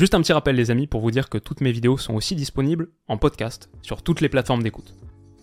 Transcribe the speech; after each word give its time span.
Juste 0.00 0.14
un 0.14 0.22
petit 0.22 0.32
rappel 0.32 0.56
les 0.56 0.70
amis 0.70 0.86
pour 0.86 1.02
vous 1.02 1.10
dire 1.10 1.28
que 1.28 1.36
toutes 1.36 1.60
mes 1.60 1.72
vidéos 1.72 1.98
sont 1.98 2.14
aussi 2.14 2.34
disponibles 2.34 2.88
en 3.06 3.18
podcast 3.18 3.68
sur 3.82 4.00
toutes 4.02 4.22
les 4.22 4.30
plateformes 4.30 4.62
d'écoute. 4.62 4.94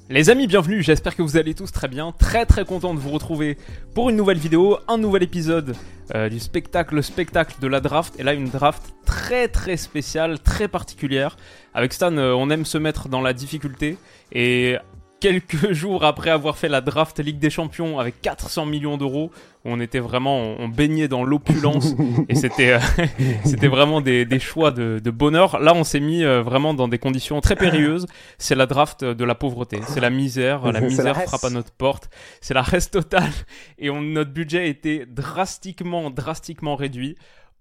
Les 0.09 0.31
amis, 0.31 0.47
bienvenue, 0.47 0.81
j'espère 0.81 1.15
que 1.15 1.21
vous 1.21 1.37
allez 1.37 1.53
tous 1.53 1.71
très 1.71 1.87
bien, 1.87 2.11
très 2.11 2.47
très 2.47 2.65
content 2.65 2.95
de 2.95 2.99
vous 2.99 3.11
retrouver 3.11 3.59
pour 3.93 4.09
une 4.09 4.15
nouvelle 4.15 4.39
vidéo, 4.39 4.79
un 4.87 4.97
nouvel 4.97 5.21
épisode 5.21 5.75
euh, 6.15 6.27
du 6.27 6.39
spectacle, 6.39 7.03
spectacle 7.03 7.57
de 7.61 7.67
la 7.67 7.81
draft, 7.81 8.19
et 8.19 8.23
là 8.23 8.33
une 8.33 8.49
draft 8.49 8.95
très 9.05 9.47
très 9.47 9.77
spéciale, 9.77 10.39
très 10.39 10.67
particulière. 10.67 11.37
Avec 11.75 11.93
Stan, 11.93 12.17
euh, 12.17 12.33
on 12.33 12.49
aime 12.49 12.65
se 12.65 12.79
mettre 12.79 13.09
dans 13.09 13.21
la 13.21 13.33
difficulté, 13.33 13.95
et 14.31 14.77
quelques 15.19 15.71
jours 15.73 16.03
après 16.03 16.29
avoir 16.29 16.57
fait 16.57 16.69
la 16.69 16.81
draft 16.81 17.19
Ligue 17.19 17.39
des 17.39 17.49
Champions 17.49 17.99
avec 17.99 18.21
400 18.21 18.65
millions 18.65 18.97
d'euros, 18.97 19.31
on 19.65 19.79
était 19.79 19.99
vraiment, 19.99 20.55
on 20.59 20.67
baignait 20.67 21.07
dans 21.07 21.23
l'opulence 21.23 21.93
et 22.29 22.35
c'était, 22.35 22.73
euh, 22.73 22.79
c'était 23.45 23.67
vraiment 23.67 24.01
des, 24.01 24.25
des 24.25 24.39
choix 24.39 24.71
de, 24.71 24.99
de, 25.03 25.11
bonheur. 25.11 25.59
Là, 25.59 25.73
on 25.75 25.83
s'est 25.83 25.99
mis 25.99 26.23
euh, 26.23 26.41
vraiment 26.41 26.73
dans 26.73 26.87
des 26.87 26.99
conditions 26.99 27.41
très 27.41 27.55
périlleuses. 27.55 28.05
C'est 28.37 28.55
la 28.55 28.65
draft 28.65 29.03
de 29.03 29.25
la 29.25 29.35
pauvreté, 29.35 29.79
c'est 29.87 29.99
la 29.99 30.09
misère, 30.09 30.71
la 30.71 30.81
misère 30.81 31.21
frappe 31.23 31.43
à 31.43 31.49
notre 31.49 31.71
porte, 31.71 32.09
c'est 32.41 32.53
la 32.53 32.61
reste 32.61 32.93
totale 32.93 33.31
et 33.77 33.89
on, 33.89 34.01
notre 34.01 34.31
budget 34.31 34.69
était 34.69 35.05
drastiquement, 35.05 36.09
drastiquement 36.09 36.75
réduit. 36.75 37.15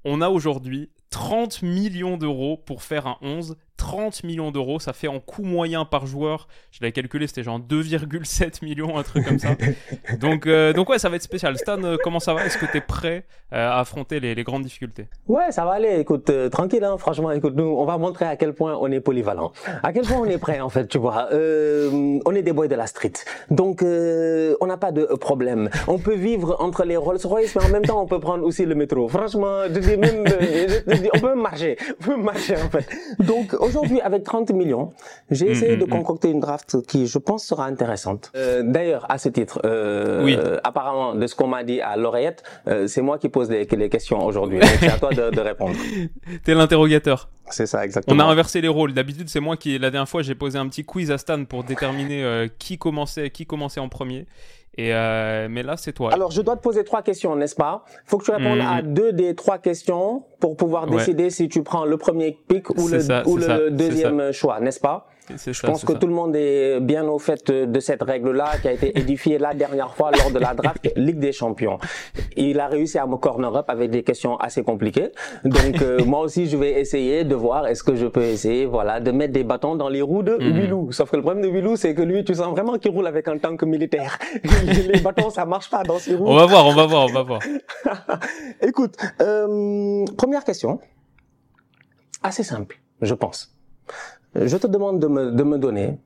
On 0.04 0.20
a 0.20 0.28
aujourd'hui 0.28 0.90
30 1.10 1.62
millions 1.62 2.16
d'euros 2.16 2.56
pour 2.56 2.82
faire 2.82 3.06
un 3.06 3.16
11 3.22 3.56
30 3.86 4.24
millions 4.24 4.50
d'euros, 4.50 4.80
ça 4.80 4.92
fait 4.92 5.06
en 5.06 5.20
coût 5.20 5.44
moyen 5.44 5.84
par 5.84 6.08
joueur, 6.08 6.48
je 6.72 6.78
l'avais 6.80 6.90
calculé, 6.90 7.28
c'était 7.28 7.44
genre 7.44 7.60
2,7 7.60 8.64
millions, 8.64 8.98
un 8.98 9.04
truc 9.04 9.24
comme 9.24 9.38
ça. 9.38 9.50
donc, 10.20 10.48
euh, 10.48 10.72
donc 10.72 10.88
ouais, 10.90 10.98
ça 10.98 11.08
va 11.08 11.14
être 11.14 11.22
spécial. 11.22 11.56
Stan, 11.56 11.80
euh, 11.84 11.96
comment 12.02 12.18
ça 12.18 12.34
va? 12.34 12.44
Est-ce 12.44 12.58
que 12.58 12.66
tu 12.66 12.78
es 12.78 12.80
prêt 12.80 13.26
euh, 13.52 13.70
à 13.70 13.78
affronter 13.78 14.18
les, 14.18 14.34
les, 14.34 14.42
grandes 14.42 14.64
difficultés? 14.64 15.06
Ouais, 15.28 15.52
ça 15.52 15.64
va 15.64 15.74
aller. 15.74 16.00
Écoute, 16.00 16.32
tranquille, 16.50 16.82
hein, 16.82 16.98
franchement, 16.98 17.30
écoute, 17.30 17.54
nous, 17.54 17.62
on 17.62 17.84
va 17.84 17.96
montrer 17.96 18.24
à 18.24 18.34
quel 18.34 18.54
point 18.54 18.76
on 18.80 18.90
est 18.90 18.98
polyvalent. 18.98 19.52
À 19.84 19.92
quel 19.92 20.04
point 20.04 20.18
on 20.18 20.24
est 20.24 20.38
prêt, 20.38 20.58
en 20.58 20.68
fait, 20.68 20.88
tu 20.88 20.98
vois. 20.98 21.28
on 21.30 22.34
est 22.34 22.42
des 22.42 22.52
boys 22.52 22.66
de 22.66 22.74
la 22.74 22.88
street. 22.88 23.12
Donc, 23.50 23.84
on 23.84 24.66
n'a 24.66 24.76
pas 24.76 24.90
de 24.90 25.04
problème. 25.14 25.70
On 25.86 25.98
peut 25.98 26.16
vivre 26.16 26.56
entre 26.58 26.82
les 26.82 26.96
Rolls-Royce, 26.96 27.54
mais 27.54 27.62
en 27.62 27.68
même 27.68 27.84
temps, 27.84 28.02
on 28.02 28.06
peut 28.06 28.18
prendre 28.18 28.44
aussi 28.44 28.64
le 28.66 28.74
métro. 28.74 29.06
Franchement, 29.06 29.62
je 29.72 29.78
dis 29.78 29.96
même, 29.96 30.24
je 30.26 30.96
dis, 30.96 31.08
on 31.14 31.20
peut 31.20 31.36
marcher. 31.36 31.76
On 32.00 32.04
peut 32.04 32.16
marcher, 32.16 32.56
en 32.56 32.68
fait. 32.68 32.88
Donc, 33.20 33.54
aujourd'hui, 33.60 33.75
avec 34.02 34.24
30 34.24 34.50
millions, 34.52 34.92
j'ai 35.30 35.50
essayé 35.50 35.76
mm, 35.76 35.80
de 35.80 35.84
mm, 35.84 35.88
mm. 35.88 35.90
concocter 35.90 36.30
une 36.30 36.40
draft 36.40 36.82
qui, 36.86 37.06
je 37.06 37.18
pense, 37.18 37.44
sera 37.44 37.66
intéressante. 37.66 38.32
Euh, 38.36 38.62
D'ailleurs, 38.64 39.06
à 39.10 39.18
ce 39.18 39.28
titre, 39.28 39.60
euh, 39.64 40.24
oui. 40.24 40.36
apparemment, 40.64 41.14
de 41.14 41.26
ce 41.26 41.34
qu'on 41.34 41.48
m'a 41.48 41.64
dit 41.64 41.80
à 41.80 41.96
l'oreillette, 41.96 42.42
euh, 42.68 42.86
c'est 42.86 43.02
moi 43.02 43.18
qui 43.18 43.28
pose 43.28 43.50
les, 43.50 43.64
les 43.64 43.88
questions 43.88 44.24
aujourd'hui. 44.24 44.60
c'est 44.80 44.88
à 44.88 44.98
toi 44.98 45.10
de, 45.10 45.30
de 45.30 45.40
répondre. 45.40 45.76
T'es 46.44 46.54
l'interrogateur. 46.54 47.28
C'est 47.48 47.66
ça, 47.66 47.84
exactement. 47.84 48.16
On 48.16 48.26
a 48.26 48.30
inversé 48.30 48.60
les 48.60 48.68
rôles. 48.68 48.92
D'habitude, 48.92 49.28
c'est 49.28 49.40
moi 49.40 49.56
qui, 49.56 49.78
la 49.78 49.90
dernière 49.90 50.08
fois, 50.08 50.22
j'ai 50.22 50.34
posé 50.34 50.58
un 50.58 50.68
petit 50.68 50.84
quiz 50.84 51.10
à 51.10 51.18
Stan 51.18 51.44
pour 51.44 51.64
déterminer 51.64 52.24
euh, 52.24 52.48
qui 52.58 52.78
commençait, 52.78 53.30
qui 53.30 53.46
commençait 53.46 53.80
en 53.80 53.88
premier. 53.88 54.26
Et 54.78 54.92
euh, 54.92 55.48
mais 55.50 55.62
là, 55.62 55.76
c'est 55.76 55.92
toi. 55.92 56.12
Alors, 56.12 56.30
je 56.30 56.42
dois 56.42 56.56
te 56.56 56.62
poser 56.62 56.84
trois 56.84 57.02
questions, 57.02 57.34
n'est-ce 57.34 57.54
pas? 57.54 57.84
Il 58.04 58.10
faut 58.10 58.18
que 58.18 58.24
tu 58.24 58.30
répondes 58.30 58.60
à 58.60 58.82
mm. 58.82 58.94
deux 58.94 59.12
des 59.12 59.34
trois 59.34 59.58
questions 59.58 60.24
pour 60.38 60.56
pouvoir 60.56 60.86
décider 60.86 61.30
si 61.30 61.48
tu 61.48 61.62
prends 61.62 61.84
le 61.84 61.96
premier 61.96 62.38
ou 62.50 62.88
le, 62.88 63.28
ou 63.28 63.36
le 63.36 63.70
deuxième 63.70 64.32
choix, 64.32 64.60
n'est-ce 64.60 64.80
pas? 64.80 65.08
Je 65.30 65.66
pense 65.66 65.84
que 65.84 65.92
tout 65.92 66.06
le 66.06 66.12
monde 66.12 66.36
est 66.36 66.80
bien 66.80 67.04
au 67.04 67.18
fait 67.18 67.50
de 67.50 67.80
cette 67.80 68.02
règle-là 68.02 68.52
qui 68.60 68.68
a 68.68 68.72
été 68.72 68.98
édifiée 68.98 69.38
la 69.38 69.54
dernière 69.54 69.94
fois 69.94 70.10
lors 70.12 70.30
de 70.30 70.38
la 70.38 70.54
draft 70.54 70.88
Ligue 70.96 71.18
des 71.18 71.32
Champions. 71.32 71.78
Il 72.36 72.60
a 72.60 72.68
réussi 72.68 72.98
à 72.98 73.06
me 73.06 73.16
corner 73.16 73.54
up 73.54 73.66
avec 73.68 73.90
des 73.90 74.02
questions 74.02 74.36
assez 74.36 74.62
compliquées. 74.62 75.10
Donc 75.44 75.82
euh, 75.82 76.04
moi 76.04 76.20
aussi 76.20 76.46
je 76.46 76.56
vais 76.56 76.80
essayer 76.80 77.24
de 77.24 77.34
voir 77.34 77.66
est-ce 77.66 77.82
que 77.82 77.96
je 77.96 78.06
peux 78.06 78.22
essayer 78.22 78.66
voilà 78.66 79.00
de 79.00 79.10
mettre 79.10 79.32
des 79.32 79.44
bâtons 79.44 79.74
dans 79.76 79.88
les 79.88 80.02
roues 80.02 80.22
de 80.22 80.36
mm. 80.36 80.58
Willou. 80.58 80.92
Sauf 80.92 81.10
que 81.10 81.16
le 81.16 81.22
problème 81.22 81.42
de 81.44 81.48
Willou 81.48 81.76
c'est 81.76 81.94
que 81.94 82.02
lui 82.02 82.24
tu 82.24 82.34
sens 82.34 82.52
vraiment 82.52 82.78
qu'il 82.78 82.92
roule 82.92 83.06
avec 83.06 83.28
un 83.28 83.38
tank 83.38 83.62
militaire. 83.62 84.18
les 84.92 85.00
bâtons 85.00 85.30
ça 85.30 85.44
marche 85.44 85.70
pas 85.70 85.82
dans 85.82 85.98
ses 85.98 86.14
roues. 86.14 86.26
On 86.28 86.36
va 86.36 86.46
voir, 86.46 86.66
on 86.66 86.74
va 86.74 86.86
voir, 86.86 87.06
on 87.06 87.12
va 87.12 87.22
voir. 87.22 87.40
Écoute, 88.62 88.96
euh, 89.20 90.04
première 90.16 90.44
question 90.44 90.78
assez 92.22 92.42
simple, 92.42 92.80
je 93.02 93.14
pense 93.14 93.56
je 94.44 94.56
te 94.56 94.66
demande 94.66 95.00
de 95.00 95.06
me, 95.06 95.32
de 95.32 95.42
me 95.42 95.58
donner 95.58 95.98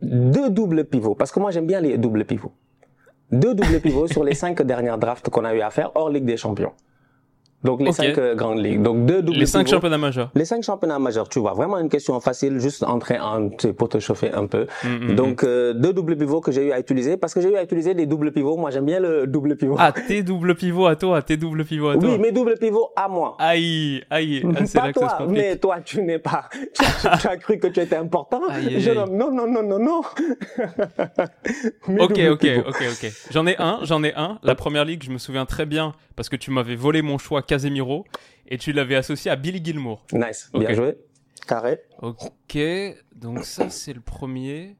deux 0.00 0.50
doubles 0.50 0.84
pivots, 0.84 1.14
parce 1.14 1.30
que 1.30 1.40
moi 1.40 1.50
j'aime 1.50 1.66
bien 1.66 1.80
les 1.80 1.98
doubles 1.98 2.24
pivots. 2.24 2.52
Deux 3.30 3.54
doubles 3.54 3.80
pivots 3.80 4.08
sur 4.08 4.24
les 4.24 4.34
cinq 4.34 4.62
dernières 4.72 4.98
drafts 4.98 5.30
qu'on 5.30 5.44
a 5.44 5.54
eu 5.54 5.60
à 5.60 5.70
faire 5.70 5.92
hors 5.94 6.10
Ligue 6.10 6.24
des 6.24 6.36
Champions. 6.36 6.72
Donc 7.64 7.80
les 7.80 7.92
cinq 7.92 8.18
euh, 8.18 8.34
grandes 8.34 8.58
ligues. 8.58 8.82
Donc 8.82 9.06
deux 9.06 9.22
doubles 9.22 9.38
Les 9.38 9.46
cinq 9.46 9.68
championnats 9.68 9.98
majeurs. 9.98 10.30
Les 10.34 10.44
cinq 10.44 10.62
championnats 10.62 10.98
majeurs, 10.98 11.28
tu 11.28 11.38
vois. 11.38 11.52
Vraiment 11.52 11.78
une 11.78 11.88
question 11.88 12.18
facile, 12.20 12.58
juste 12.58 12.82
entrer 12.82 13.20
en, 13.20 13.50
pour 13.76 13.88
te 13.88 13.98
chauffer 14.00 14.32
un 14.32 14.46
peu. 14.46 14.66
Mm, 14.84 14.88
mm, 14.88 15.14
Donc 15.14 15.42
mm. 15.42 15.46
Euh, 15.52 15.72
deux 15.74 15.92
doubles 15.92 16.16
pivots 16.16 16.40
que 16.40 16.50
j'ai 16.50 16.66
eu 16.66 16.72
à 16.72 16.80
utiliser 16.80 17.16
parce 17.16 17.34
que 17.34 17.40
j'ai 17.40 17.50
eu 17.50 17.56
à 17.56 17.62
utiliser 17.62 17.94
des 17.94 18.06
doubles 18.06 18.32
pivots. 18.32 18.56
Moi 18.56 18.70
j'aime 18.70 18.86
bien 18.86 19.00
le 19.00 19.26
double 19.26 19.56
pivot. 19.56 19.76
Ah 19.78 19.92
tes 19.92 20.22
doubles 20.22 20.54
pivots 20.54 20.86
à 20.86 20.96
toi, 20.96 21.22
tes 21.22 21.36
doubles 21.36 21.64
pivots 21.64 21.90
à 21.90 21.96
toi. 21.96 22.10
Oui, 22.10 22.18
mes 22.18 22.32
doubles 22.32 22.56
pivots 22.58 22.90
à 22.96 23.08
moi. 23.08 23.36
Aïe, 23.38 24.02
aïe. 24.10 24.42
Ah, 24.54 24.66
c'est 24.66 24.78
là 24.78 24.92
que 24.92 24.98
toi, 24.98 25.18
mais 25.28 25.56
toi 25.56 25.80
tu 25.82 26.02
n'es 26.02 26.18
pas. 26.18 26.48
Tu, 26.74 27.26
as 27.26 27.36
cru 27.36 27.58
que 27.58 27.68
tu 27.68 27.80
étais 27.80 27.96
important. 27.96 28.42
Aïe, 28.48 28.76
aïe, 28.76 28.94
non 29.10 29.32
non 29.32 29.46
non 29.46 29.62
non 29.62 29.78
non. 29.78 30.00
ok 32.00 32.18
ok 32.30 32.46
ok 32.66 32.82
ok. 32.92 33.12
J'en 33.30 33.46
ai 33.46 33.56
un, 33.58 33.78
j'en 33.82 34.02
ai 34.04 34.12
un. 34.14 34.38
La 34.42 34.54
première 34.54 34.84
ligue, 34.84 35.02
je 35.02 35.10
me 35.10 35.18
souviens 35.18 35.46
très 35.46 35.66
bien 35.66 35.94
parce 36.16 36.28
que 36.28 36.36
tu 36.36 36.50
m'avais 36.50 36.76
volé 36.76 37.02
mon 37.02 37.18
choix 37.18 37.42
Casemiro 37.42 38.04
et 38.48 38.58
tu 38.58 38.72
l'avais 38.72 38.96
associé 38.96 39.30
à 39.30 39.36
Billy 39.36 39.62
Gilmour. 39.64 40.04
Nice, 40.12 40.50
bien 40.54 40.72
joué. 40.74 40.96
Carré. 41.46 41.80
Ok, 42.00 42.58
donc 43.14 43.44
ça 43.44 43.70
c'est 43.70 43.92
le 43.92 44.00
premier. 44.00 44.76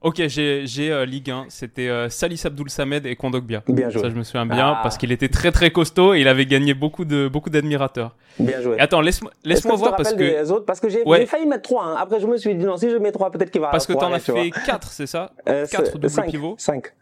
Ok, 0.00 0.22
j'ai 0.28 0.92
euh, 0.92 1.04
Ligue 1.04 1.28
1, 1.28 1.46
c'était 1.48 1.88
euh, 1.88 2.08
Salis 2.08 2.40
Abdoul 2.44 2.70
Samed 2.70 3.04
et 3.04 3.16
Kondogbia. 3.16 3.64
Bien 3.66 3.90
joué. 3.90 4.00
Ça 4.00 4.10
je 4.10 4.14
me 4.14 4.22
souviens 4.22 4.46
bien 4.46 4.76
ah. 4.76 4.80
parce 4.80 4.96
qu'il 4.96 5.10
était 5.10 5.28
très 5.28 5.50
très 5.50 5.72
costaud 5.72 6.14
et 6.14 6.20
il 6.20 6.28
avait 6.28 6.46
gagné 6.46 6.72
beaucoup 6.72 7.04
de 7.04 7.26
beaucoup 7.26 7.50
d'admirateurs. 7.50 8.14
Bien 8.38 8.60
joué. 8.60 8.78
attends, 8.78 9.00
laisse-moi 9.00 9.32
laisse-moi 9.44 9.74
voir 9.74 9.96
parce 9.96 10.14
que 10.14 10.48
autres? 10.52 10.64
Parce 10.64 10.78
que 10.78 10.88
j'ai 10.88 11.02
failli 11.26 11.46
mettre 11.46 11.62
3 11.62 11.84
hein. 11.84 11.96
Après 11.98 12.20
je 12.20 12.28
me 12.28 12.36
suis 12.36 12.54
dit 12.54 12.64
non, 12.64 12.76
si 12.76 12.88
je 12.88 12.96
mets 12.96 13.10
3 13.10 13.32
peut-être 13.32 13.50
qu'il 13.50 13.60
va 13.60 13.70
Parce 13.70 13.88
que 13.88 13.92
t'en 13.92 14.12
as 14.12 14.20
fait 14.20 14.52
4, 14.66 14.92
c'est 14.92 15.08
ça? 15.08 15.32
4 15.44 15.80
euh, 15.80 15.92
doubles 15.92 16.10
5, 16.10 16.30
pivots 16.30 16.54
5. 16.58 16.92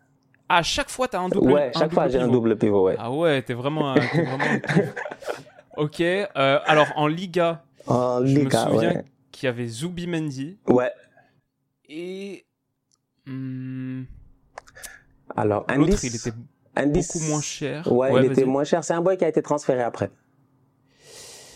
À 0.49 0.63
chaque 0.63 0.91
fois, 0.91 1.09
t'as 1.09 1.21
un 1.21 1.29
double. 1.29 1.53
Ouais, 1.53 1.71
chaque 1.77 1.93
fois 1.93 2.09
j'ai 2.09 2.19
un 2.19 2.29
double 2.29 2.57
pivot, 2.57 2.85
ouais. 2.85 2.97
Ah 2.99 3.11
ouais, 3.11 3.43
t'es 3.43 3.55
vraiment, 3.55 3.91
un, 3.91 3.95
vraiment 3.95 4.39
Ok. 5.77 6.01
Euh, 6.01 6.27
alors 6.35 6.87
en 6.97 7.07
Liga, 7.07 7.65
en 7.87 8.25
je 8.25 8.35
Liga, 8.35 8.67
me 8.67 8.73
souviens 8.73 8.95
ouais. 8.95 9.05
qu'il 9.33 9.47
y 9.47 9.49
avait 9.49 9.67
Zubimendi. 9.67 10.59
Ouais. 10.69 10.93
Et 11.89 12.45
hmm, 13.27 14.05
alors 15.37 15.67
l'autre, 15.77 16.05
il 16.05 16.15
était 16.15 16.33
beaucoup 16.87 17.21
moins 17.29 17.41
cher. 17.41 17.93
Ouais, 17.93 18.25
il 18.25 18.33
était 18.33 18.45
moins 18.45 18.65
cher. 18.65 18.85
C'est 18.85 18.95
un 18.95 19.01
boy 19.01 19.17
qui 19.17 19.25
a 19.25 19.29
été 19.29 19.43
transféré 19.43 19.83
après. 19.83 20.11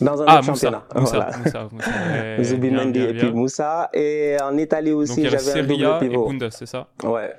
Dans 0.01 0.23
un 0.23 0.25
ah, 0.29 0.37
autre 0.37 0.45
championnat. 0.47 0.85
Moussa, 0.95 1.17
voilà. 1.17 1.39
Moussa, 1.39 1.69
Moussa, 1.71 2.43
Zubimendi 2.43 3.01
et 3.01 3.15
puis 3.15 3.33
Moussa. 3.33 3.91
Et 3.93 4.37
en 4.43 4.57
Italie 4.57 4.93
aussi, 4.93 5.29
j'avais 5.29 5.61
un 5.61 5.63
double 5.63 5.99
pivot. 5.99 6.31
Et 6.31 6.39
Bundes, 6.39 6.49
c'est 6.51 6.67
ça? 6.67 6.89
Ouais. 7.03 7.35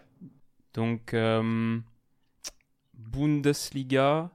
Donc, 0.73 1.13
euh, 1.13 1.79
Bundesliga, 2.93 4.29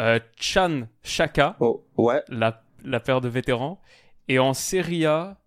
euh, 0.00 0.20
Chan 0.36 0.88
Chaka, 1.02 1.56
oh, 1.60 1.86
ouais. 1.96 2.22
la, 2.28 2.62
la 2.84 3.00
paire 3.00 3.20
de 3.20 3.28
vétérans. 3.28 3.80
Et 4.28 4.38
en 4.38 4.54
Serie 4.54 5.06
A, 5.06 5.38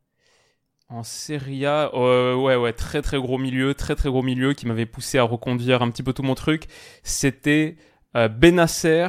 en 0.90 1.04
Serie 1.04 1.66
A, 1.66 1.92
euh, 1.94 2.36
ouais, 2.36 2.56
ouais, 2.56 2.74
très 2.74 3.02
très 3.02 3.18
gros 3.18 3.38
milieu, 3.38 3.74
très 3.74 3.96
très 3.96 4.10
gros 4.10 4.22
milieu 4.22 4.54
qui 4.54 4.68
m'avait 4.68 4.86
poussé 4.86 5.18
à 5.18 5.24
reconduire 5.24 5.82
un 5.82 5.90
petit 5.90 6.04
peu 6.04 6.14
tout 6.14 6.24
mon 6.24 6.36
truc. 6.36 6.68
C'était 7.04 7.78
euh, 8.16 8.28
Benasser 8.28 9.08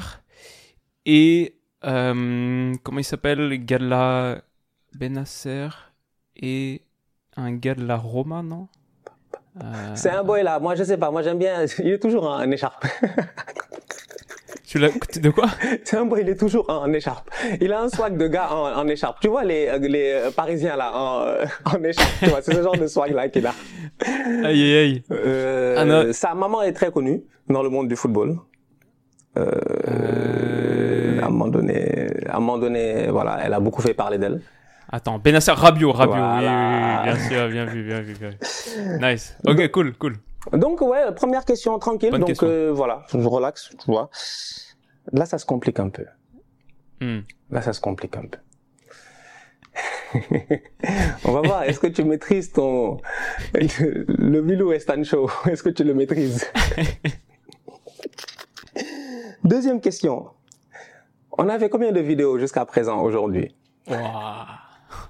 et 1.05 1.59
euh, 1.85 2.73
comment 2.83 2.99
il 2.99 3.05
s'appelle, 3.05 3.49
le 3.49 3.57
gars 3.57 3.79
de 3.79 3.87
la 3.87 4.43
Benasser 4.95 5.69
et 6.37 6.83
un 7.37 7.53
gars 7.53 7.75
de 7.75 7.85
la 7.85 7.97
Roma, 7.97 8.43
non? 8.43 8.69
C'est 9.95 10.11
un 10.11 10.23
boy 10.23 10.43
là. 10.43 10.59
Moi, 10.59 10.75
je 10.75 10.85
sais 10.85 10.97
pas. 10.97 11.11
Moi, 11.11 11.23
j'aime 11.23 11.39
bien. 11.39 11.65
Il 11.79 11.93
est 11.93 11.99
toujours 11.99 12.29
en 12.29 12.51
écharpe. 12.51 12.85
Tu 14.67 14.79
l'as 14.81 14.89
de 14.91 15.31
quoi? 15.31 15.47
Timbre, 15.85 16.19
il 16.19 16.29
est 16.29 16.35
toujours 16.35 16.69
en, 16.69 16.93
écharpe. 16.93 17.31
Il 17.61 17.73
a 17.73 17.83
un 17.83 17.89
swag 17.89 18.17
de 18.17 18.27
gars 18.27 18.49
en, 18.51 18.77
en 18.81 18.89
écharpe. 18.89 19.21
Tu 19.21 19.29
vois 19.29 19.45
les 19.45 19.79
les 19.79 20.11
euh, 20.13 20.31
Parisiens 20.33 20.75
là 20.77 20.91
en, 20.93 21.23
euh, 21.23 21.45
en 21.65 21.83
écharpe. 21.85 22.11
Tu 22.19 22.27
vois, 22.27 22.43
c'est 22.43 22.53
ce 22.53 22.63
genre 22.63 22.77
de 22.77 22.89
swag 22.89 23.13
là 23.13 23.29
qu'il 23.29 23.47
a. 23.47 23.55
Aïe 24.43 24.61
aïe 24.61 24.77
aïe. 24.77 25.03
Euh. 25.13 26.13
Sa 26.13 26.35
maman 26.35 26.63
est 26.63 26.73
très 26.73 26.91
connue 26.91 27.23
dans 27.49 27.63
le 27.63 27.69
monde 27.69 27.87
du 27.87 27.95
football. 27.95 28.37
Euh, 29.39 29.51
Euh, 31.17 31.21
À 31.23 31.27
un 31.27 31.31
moment 31.31 31.49
donné, 31.49 32.09
à 32.29 32.37
un 32.37 32.41
moment 32.41 32.59
donné, 32.59 33.09
voilà, 33.09 33.39
elle 33.45 33.55
a 33.55 33.61
beaucoup 33.61 33.83
fait 33.83 33.95
parler 33.95 34.19
d'elle. 34.19 34.41
Attends, 34.97 35.19
Benasser 35.19 35.53
Rabiot, 35.53 35.93
Rabiot. 35.93 36.15
Oui, 36.15 36.21
oui, 36.21 36.27
Voilà. 36.41 37.03
oui, 37.05 37.13
bien 37.13 37.29
sûr, 37.29 37.49
bien 37.51 37.65
vu, 37.67 37.83
bien 37.85 38.01
vu, 38.01 38.15
bien 38.15 38.31
vu. 38.31 38.39
Nice. 38.99 39.37
Ok, 39.47 39.71
cool, 39.71 39.93
cool. 39.99 40.17
Donc 40.55 40.81
ouais, 40.81 41.13
première 41.15 41.45
question 41.45 41.79
tranquille. 41.79 42.11
Bonne 42.11 42.21
donc 42.21 42.29
question. 42.29 42.47
euh, 42.49 42.73
voilà, 42.73 43.05
je 43.13 43.19
relaxe, 43.19 43.69
tu 43.69 43.91
vois. 43.91 44.09
Là, 45.13 45.27
ça 45.27 45.37
se 45.37 45.45
complique 45.45 45.79
un 45.81 45.91
peu. 45.91 46.07
Hmm. 47.03 47.21
Là, 47.51 47.61
ça 47.61 47.75
se 47.75 47.81
complique 47.83 48.17
un 48.17 48.23
peu. 48.23 48.39
On 51.27 51.33
va 51.33 51.43
voir. 51.43 51.63
Est-ce 51.65 51.79
que 51.79 51.89
tu 51.89 52.03
maîtrises 52.03 52.53
ton 52.53 52.97
le 53.53 54.41
Milou 54.41 54.73
Estan 54.73 55.05
Show 55.05 55.29
Est-ce 55.51 55.63
que 55.63 55.69
tu 55.69 55.85
le 55.85 55.93
maîtrises? 55.93 56.51
Deuxième 59.45 59.83
question. 59.83 60.29
On 61.37 61.51
a 61.51 61.59
fait 61.59 61.69
combien 61.69 61.93
de 61.93 62.01
vidéos 62.01 62.39
jusqu'à 62.39 62.65
présent 62.65 63.03
aujourd'hui? 63.03 63.55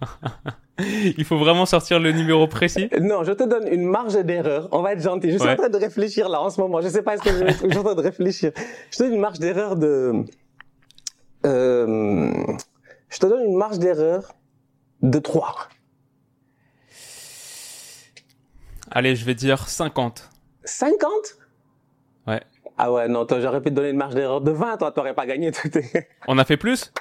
Il 0.79 1.25
faut 1.25 1.39
vraiment 1.39 1.65
sortir 1.65 1.99
le 2.01 2.13
numéro 2.13 2.47
précis? 2.49 2.91
Non, 3.01 3.25
je 3.25 3.33
te 3.33 3.45
donne 3.45 3.67
une 3.69 3.85
marge 3.87 4.15
d'erreur. 4.25 4.69
On 4.73 4.83
va 4.83 4.93
être 4.93 5.03
gentil. 5.03 5.31
Je 5.33 5.39
suis 5.39 5.47
Ouais. 5.47 5.55
en 5.55 5.57
train 5.57 5.69
de 5.71 5.79
réfléchir 5.79 6.29
là 6.29 6.41
en 6.43 6.51
ce 6.51 6.61
moment. 6.61 6.83
Je 6.83 6.89
sais 6.89 7.03
pas 7.03 7.15
est-ce 7.15 7.23
que 7.23 7.31
je, 7.31 7.37
vais- 7.45 7.53
je 7.65 7.69
suis 7.71 7.79
en 7.79 7.83
train 7.83 7.95
de 7.95 8.03
réfléchir. 8.03 8.53
Je 8.91 8.99
te 8.99 9.03
donne 9.05 9.15
une 9.15 9.21
marge 9.21 9.39
d'erreur 9.39 9.77
de. 9.77 10.13
Euh, 11.47 12.33
je 13.09 13.19
te 13.19 13.27
donne 13.27 13.45
une 13.45 13.57
marge 13.57 13.79
d'erreur 13.79 14.35
de 15.03 15.19
3. 15.19 15.55
Allez, 18.91 19.17
je 19.17 19.25
vais 19.25 19.35
dire 19.35 19.69
50. 19.69 20.29
50 20.65 20.99
Ouais. 21.01 21.46
Ah 22.79 22.93
ouais, 22.93 23.09
non, 23.09 23.25
toi, 23.25 23.41
j'aurais 23.41 23.63
pu 23.63 23.71
te 23.71 23.75
donner 23.75 23.89
une 23.91 23.97
marge 23.97 24.15
d'erreur 24.15 24.43
de 24.43 24.51
20. 24.51 24.77
Toi, 24.77 24.93
t'aurais 24.93 25.15
pas 25.15 25.25
gagné. 25.25 25.51
On 26.29 26.37
a 26.37 26.45
fait 26.45 26.59
plus? 26.59 26.93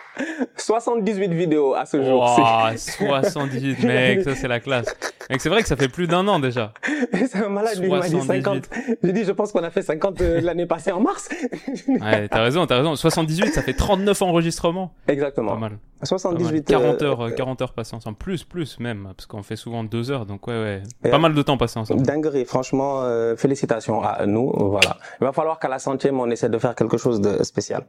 78 0.56 1.34
vidéos 1.34 1.74
à 1.74 1.86
ce 1.86 2.02
jour. 2.02 2.22
Ouah, 2.22 2.78
78, 2.78 3.84
mec, 3.84 4.24
ça 4.24 4.36
c'est 4.36 4.48
la 4.48 4.62
classe. 4.62 4.96
Mec, 5.30 5.42
c'est 5.42 5.50
vrai 5.50 5.62
que 5.62 5.68
ça 5.68 5.76
fait 5.76 5.90
plus 5.90 6.08
d'un 6.08 6.26
an 6.28 6.40
déjà. 6.40 6.72
C'est 7.14 7.44
un 7.44 7.50
malade, 7.50 7.80
lui, 7.80 7.88
il 7.88 7.92
m'a 7.92 8.02
dit 8.02 8.12
78. 8.12 8.44
50. 8.44 8.98
J'ai 9.04 9.12
dit, 9.12 9.24
je 9.24 9.32
pense 9.32 9.52
qu'on 9.52 9.64
a 9.64 9.72
fait 9.72 9.82
50 9.82 10.22
euh, 10.22 10.42
l'année 10.42 10.66
passée 10.66 10.92
en 10.92 11.02
mars. 11.02 11.30
Ouais, 11.88 12.28
t'as 12.28 12.42
raison, 12.42 12.66
t'as 12.68 12.78
raison. 12.78 12.96
78, 12.96 13.54
ça 13.54 13.62
fait 13.62 13.74
39 13.74 14.22
enregistrements. 14.22 14.94
Exactement. 15.08 15.54
Pas 15.54 15.58
mal. 15.58 15.72
Pas 15.72 15.76
mal. 15.76 15.80
78. 16.06 16.66
40 16.66 17.02
euh, 17.02 17.06
heures, 17.06 17.22
euh, 17.22 17.30
40 17.32 17.62
heures 17.62 17.74
passées 17.74 17.96
ensemble. 17.96 18.18
Plus, 18.18 18.44
plus 18.44 18.80
même, 18.80 19.10
parce 19.16 19.26
qu'on 19.26 19.44
fait 19.44 19.56
souvent 19.56 19.84
deux 19.84 20.12
heures, 20.12 20.26
donc 20.26 20.48
ouais, 20.48 20.82
ouais. 21.04 21.10
Pas 21.10 21.18
mal 21.18 21.34
de 21.34 21.42
temps 21.42 21.58
passé 21.58 21.80
ensemble. 21.80 22.02
Dinguerie, 22.04 22.46
franchement, 22.46 23.02
euh, 23.04 23.36
félicitations 23.36 24.04
à 24.04 24.26
nous. 24.26 24.52
Voilà. 24.56 24.98
Il 25.22 25.26
va 25.26 25.32
falloir 25.32 25.60
qu'à 25.66 25.72
la 25.72 25.80
centième, 25.80 26.20
on 26.20 26.30
essaie 26.30 26.50
de 26.50 26.58
faire 26.60 26.76
quelque 26.76 26.98
chose 26.98 27.20
de 27.20 27.42
spécial. 27.44 27.86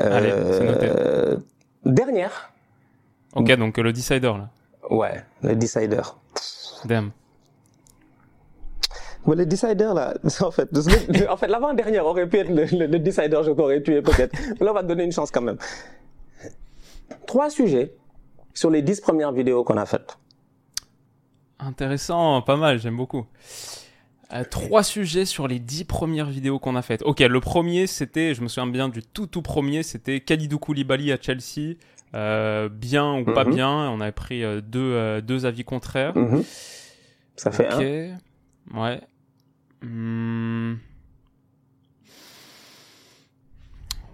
Euh, 0.00 0.16
Allez, 0.16 0.32
noté. 0.70 1.42
dernière. 1.84 2.50
Ok, 3.34 3.52
donc 3.56 3.78
euh, 3.78 3.82
le 3.82 3.92
decider 3.92 4.20
là. 4.28 4.48
Ouais, 4.90 5.22
le 5.42 5.54
decider. 5.54 6.00
Damn. 6.86 7.10
Ouais, 9.26 9.36
le 9.36 9.44
decider 9.46 9.90
là, 9.94 10.14
en 10.40 10.50
fait, 10.50 10.68
en 11.28 11.36
fait, 11.36 11.46
l'avant-dernière 11.48 12.06
aurait 12.06 12.26
pu 12.28 12.38
être 12.38 12.48
le, 12.50 12.64
le- 12.78 12.86
le 12.86 12.98
decider, 12.98 13.40
je 13.44 13.50
t'aurais 13.52 13.82
tué 13.82 14.00
peut-être. 14.02 14.34
Mais 14.58 14.64
là, 14.66 14.70
on 14.70 14.74
va 14.74 14.82
te 14.82 14.88
donner 14.88 15.04
une 15.04 15.12
chance 15.12 15.30
quand 15.30 15.42
même. 15.42 15.58
Trois 17.26 17.50
sujets 17.50 17.94
sur 18.54 18.70
les 18.70 18.80
dix 18.82 19.00
premières 19.00 19.32
vidéos 19.32 19.62
qu'on 19.64 19.76
a 19.76 19.84
faites. 19.86 20.16
Intéressant, 21.58 22.40
pas 22.42 22.56
mal, 22.56 22.78
j'aime 22.78 22.96
beaucoup. 22.96 23.26
Euh, 24.34 24.42
trois 24.50 24.82
sujets 24.82 25.24
sur 25.26 25.46
les 25.46 25.58
dix 25.60 25.84
premières 25.84 26.26
vidéos 26.28 26.58
qu'on 26.58 26.74
a 26.76 26.82
faites. 26.82 27.02
Ok, 27.02 27.20
le 27.20 27.40
premier, 27.40 27.86
c'était, 27.86 28.34
je 28.34 28.42
me 28.42 28.48
souviens 28.48 28.66
bien 28.70 28.88
du 28.88 29.02
tout 29.02 29.26
tout 29.26 29.42
premier, 29.42 29.82
c'était 29.84 30.20
Kalidou 30.20 30.58
Koulibaly 30.58 31.12
à 31.12 31.18
Chelsea. 31.20 31.76
Euh, 32.14 32.68
bien 32.68 33.14
ou 33.18 33.24
pas 33.24 33.44
Mhm. 33.44 33.54
bien, 33.54 33.70
on 33.90 34.00
avait 34.00 34.12
pris 34.12 34.42
euh, 34.44 34.60
deux, 34.60 35.20
deux 35.22 35.46
avis 35.46 35.64
contraires. 35.64 36.16
Mhm. 36.16 36.42
Ça 37.36 37.50
fait 37.50 37.68
un. 37.68 38.78
ouais. 38.80 39.00
Hmm. 39.82 40.74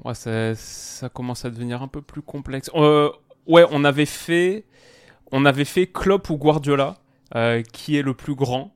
Ouais, 0.05 0.14
ça, 0.14 0.55
ça 0.55 1.08
commence 1.11 1.44
à 1.44 1.50
devenir 1.50 1.82
un 1.82 1.88
peu 1.88 2.00
plus 2.00 2.22
complexe. 2.22 2.70
Euh, 2.75 3.11
ouais, 3.46 3.64
on 3.70 3.84
avait 3.84 4.06
fait, 4.06 4.64
on 5.31 5.44
avait 5.44 5.67
fait 5.67 5.87
Klopp 5.87 6.31
ou 6.31 6.37
Guardiola, 6.38 6.96
euh, 7.34 7.62
qui 7.62 7.96
est 7.96 8.02
le 8.02 8.14
plus 8.14 8.34
grand. 8.34 8.72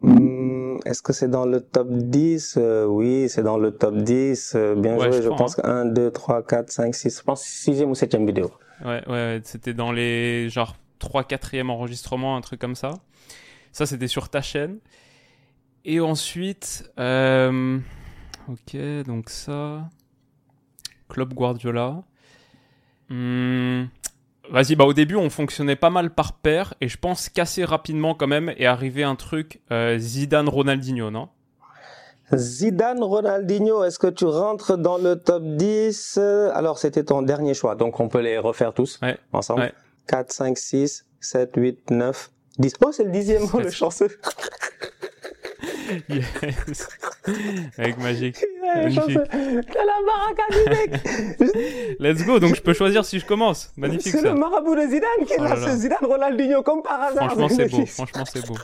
Hmm, 0.00 0.53
Est-ce 0.84 1.02
que 1.02 1.12
c'est 1.12 1.28
dans 1.28 1.44
le 1.46 1.60
top 1.60 1.88
10 1.90 2.56
Euh, 2.58 2.84
Oui, 2.86 3.28
c'est 3.28 3.42
dans 3.42 3.56
le 3.58 3.70
top 3.70 3.96
10. 3.96 4.52
Euh, 4.54 4.74
bien 4.74 4.96
Ouais, 4.96 5.10
joué, 5.12 5.22
je 5.22 5.28
pense 5.28 5.56
que 5.56 5.66
1, 5.66 5.86
2, 5.86 6.10
3, 6.10 6.42
4, 6.42 6.70
5, 6.70 6.94
6. 6.94 7.18
Je 7.18 7.22
pense 7.22 7.42
sixième 7.42 7.90
ou 7.90 7.94
septième 7.94 8.26
vidéo. 8.26 8.50
Ouais, 8.84 9.02
ouais, 9.08 9.40
c'était 9.44 9.74
dans 9.74 9.92
les 9.92 10.48
genre 10.50 10.76
3 10.98 11.22
4e 11.24 11.68
enregistrements, 11.70 12.36
un 12.36 12.40
truc 12.40 12.60
comme 12.60 12.74
ça. 12.74 12.90
Ça, 13.72 13.86
c'était 13.86 14.08
sur 14.08 14.28
ta 14.28 14.42
chaîne. 14.42 14.78
Et 15.84 16.00
ensuite, 16.00 16.90
euh, 16.98 17.78
ok, 18.48 18.76
donc 19.06 19.30
ça, 19.30 19.88
Club 21.08 21.34
Guardiola. 21.34 22.02
Hmm, 23.10 23.84
Vas-y, 24.50 24.76
bah 24.76 24.84
au 24.84 24.92
début, 24.92 25.16
on 25.16 25.30
fonctionnait 25.30 25.76
pas 25.76 25.90
mal 25.90 26.10
par 26.10 26.34
paire, 26.34 26.74
et 26.80 26.88
je 26.88 26.98
pense 26.98 27.28
qu'assez 27.30 27.64
rapidement 27.64 28.14
quand 28.14 28.26
même 28.26 28.50
est 28.58 28.66
arrivé 28.66 29.02
un 29.02 29.16
truc 29.16 29.60
euh, 29.72 29.96
Zidane-Ronaldinho, 29.98 31.10
non? 31.10 31.28
Zidane, 32.34 33.02
Ronaldinho, 33.02 33.84
est-ce 33.84 33.98
que 33.98 34.06
tu 34.06 34.24
rentres 34.24 34.76
dans 34.78 34.96
le 34.98 35.16
top 35.16 35.42
10 35.44 36.16
Euh, 36.18 36.50
Alors, 36.54 36.78
c'était 36.78 37.04
ton 37.04 37.22
dernier 37.22 37.54
choix, 37.54 37.74
donc 37.74 38.00
on 38.00 38.08
peut 38.08 38.20
les 38.20 38.38
refaire 38.38 38.72
tous 38.72 38.98
Ouais, 39.02 39.18
ensemble. 39.32 39.60
ouais. 39.62 39.72
4, 40.08 40.32
5, 40.32 40.58
6, 40.58 41.06
7, 41.20 41.52
8, 41.56 41.90
9, 41.90 42.30
10. 42.58 42.72
Oh, 42.84 42.92
c'est 42.92 43.04
le 43.04 43.10
dixième, 43.10 43.44
le 43.58 43.70
chanceux. 43.70 44.08
Yes. 46.08 46.88
Avec. 47.78 47.98
Ouais, 47.98 48.02
Magnifique. 48.04 49.16
la 49.32 49.98
baraka 50.06 50.42
du 50.50 50.70
mec. 50.70 51.96
Let's 52.00 52.24
go, 52.24 52.38
donc 52.38 52.54
je 52.56 52.60
peux 52.62 52.72
choisir 52.72 53.04
si 53.04 53.18
je 53.18 53.26
commence. 53.26 53.70
Magnifique 53.76 54.12
C'est 54.12 54.22
le 54.22 54.34
marabout 54.34 54.74
de 54.74 54.82
Zidane 54.82 55.26
qui 55.26 55.32
est 55.34 55.36
Oh 55.38 55.44
là, 55.44 55.54
là 55.56 55.76
Zidane, 55.76 55.98
Ronaldinho, 56.02 56.62
comme 56.62 56.82
par 56.82 57.00
hasard. 57.02 57.30
Franchement, 57.32 57.48
c'est 57.48 57.70
beau. 57.70 57.86
Franchement, 57.86 58.24
c'est 58.24 58.46
beau. 58.46 58.54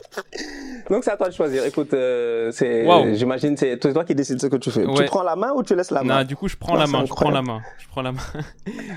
Donc 0.89 1.03
c'est 1.03 1.11
à 1.11 1.17
toi 1.17 1.29
de 1.29 1.33
choisir. 1.33 1.65
Écoute, 1.65 1.93
euh, 1.93 2.51
c'est, 2.51 2.85
Waouh. 2.85 3.13
j'imagine, 3.15 3.55
c'est 3.55 3.77
c'est 3.81 3.93
toi 3.93 4.03
qui 4.03 4.15
décides 4.15 4.41
ce 4.41 4.47
que 4.47 4.57
tu 4.57 4.71
fais. 4.71 4.83
Tu 4.83 4.89
Ouais. 4.89 5.05
prends 5.05 5.23
la 5.23 5.35
main 5.35 5.51
ou 5.55 5.63
tu 5.63 5.75
laisses 5.75 5.91
la 5.91 6.03
main? 6.03 6.19
Non, 6.19 6.23
du 6.23 6.35
coup, 6.35 6.47
je 6.47 6.57
prends 6.57 6.75
Ah, 6.75 6.79
la 6.79 6.87
main. 6.87 7.05
Je 7.05 7.09
prends 7.13 7.29
la 7.31 7.41
main. 7.41 7.61
Je 7.79 7.87
prends 7.87 8.01
la 8.01 8.11
main. 8.11 8.19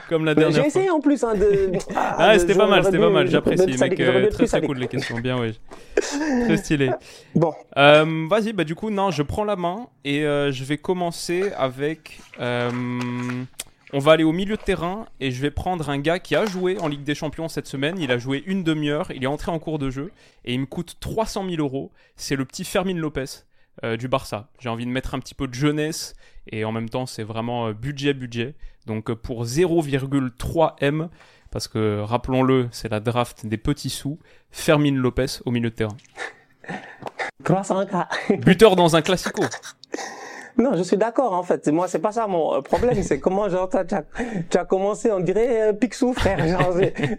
Comme 0.08 0.24
la 0.24 0.34
dernière 0.34 0.62
J'ai 0.62 0.66
essayé 0.68 0.90
en 0.90 1.00
plus 1.00 1.22
hein, 1.24 1.34
de. 1.34 1.72
Ah, 1.96 2.38
c'était 2.38 2.54
pas 2.54 2.66
mal, 2.66 2.84
c'était 2.84 2.98
pas 2.98 3.10
mal. 3.10 3.28
J'apprécie, 3.28 3.78
mec. 3.78 4.00
euh, 4.00 4.30
très 4.30 4.46
très 4.46 4.62
cool 4.62 4.78
les 4.78 4.88
questions. 4.88 5.18
Bien, 5.18 5.38
oui. 5.40 5.58
Très 6.44 6.56
stylé. 6.58 6.90
Bon, 7.34 7.52
Euh, 7.76 8.04
Vas-y, 8.28 8.52
bah 8.52 8.64
du 8.64 8.74
coup, 8.74 8.90
non, 8.90 9.10
je 9.10 9.22
prends 9.22 9.44
la 9.44 9.56
main 9.56 9.88
et 10.04 10.24
euh, 10.24 10.52
je 10.52 10.64
vais 10.64 10.78
commencer 10.78 11.52
avec. 11.56 12.20
euh, 12.40 12.70
on 13.96 14.00
va 14.00 14.10
aller 14.10 14.24
au 14.24 14.32
milieu 14.32 14.56
de 14.56 14.60
terrain 14.60 15.06
et 15.20 15.30
je 15.30 15.40
vais 15.40 15.52
prendre 15.52 15.88
un 15.88 15.98
gars 16.00 16.18
qui 16.18 16.34
a 16.34 16.46
joué 16.46 16.80
en 16.80 16.88
Ligue 16.88 17.04
des 17.04 17.14
Champions 17.14 17.46
cette 17.46 17.68
semaine. 17.68 17.96
Il 18.00 18.10
a 18.10 18.18
joué 18.18 18.42
une 18.44 18.64
demi-heure, 18.64 19.12
il 19.12 19.22
est 19.22 19.28
entré 19.28 19.52
en 19.52 19.60
cours 19.60 19.78
de 19.78 19.88
jeu 19.88 20.10
et 20.44 20.52
il 20.52 20.58
me 20.58 20.66
coûte 20.66 20.96
300 20.98 21.48
000 21.48 21.62
euros. 21.62 21.92
C'est 22.16 22.34
le 22.34 22.44
petit 22.44 22.64
Fermin 22.64 22.96
Lopez 22.96 23.44
euh, 23.84 23.96
du 23.96 24.08
Barça. 24.08 24.48
J'ai 24.58 24.68
envie 24.68 24.84
de 24.84 24.90
mettre 24.90 25.14
un 25.14 25.20
petit 25.20 25.36
peu 25.36 25.46
de 25.46 25.54
jeunesse 25.54 26.16
et 26.50 26.64
en 26.64 26.72
même 26.72 26.88
temps, 26.88 27.06
c'est 27.06 27.22
vraiment 27.22 27.68
euh, 27.68 27.72
budget, 27.72 28.14
budget. 28.14 28.56
Donc 28.86 29.10
euh, 29.10 29.14
pour 29.14 29.44
0,3 29.44 30.74
M, 30.80 31.08
parce 31.52 31.68
que 31.68 32.00
rappelons-le, 32.00 32.66
c'est 32.72 32.88
la 32.88 32.98
draft 32.98 33.46
des 33.46 33.58
petits 33.58 33.90
sous, 33.90 34.18
Fermin 34.50 34.96
Lopez 34.96 35.38
au 35.44 35.52
milieu 35.52 35.70
de 35.70 35.74
terrain. 35.76 35.96
300K. 37.42 38.38
Buteur 38.44 38.76
dans 38.76 38.94
un 38.96 39.02
classico. 39.02 39.42
Non, 40.56 40.76
je 40.76 40.84
suis 40.84 40.96
d'accord 40.96 41.32
en 41.32 41.42
fait. 41.42 41.66
Moi, 41.66 41.88
c'est 41.88 41.98
pas 41.98 42.12
ça 42.12 42.28
mon 42.28 42.54
euh, 42.54 42.60
problème. 42.60 43.02
C'est 43.02 43.18
comment 43.18 43.48
genre 43.48 43.68
tu 43.68 44.56
as, 44.56 44.64
commencé, 44.64 45.10
on 45.10 45.18
dirait 45.18 45.70
euh, 45.70 45.72
Picsou, 45.72 46.12
frère. 46.12 46.38
Genre, 46.46 46.72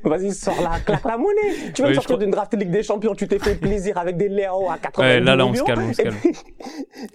vas-y, 0.05 0.31
sors 0.31 0.62
la, 0.62 0.79
claque 0.79 1.03
la 1.03 1.17
monnaie. 1.17 1.74
Tu 1.74 1.81
de 1.81 1.89
je 1.89 1.93
sortir 1.95 2.17
d'une 2.17 2.31
draft 2.31 2.53
Ligue 2.53 2.72
des 2.72 2.81
Champions, 2.81 3.13
tu 3.13 3.27
t'es 3.27 3.38
fait 3.39 3.55
plaisir 3.55 3.98
avec 3.98 4.15
des 4.15 4.29
Léo 4.29 4.69
à 4.72 4.77
80 4.77 5.05
Ouais, 5.05 5.19
là, 5.19 5.36
là, 5.36 5.45
on 5.45 5.53
se 5.53 5.63
calme, 5.63 5.84
on 5.89 5.91
se 5.91 6.01
calme. 6.01 6.15
puis, 6.22 6.34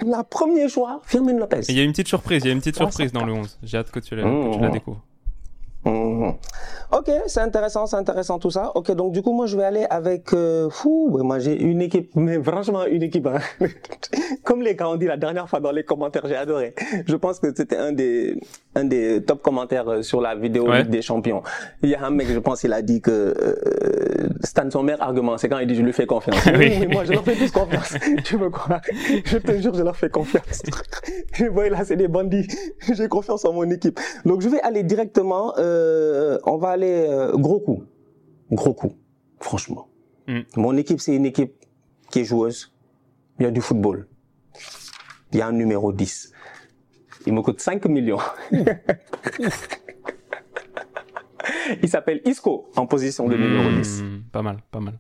la 0.07 0.23
premier 0.23 0.69
choix, 0.69 1.01
Firmin 1.05 1.39
Lopez. 1.39 1.61
Il 1.71 1.79
y 1.79 1.81
a 1.81 1.85
une 1.85 1.93
petite 1.93 2.09
surprise, 2.09 2.45
il 2.45 2.49
y 2.49 2.51
a 2.51 2.53
une 2.53 2.59
petite 2.61 2.77
Ah, 2.81 2.85
surprise 2.85 3.13
dans 3.13 3.25
le 3.25 3.33
11. 3.33 3.59
J'ai 3.63 3.79
hâte 3.79 3.91
que 3.91 4.01
tu 4.01 4.15
la, 4.15 4.25
que 4.25 4.53
tu 4.53 4.61
la 4.61 4.69
Mmh. 4.69 4.73
découvres. 4.73 5.01
Mmh. 5.85 6.33
Ok, 6.93 7.09
c'est 7.29 7.41
intéressant, 7.41 7.87
c'est 7.87 7.97
intéressant 7.97 8.39
tout 8.39 8.51
ça. 8.51 8.73
Ok, 8.75 8.91
donc 8.93 9.13
du 9.13 9.23
coup, 9.23 9.33
moi, 9.33 9.47
je 9.47 9.57
vais 9.57 9.65
aller 9.65 9.87
avec. 9.89 10.33
Euh, 10.33 10.69
fou, 10.69 11.17
moi, 11.23 11.39
j'ai 11.39 11.59
une 11.61 11.81
équipe, 11.81 12.11
mais 12.17 12.43
franchement, 12.43 12.85
une 12.85 13.05
équipe. 13.05 13.27
Hein. 13.27 13.39
Comme 14.45 14.61
les 14.63 14.75
gars 14.75 14.89
ont 14.89 14.97
dit 14.97 15.07
la 15.07 15.17
dernière 15.17 15.49
fois 15.49 15.61
dans 15.61 15.71
les 15.71 15.85
commentaires, 15.85 16.27
j'ai 16.27 16.35
adoré. 16.35 16.75
Je 17.07 17.15
pense 17.15 17.39
que 17.39 17.55
c'était 17.55 17.77
un 17.77 17.93
des 17.93 18.41
un 18.75 18.85
des 18.85 19.23
top 19.23 19.41
commentaires 19.41 19.89
euh, 19.89 20.03
sur 20.03 20.21
la 20.21 20.35
vidéo 20.35 20.69
des 20.89 21.01
Champions. 21.01 21.43
Il 21.83 21.91
y 21.91 21.95
a 21.95 22.05
un 22.05 22.11
mec, 22.11 22.29
je 22.29 22.39
pense, 22.41 22.65
il 22.65 22.73
a 22.73 22.83
dit 22.83 23.01
que 23.01 23.11
euh, 23.11 24.29
Stan, 24.43 24.69
son 24.71 24.83
meilleur 24.83 25.03
argument, 25.03 25.39
c'est 25.39 25.49
quand 25.49 25.59
il 25.59 25.69
dit 25.69 25.77
je 25.77 25.83
lui 25.83 25.93
fais 25.93 26.07
confiance. 26.07 26.45
oui, 26.59 26.77
mais 26.81 26.87
moi, 26.89 27.05
je 27.05 27.13
leur 27.13 27.25
fais 27.25 27.37
plus 27.37 27.53
confiance. 27.53 27.95
tu 28.25 28.37
veux 28.37 28.51
quoi 28.51 28.81
Je 29.25 29.39
te 29.39 29.61
jure, 29.61 29.75
je 29.75 29.83
leur 29.83 29.97
fais 29.97 30.11
confiance. 30.11 30.63
je 31.35 31.45
vois 31.47 31.69
là, 31.69 31.85
c'est 31.85 31.97
des 31.97 32.09
bandits. 32.09 32.49
J'ai 32.93 33.09
confiance 33.09 33.45
en 33.45 33.53
mon 33.53 33.71
équipe. 33.71 34.01
Donc, 34.25 34.41
je 34.43 34.49
vais 34.49 34.61
aller 34.61 34.83
directement. 34.83 35.55
Euh, 35.59 35.70
on 36.45 36.57
va 36.57 36.71
aller 36.71 37.07
euh, 37.09 37.37
gros 37.37 37.61
coup, 37.61 37.85
gros 38.51 38.75
coup. 38.75 38.97
Franchement, 39.41 39.89
mm. 40.29 40.41
mon 40.57 40.77
équipe, 40.77 41.01
c'est 41.01 41.15
une 41.15 41.27
équipe 41.27 41.55
qui 42.11 42.21
est 42.21 42.25
joueuse. 42.25 42.73
Il 43.39 43.45
y 43.45 43.47
a 43.47 43.51
du 43.51 43.61
football. 43.61 44.07
Il 45.33 45.39
y 45.39 45.43
a 45.43 45.47
un 45.47 45.53
numéro 45.53 45.93
10 45.93 46.35
il 47.27 47.33
me 47.33 47.43
coûte 47.43 47.61
5 47.61 47.85
millions. 47.87 48.19
il 51.83 51.89
s'appelle 51.89 52.21
Isco 52.25 52.71
en 52.77 52.87
position 52.87 53.29
de 53.29 53.37
numéro 53.37 53.71
10. 53.71 54.03
Hmm, 54.03 54.23
pas 54.33 54.43
mal, 54.43 54.59
pas 54.71 54.81
mal. 54.81 54.99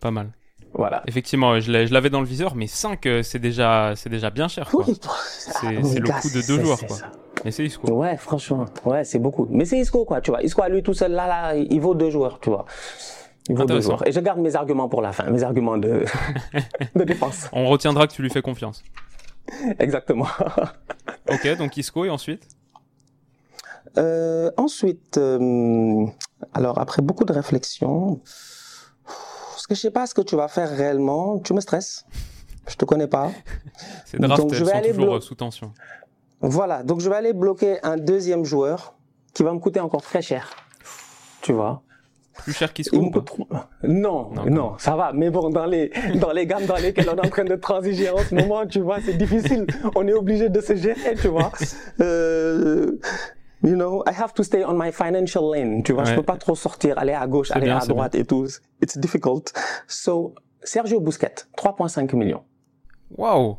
Pas 0.00 0.10
mal. 0.10 0.32
Voilà. 0.74 1.02
Effectivement, 1.06 1.60
je 1.60 1.70
l'avais 1.70 2.10
dans 2.10 2.20
le 2.20 2.26
viseur, 2.26 2.54
mais 2.54 2.66
5, 2.66 3.06
euh, 3.06 3.22
c'est 3.22 3.38
déjà, 3.38 3.94
déjà 4.06 4.30
bien 4.30 4.48
cher. 4.48 4.72
C'est 5.28 5.66
ah, 5.66 5.72
le 5.72 6.20
coût 6.20 6.30
de 6.30 6.46
deux 6.46 6.62
joueurs. 6.62 6.86
Quoi. 6.86 6.96
Mais 7.44 7.50
c'est 7.50 7.64
Isco. 7.64 7.90
Ouais, 7.92 8.16
franchement. 8.16 8.66
Ouais, 8.84 9.04
c'est 9.04 9.18
beaucoup. 9.18 9.46
Mais 9.50 9.64
c'est 9.64 9.78
Isco, 9.78 10.04
quoi, 10.04 10.20
tu 10.20 10.30
vois. 10.30 10.42
Isco 10.42 10.62
à 10.62 10.68
lui 10.68 10.82
tout 10.82 10.94
seul, 10.94 11.12
là, 11.12 11.26
là, 11.26 11.56
il 11.56 11.80
vaut 11.80 11.94
deux 11.94 12.10
joueurs, 12.10 12.38
tu 12.40 12.50
vois. 12.50 12.64
Il 13.48 13.56
vaut 13.56 13.64
deux 13.64 13.80
joueurs. 13.80 14.06
Et 14.06 14.12
je 14.12 14.20
garde 14.20 14.38
mes 14.38 14.54
arguments 14.54 14.88
pour 14.88 15.02
la 15.02 15.12
fin, 15.12 15.24
mes 15.30 15.42
arguments 15.42 15.76
de, 15.76 16.04
de 16.94 17.04
défense. 17.04 17.48
On 17.52 17.66
retiendra 17.68 18.06
que 18.06 18.12
tu 18.12 18.22
lui 18.22 18.30
fais 18.30 18.42
confiance. 18.42 18.82
Exactement. 19.78 20.28
ok, 21.28 21.56
donc 21.58 21.76
Isco 21.76 22.04
et 22.04 22.10
ensuite? 22.10 22.46
Euh, 23.98 24.50
Ensuite, 24.56 25.18
euh, 25.18 26.06
alors 26.54 26.78
après 26.78 27.02
beaucoup 27.02 27.24
de 27.24 27.32
réflexion, 27.32 28.20
parce 29.04 29.66
que 29.66 29.74
je 29.74 29.80
sais 29.80 29.90
pas 29.90 30.06
ce 30.06 30.14
que 30.14 30.22
tu 30.22 30.36
vas 30.36 30.48
faire 30.48 30.70
réellement, 30.70 31.38
tu 31.40 31.52
me 31.52 31.60
stresses. 31.60 32.06
Je 32.68 32.76
te 32.76 32.84
connais 32.84 33.08
pas. 33.08 33.30
C'est 34.06 34.20
draft, 34.20 34.42
donc, 34.42 34.54
je 34.54 34.64
vais 34.64 34.72
aller 34.72 34.92
toujours 34.92 35.22
sous 35.22 35.34
tension. 35.34 35.72
Voilà, 36.42 36.82
donc 36.82 37.00
je 37.00 37.08
vais 37.08 37.16
aller 37.16 37.32
bloquer 37.32 37.78
un 37.82 37.96
deuxième 37.96 38.44
joueur 38.44 38.94
qui 39.32 39.42
va 39.42 39.52
me 39.52 39.58
coûter 39.58 39.80
encore 39.80 40.02
très 40.02 40.22
cher. 40.22 40.50
Tu 41.40 41.52
vois 41.52 41.82
plus 42.44 42.52
cher 42.52 42.72
qu'Isco 42.72 42.96
non, 42.96 44.30
non, 44.30 44.46
non, 44.46 44.74
ça 44.78 44.96
va. 44.96 45.12
Mais 45.12 45.30
bon, 45.30 45.50
dans 45.50 45.66
les, 45.66 45.90
dans 46.16 46.32
les 46.32 46.46
gammes 46.46 46.66
dans 46.66 46.76
lesquelles 46.76 47.08
on 47.10 47.16
est 47.16 47.26
en 47.26 47.30
train 47.30 47.44
de 47.44 47.54
transiger 47.56 48.10
en 48.10 48.18
ce 48.18 48.34
moment, 48.34 48.66
tu 48.66 48.80
vois, 48.80 49.00
c'est 49.00 49.16
difficile. 49.16 49.66
On 49.94 50.06
est 50.06 50.12
obligé 50.12 50.48
de 50.48 50.60
se 50.60 50.74
gérer, 50.74 51.14
tu 51.20 51.28
vois. 51.28 51.52
Euh, 52.00 52.98
you 53.62 53.74
know, 53.74 54.02
I 54.06 54.12
have 54.18 54.32
to 54.34 54.42
stay 54.42 54.64
on 54.64 54.74
my 54.74 54.90
financial 54.92 55.44
lane. 55.52 55.82
Tu 55.82 55.92
vois, 55.92 56.04
je 56.04 56.14
peux 56.14 56.22
pas 56.22 56.36
trop 56.36 56.54
sortir, 56.56 56.98
aller 56.98 57.12
à 57.12 57.26
gauche, 57.26 57.50
aller 57.50 57.70
à 57.70 57.80
droite 57.80 58.14
et 58.14 58.24
tout. 58.24 58.46
It's 58.80 58.98
difficult. 58.98 59.52
So, 59.86 60.34
Sergio 60.62 61.00
Busquets, 61.00 61.46
3,5 61.56 62.16
millions. 62.16 62.42
Waouh! 63.16 63.58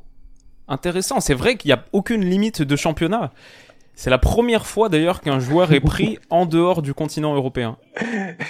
Intéressant. 0.68 1.20
C'est 1.20 1.34
vrai 1.34 1.56
qu'il 1.56 1.70
n'y 1.70 1.74
a 1.74 1.86
aucune 1.92 2.24
limite 2.24 2.62
de 2.62 2.76
championnat. 2.76 3.32
C'est 3.96 4.10
la 4.10 4.18
première 4.18 4.66
fois 4.66 4.90
d'ailleurs 4.90 5.22
qu'un 5.22 5.40
joueur 5.40 5.72
est 5.72 5.80
pris 5.80 6.18
en 6.32 6.48
dehors 6.48 6.82
du 6.82 6.94
continent 6.96 7.36
européen. 7.36 7.78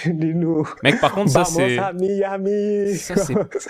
Dis-nous. 0.06 0.66
Mec, 0.82 1.00
par 1.00 1.12
contre, 1.12 1.30
ça 1.30 1.44
c'est. 1.44 1.76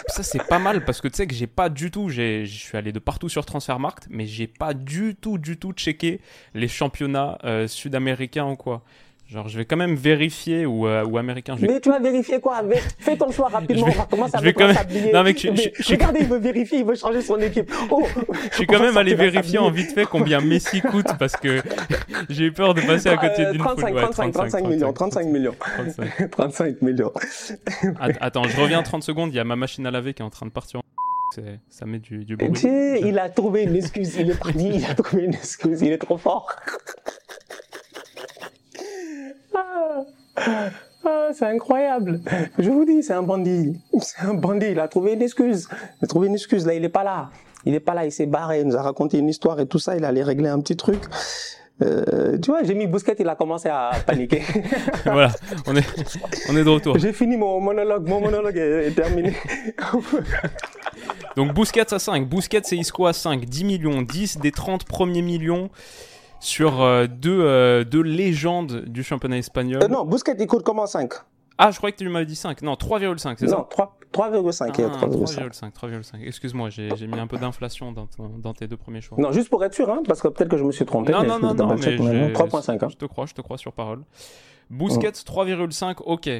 Ça 0.06 0.22
c'est 0.22 0.46
pas 0.46 0.60
mal 0.60 0.84
parce 0.84 1.00
que 1.00 1.08
tu 1.08 1.16
sais 1.16 1.26
que 1.26 1.34
j'ai 1.34 1.48
pas 1.48 1.68
du 1.68 1.90
tout. 1.90 2.08
Je 2.08 2.44
suis 2.44 2.78
allé 2.78 2.92
de 2.92 3.00
partout 3.00 3.28
sur 3.28 3.44
Transfermarkt, 3.44 4.06
mais 4.08 4.26
j'ai 4.26 4.46
pas 4.46 4.72
du 4.72 5.16
tout, 5.16 5.36
du 5.36 5.56
tout 5.56 5.72
checké 5.72 6.20
les 6.54 6.68
championnats 6.68 7.38
euh, 7.44 7.66
sud-américains 7.66 8.46
ou 8.46 8.56
quoi. 8.56 8.82
Genre, 9.26 9.48
je 9.48 9.56
vais 9.56 9.64
quand 9.64 9.76
même 9.76 9.94
vérifier 9.94 10.66
ou, 10.66 10.86
euh, 10.86 11.04
ou 11.04 11.16
américain. 11.16 11.56
Mais 11.58 11.80
tu 11.80 11.88
vas 11.88 11.98
vérifier 11.98 12.40
quoi? 12.40 12.62
Fais 12.98 13.16
ton 13.16 13.30
choix 13.32 13.48
rapidement. 13.48 13.86
on 13.88 13.90
va 13.90 14.04
commencer 14.04 14.36
à 14.36 14.38
je 14.40 14.44
vais 14.44 14.52
quand 14.52 14.66
même... 14.66 14.76
Non, 15.12 15.22
mec, 15.22 15.38
je, 15.38 15.82
je, 15.82 15.92
Regardez, 15.92 16.20
il 16.20 16.26
veut 16.26 16.38
vérifier, 16.38 16.80
il 16.80 16.84
veut 16.84 16.94
changer 16.94 17.22
son 17.22 17.38
équipe. 17.40 17.72
Oh, 17.90 18.02
je 18.50 18.54
suis 18.54 18.66
quand 18.66 18.80
même 18.80 18.96
allé 18.96 19.14
vérifier 19.14 19.58
en 19.58 19.70
vite 19.70 19.92
fait 19.92 20.04
combien 20.04 20.40
Messi 20.40 20.82
coûte 20.82 21.06
parce 21.18 21.36
que 21.36 21.62
j'ai 22.28 22.44
eu 22.44 22.52
peur 22.52 22.74
de 22.74 22.82
passer 22.82 23.08
à 23.08 23.16
côté 23.16 23.50
d'une 23.50 23.60
35, 23.60 23.88
foule. 23.88 24.00
35, 24.00 24.32
35, 24.32 24.66
millions, 24.66 24.92
35 24.92 25.26
millions. 25.26 25.54
35, 25.58 26.30
35 26.30 26.82
millions. 26.82 27.12
Attends, 28.20 28.44
je 28.44 28.60
reviens 28.60 28.82
30 28.82 29.02
secondes. 29.02 29.32
Il 29.32 29.36
y 29.36 29.40
a 29.40 29.44
ma 29.44 29.56
machine 29.56 29.86
à 29.86 29.90
laver 29.90 30.12
qui 30.12 30.22
est 30.22 30.26
en 30.26 30.30
train 30.30 30.46
de 30.46 30.52
partir. 30.52 30.80
Ça 31.68 31.86
met 31.86 31.98
du, 31.98 32.24
du 32.24 32.36
bruit. 32.36 32.52
il 33.02 33.18
a 33.18 33.28
trouvé 33.28 33.62
une 33.64 33.74
excuse. 33.74 34.16
Il 34.18 34.30
est 34.30 34.38
parti. 34.38 34.70
Il 34.74 34.84
a 34.84 34.94
trouvé 34.94 35.24
une 35.24 35.34
excuse. 35.34 35.80
Il 35.82 35.92
est 35.92 35.98
trop 35.98 36.18
fort. 36.18 36.46
Ah, 41.06 41.28
c'est 41.32 41.46
incroyable. 41.46 42.20
Je 42.58 42.70
vous 42.70 42.84
dis, 42.84 43.02
c'est 43.02 43.12
un 43.12 43.22
bandit. 43.22 43.78
C'est 44.00 44.22
un 44.22 44.34
bandit. 44.34 44.68
Il 44.70 44.80
a 44.80 44.88
trouvé 44.88 45.12
une 45.12 45.22
excuse. 45.22 45.68
Il 46.00 46.04
a 46.04 46.06
trouvé 46.06 46.28
une 46.28 46.34
excuse. 46.34 46.66
Là, 46.66 46.74
il 46.74 46.84
est 46.84 46.88
pas 46.88 47.04
là. 47.04 47.30
Il 47.66 47.74
est 47.74 47.80
pas 47.80 47.94
là. 47.94 48.06
Il 48.06 48.12
s'est 48.12 48.26
barré. 48.26 48.60
Il 48.60 48.66
nous 48.66 48.76
a 48.76 48.82
raconté 48.82 49.18
une 49.18 49.28
histoire 49.28 49.60
et 49.60 49.66
tout 49.66 49.78
ça. 49.78 49.96
Il 49.96 50.04
allait 50.04 50.22
régler 50.22 50.48
un 50.48 50.60
petit 50.60 50.76
truc. 50.76 51.02
Euh, 51.82 52.38
tu 52.38 52.50
vois, 52.50 52.62
j'ai 52.62 52.74
mis 52.74 52.86
Bousquet, 52.86 53.16
il 53.18 53.28
a 53.28 53.34
commencé 53.34 53.68
à 53.68 53.90
paniquer. 54.06 54.42
voilà, 55.04 55.32
on 55.66 55.74
est, 55.74 55.84
on 56.48 56.56
est 56.56 56.62
de 56.62 56.68
retour. 56.68 56.98
J'ai 56.98 57.12
fini 57.12 57.36
mon 57.36 57.60
monologue, 57.60 58.08
mon 58.08 58.20
monologue 58.20 58.56
est, 58.56 58.94
terminé. 58.94 59.34
Donc 61.36 61.52
Bousquet 61.52 61.92
à 61.92 61.98
5, 61.98 62.28
Bousquet 62.28 62.60
c'est 62.62 62.76
Isco 62.76 63.06
à 63.06 63.12
5, 63.12 63.44
10 63.44 63.64
millions, 63.64 64.02
10 64.02 64.38
des 64.38 64.52
30 64.52 64.84
premiers 64.84 65.22
millions 65.22 65.68
sur 66.40 66.82
euh, 66.82 67.06
deux, 67.06 67.40
euh, 67.40 67.84
deux, 67.84 68.02
légendes 68.02 68.84
du 68.86 69.02
championnat 69.02 69.38
espagnol. 69.38 69.82
Euh, 69.82 69.88
non, 69.88 70.04
Busquets, 70.04 70.36
il 70.38 70.46
coûte 70.46 70.62
comment 70.62 70.86
5 70.86 71.12
Ah, 71.58 71.70
je 71.70 71.78
croyais 71.78 71.92
que 71.92 71.98
tu 71.98 72.08
m'avais 72.08 72.26
dit 72.26 72.36
5. 72.36 72.62
Non, 72.62 72.74
3,5, 72.74 73.36
c'est 73.38 73.48
ça? 73.48 73.56
Non, 73.56 73.66
3,5. 73.70 74.72
3,5. 74.72 75.72
3,5. 75.72 76.26
Excuse-moi, 76.26 76.70
j'ai 76.70 77.06
mis 77.06 77.18
un 77.18 77.26
peu 77.26 77.38
d'inflation 77.38 77.92
dans, 77.92 78.08
dans, 78.38 78.54
tes 78.54 78.66
deux 78.66 78.76
premiers 78.76 79.00
choix. 79.00 79.18
Non, 79.18 79.32
juste 79.32 79.48
pour 79.48 79.64
être 79.64 79.74
sûr, 79.74 79.90
hein, 79.90 80.02
parce 80.06 80.20
que 80.20 80.28
peut-être 80.28 80.50
que 80.50 80.56
je 80.56 80.64
me 80.64 80.72
suis 80.72 80.84
trompé. 80.84 81.12
Non, 81.12 81.24
non, 81.24 81.38
non, 81.38 81.54
non, 81.54 81.74
3,5. 81.74 82.84
Hein. 82.84 82.88
Je 82.88 82.96
te 82.96 83.06
crois, 83.06 83.26
je 83.26 83.34
te 83.34 83.40
crois 83.40 83.58
sur 83.58 83.72
parole. 83.72 84.02
Busquets, 84.70 85.10
3,5, 85.10 85.96
ok. 86.04 86.30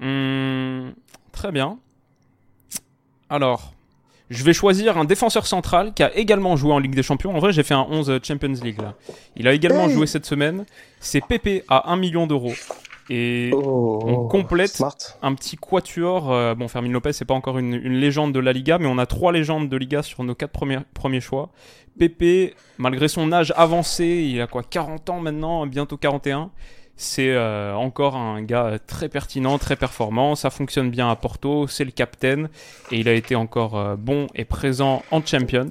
Hum, 0.00 0.94
très 1.32 1.52
bien. 1.52 1.78
Alors, 3.28 3.74
je 4.30 4.44
vais 4.44 4.52
choisir 4.52 4.96
un 4.96 5.04
défenseur 5.04 5.46
central 5.46 5.92
qui 5.92 6.04
a 6.04 6.16
également 6.16 6.56
joué 6.56 6.72
en 6.72 6.78
Ligue 6.78 6.94
des 6.94 7.02
Champions. 7.02 7.34
En 7.34 7.40
vrai, 7.40 7.52
j'ai 7.52 7.64
fait 7.64 7.74
un 7.74 7.86
11 7.90 8.20
Champions 8.22 8.54
League 8.62 8.80
là. 8.80 8.94
Il 9.36 9.48
a 9.48 9.52
également 9.52 9.88
joué 9.88 10.06
cette 10.06 10.24
semaine. 10.24 10.64
C'est 11.00 11.20
Pepe 11.20 11.64
à 11.68 11.90
1 11.90 11.96
million 11.96 12.28
d'euros. 12.28 12.54
Et 13.12 13.50
oh, 13.52 13.98
on 14.04 14.28
complète 14.28 14.80
un 15.20 15.34
petit 15.34 15.56
quatuor. 15.56 16.32
Euh, 16.32 16.54
bon, 16.54 16.68
Fermin 16.68 16.90
Lopez, 16.90 17.12
c'est 17.12 17.24
pas 17.24 17.34
encore 17.34 17.58
une, 17.58 17.76
légende 17.76 18.32
de 18.32 18.38
la 18.38 18.52
Liga, 18.52 18.78
mais 18.78 18.86
on 18.86 18.98
a 18.98 19.06
trois 19.06 19.32
légendes 19.32 19.68
de 19.68 19.76
Liga 19.76 20.04
sur 20.04 20.22
nos 20.22 20.36
quatre 20.36 20.52
premiers, 20.52 20.78
premiers 20.94 21.20
choix. 21.20 21.50
Pepe, 21.98 22.54
malgré 22.78 23.08
son 23.08 23.32
âge 23.32 23.52
avancé, 23.56 24.06
il 24.06 24.40
a 24.40 24.46
quoi 24.46 24.62
40 24.62 25.10
ans 25.10 25.18
maintenant, 25.18 25.66
bientôt 25.66 25.96
41 25.96 26.52
c'est 27.00 27.30
euh, 27.30 27.74
encore 27.74 28.14
un 28.14 28.42
gars 28.42 28.78
très 28.86 29.08
pertinent, 29.08 29.56
très 29.56 29.74
performant. 29.74 30.34
Ça 30.34 30.50
fonctionne 30.50 30.90
bien 30.90 31.10
à 31.10 31.16
Porto, 31.16 31.66
c'est 31.66 31.86
le 31.86 31.92
captain 31.92 32.44
et 32.92 33.00
il 33.00 33.08
a 33.08 33.14
été 33.14 33.34
encore 33.34 33.78
euh, 33.78 33.96
bon 33.96 34.26
et 34.34 34.44
présent 34.44 35.02
en 35.10 35.24
Champions. 35.24 35.70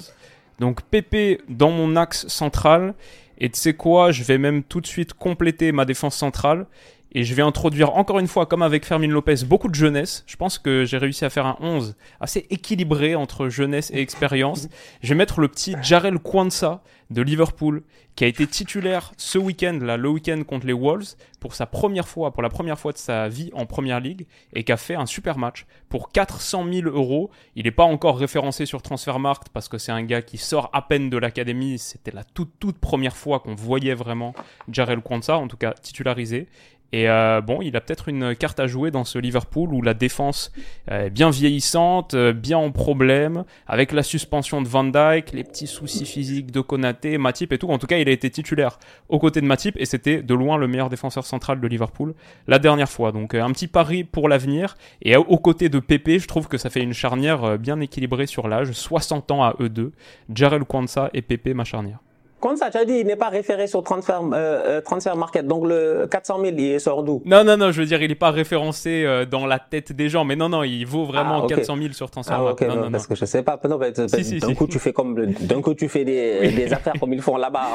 Donc 0.59 0.81
Pépé 0.81 1.39
dans 1.47 1.69
mon 1.69 1.95
axe 1.95 2.27
central. 2.27 2.95
Et 3.37 3.49
tu 3.49 3.59
sais 3.59 3.73
quoi, 3.73 4.11
je 4.11 4.23
vais 4.23 4.39
même 4.39 4.63
tout 4.63 4.81
de 4.81 4.87
suite 4.87 5.13
compléter 5.13 5.71
ma 5.71 5.85
défense 5.85 6.15
centrale 6.15 6.65
et 7.11 7.23
je 7.23 7.33
vais 7.33 7.41
introduire 7.41 7.95
encore 7.95 8.19
une 8.19 8.27
fois, 8.27 8.45
comme 8.45 8.61
avec 8.61 8.85
Fermin 8.85 9.07
Lopez, 9.07 9.43
beaucoup 9.45 9.67
de 9.67 9.75
jeunesse. 9.75 10.23
Je 10.27 10.35
pense 10.35 10.59
que 10.59 10.85
j'ai 10.85 10.97
réussi 10.97 11.25
à 11.25 11.29
faire 11.29 11.45
un 11.45 11.57
11 11.59 11.95
assez 12.19 12.45
équilibré 12.49 13.15
entre 13.15 13.49
jeunesse 13.49 13.91
et 13.91 13.99
expérience. 13.99 14.67
Je 15.01 15.09
vais 15.09 15.15
mettre 15.15 15.39
le 15.39 15.47
petit 15.47 15.75
Jarel 15.81 16.19
Kwanza 16.19 16.83
de 17.09 17.23
Liverpool, 17.23 17.81
qui 18.15 18.23
a 18.23 18.27
été 18.27 18.45
titulaire 18.45 19.13
ce 19.17 19.39
week-end, 19.39 19.79
là, 19.81 19.97
le 19.97 20.09
week-end 20.09 20.43
contre 20.45 20.67
les 20.67 20.73
Wolves, 20.73 21.15
pour 21.39 21.55
sa 21.55 21.65
première 21.65 22.07
fois, 22.07 22.31
pour 22.31 22.43
la 22.43 22.49
première 22.49 22.77
fois 22.77 22.91
de 22.91 22.97
sa 22.97 23.27
vie 23.27 23.49
en 23.53 23.65
première 23.65 23.99
ligue, 23.99 24.27
et 24.53 24.63
qui 24.63 24.71
a 24.71 24.77
fait 24.77 24.93
un 24.93 25.07
super 25.07 25.39
match 25.39 25.65
pour 25.87 26.11
400 26.11 26.65
000 26.71 26.89
euros. 26.89 27.31
Il 27.55 27.63
n'est 27.63 27.71
pas 27.71 27.83
encore 27.83 28.19
référencé 28.19 28.67
sur 28.67 28.83
Transfermarkt 28.83 29.49
parce 29.51 29.67
que 29.67 29.79
c'est 29.79 29.91
un 29.91 30.03
gars 30.03 30.21
qui 30.21 30.37
sort 30.37 30.69
à 30.73 30.83
peine 30.83 31.09
de 31.09 31.17
l'académie. 31.17 31.79
C'était 31.79 32.11
la 32.11 32.23
toute, 32.23 32.51
toute 32.59 32.77
première 32.77 33.17
fois 33.17 33.39
qu'on 33.39 33.55
voyait 33.55 33.95
vraiment 33.95 34.35
Jarel 34.69 34.99
Kwanza, 34.99 35.37
en 35.37 35.47
tout 35.47 35.57
cas 35.57 35.73
titularisé. 35.73 36.47
Et 36.91 37.09
euh, 37.09 37.41
bon, 37.41 37.61
il 37.61 37.75
a 37.75 37.81
peut-être 37.81 38.09
une 38.09 38.35
carte 38.35 38.59
à 38.59 38.67
jouer 38.67 38.91
dans 38.91 39.03
ce 39.03 39.19
Liverpool 39.19 39.73
où 39.73 39.81
la 39.81 39.93
défense 39.93 40.51
est 40.89 41.09
bien 41.09 41.29
vieillissante, 41.29 42.13
euh, 42.15 42.33
bien 42.33 42.57
en 42.57 42.71
problème, 42.71 43.43
avec 43.67 43.91
la 43.91 44.01
suspension 44.01 44.61
de 44.61 44.67
Van 44.67 44.83
Dijk, 44.83 45.33
les 45.33 45.43
petits 45.43 45.67
soucis 45.67 46.05
physiques 46.05 46.51
de 46.51 46.61
Konaté, 46.61 47.17
Matip 47.17 47.53
et 47.53 47.57
tout. 47.57 47.69
En 47.69 47.77
tout 47.77 47.87
cas, 47.87 47.97
il 47.97 48.09
a 48.09 48.11
été 48.11 48.29
titulaire 48.29 48.79
aux 49.07 49.19
côtés 49.19 49.41
de 49.41 49.45
Matip 49.45 49.75
et 49.77 49.85
c'était 49.85 50.23
de 50.23 50.33
loin 50.33 50.57
le 50.57 50.67
meilleur 50.67 50.89
défenseur 50.89 51.25
central 51.25 51.59
de 51.61 51.67
Liverpool 51.67 52.15
la 52.47 52.59
dernière 52.59 52.89
fois. 52.89 53.11
Donc 53.11 53.35
euh, 53.35 53.43
un 53.43 53.51
petit 53.51 53.67
pari 53.67 54.03
pour 54.03 54.27
l'avenir. 54.27 54.75
Et 55.01 55.15
aux 55.15 55.37
côtés 55.37 55.69
de 55.69 55.79
Pepe, 55.79 56.19
je 56.19 56.27
trouve 56.27 56.47
que 56.47 56.57
ça 56.57 56.69
fait 56.69 56.81
une 56.81 56.93
charnière 56.93 57.57
bien 57.57 57.79
équilibrée 57.79 58.25
sur 58.25 58.47
l'âge. 58.47 58.71
60 58.71 59.31
ans 59.31 59.43
à 59.43 59.55
eux 59.59 59.69
deux. 59.69 59.91
Jarel 60.33 60.63
Kwanza 60.63 61.09
et 61.13 61.21
Pepe, 61.21 61.53
ma 61.53 61.63
charnière. 61.63 61.99
Comme 62.39 62.55
ça, 62.55 62.69
tu 62.69 62.77
as 62.77 62.85
dit, 62.85 62.93
il 62.93 63.05
n'est 63.05 63.15
pas 63.15 63.29
référé 63.29 63.67
sur 63.67 63.83
transfer, 63.83 64.19
euh, 64.33 64.81
transfer 64.81 65.15
market. 65.15 65.45
Donc 65.45 65.67
le 65.67 66.07
400 66.09 66.39
000, 66.41 66.55
il 66.57 66.79
sort 66.79 67.03
d'où? 67.03 67.21
Non, 67.25 67.43
non, 67.43 67.57
non, 67.57 67.71
je 67.71 67.81
veux 67.81 67.85
dire, 67.85 68.01
il 68.01 68.09
n'est 68.09 68.15
pas 68.15 68.31
référencé 68.31 69.03
euh, 69.05 69.25
dans 69.25 69.45
la 69.45 69.59
tête 69.59 69.91
des 69.91 70.09
gens. 70.09 70.23
Mais 70.23 70.35
non, 70.35 70.49
non, 70.49 70.63
il 70.63 70.85
vaut 70.85 71.05
vraiment 71.05 71.45
400 71.45 71.75
000 71.75 71.93
sur 71.93 72.09
transfer 72.09 72.35
ah, 72.37 72.43
market. 72.43 72.69
non, 72.69 72.75
non, 72.75 72.91
parce 72.91 73.07
que 73.07 73.15
je 73.15 73.25
sais 73.25 73.43
pas. 73.43 73.59
Non, 73.67 73.77
d'un 73.77 74.53
coup, 74.55 74.67
tu 74.67 74.79
fais 74.79 74.93
comme, 74.93 75.25
d'un 75.25 75.61
coup, 75.61 75.73
tu 75.73 75.89
fais 75.89 76.05
des, 76.05 76.51
des 76.55 76.73
affaires 76.73 76.93
comme 76.99 77.13
ils 77.13 77.21
font 77.21 77.37
là-bas 77.37 77.67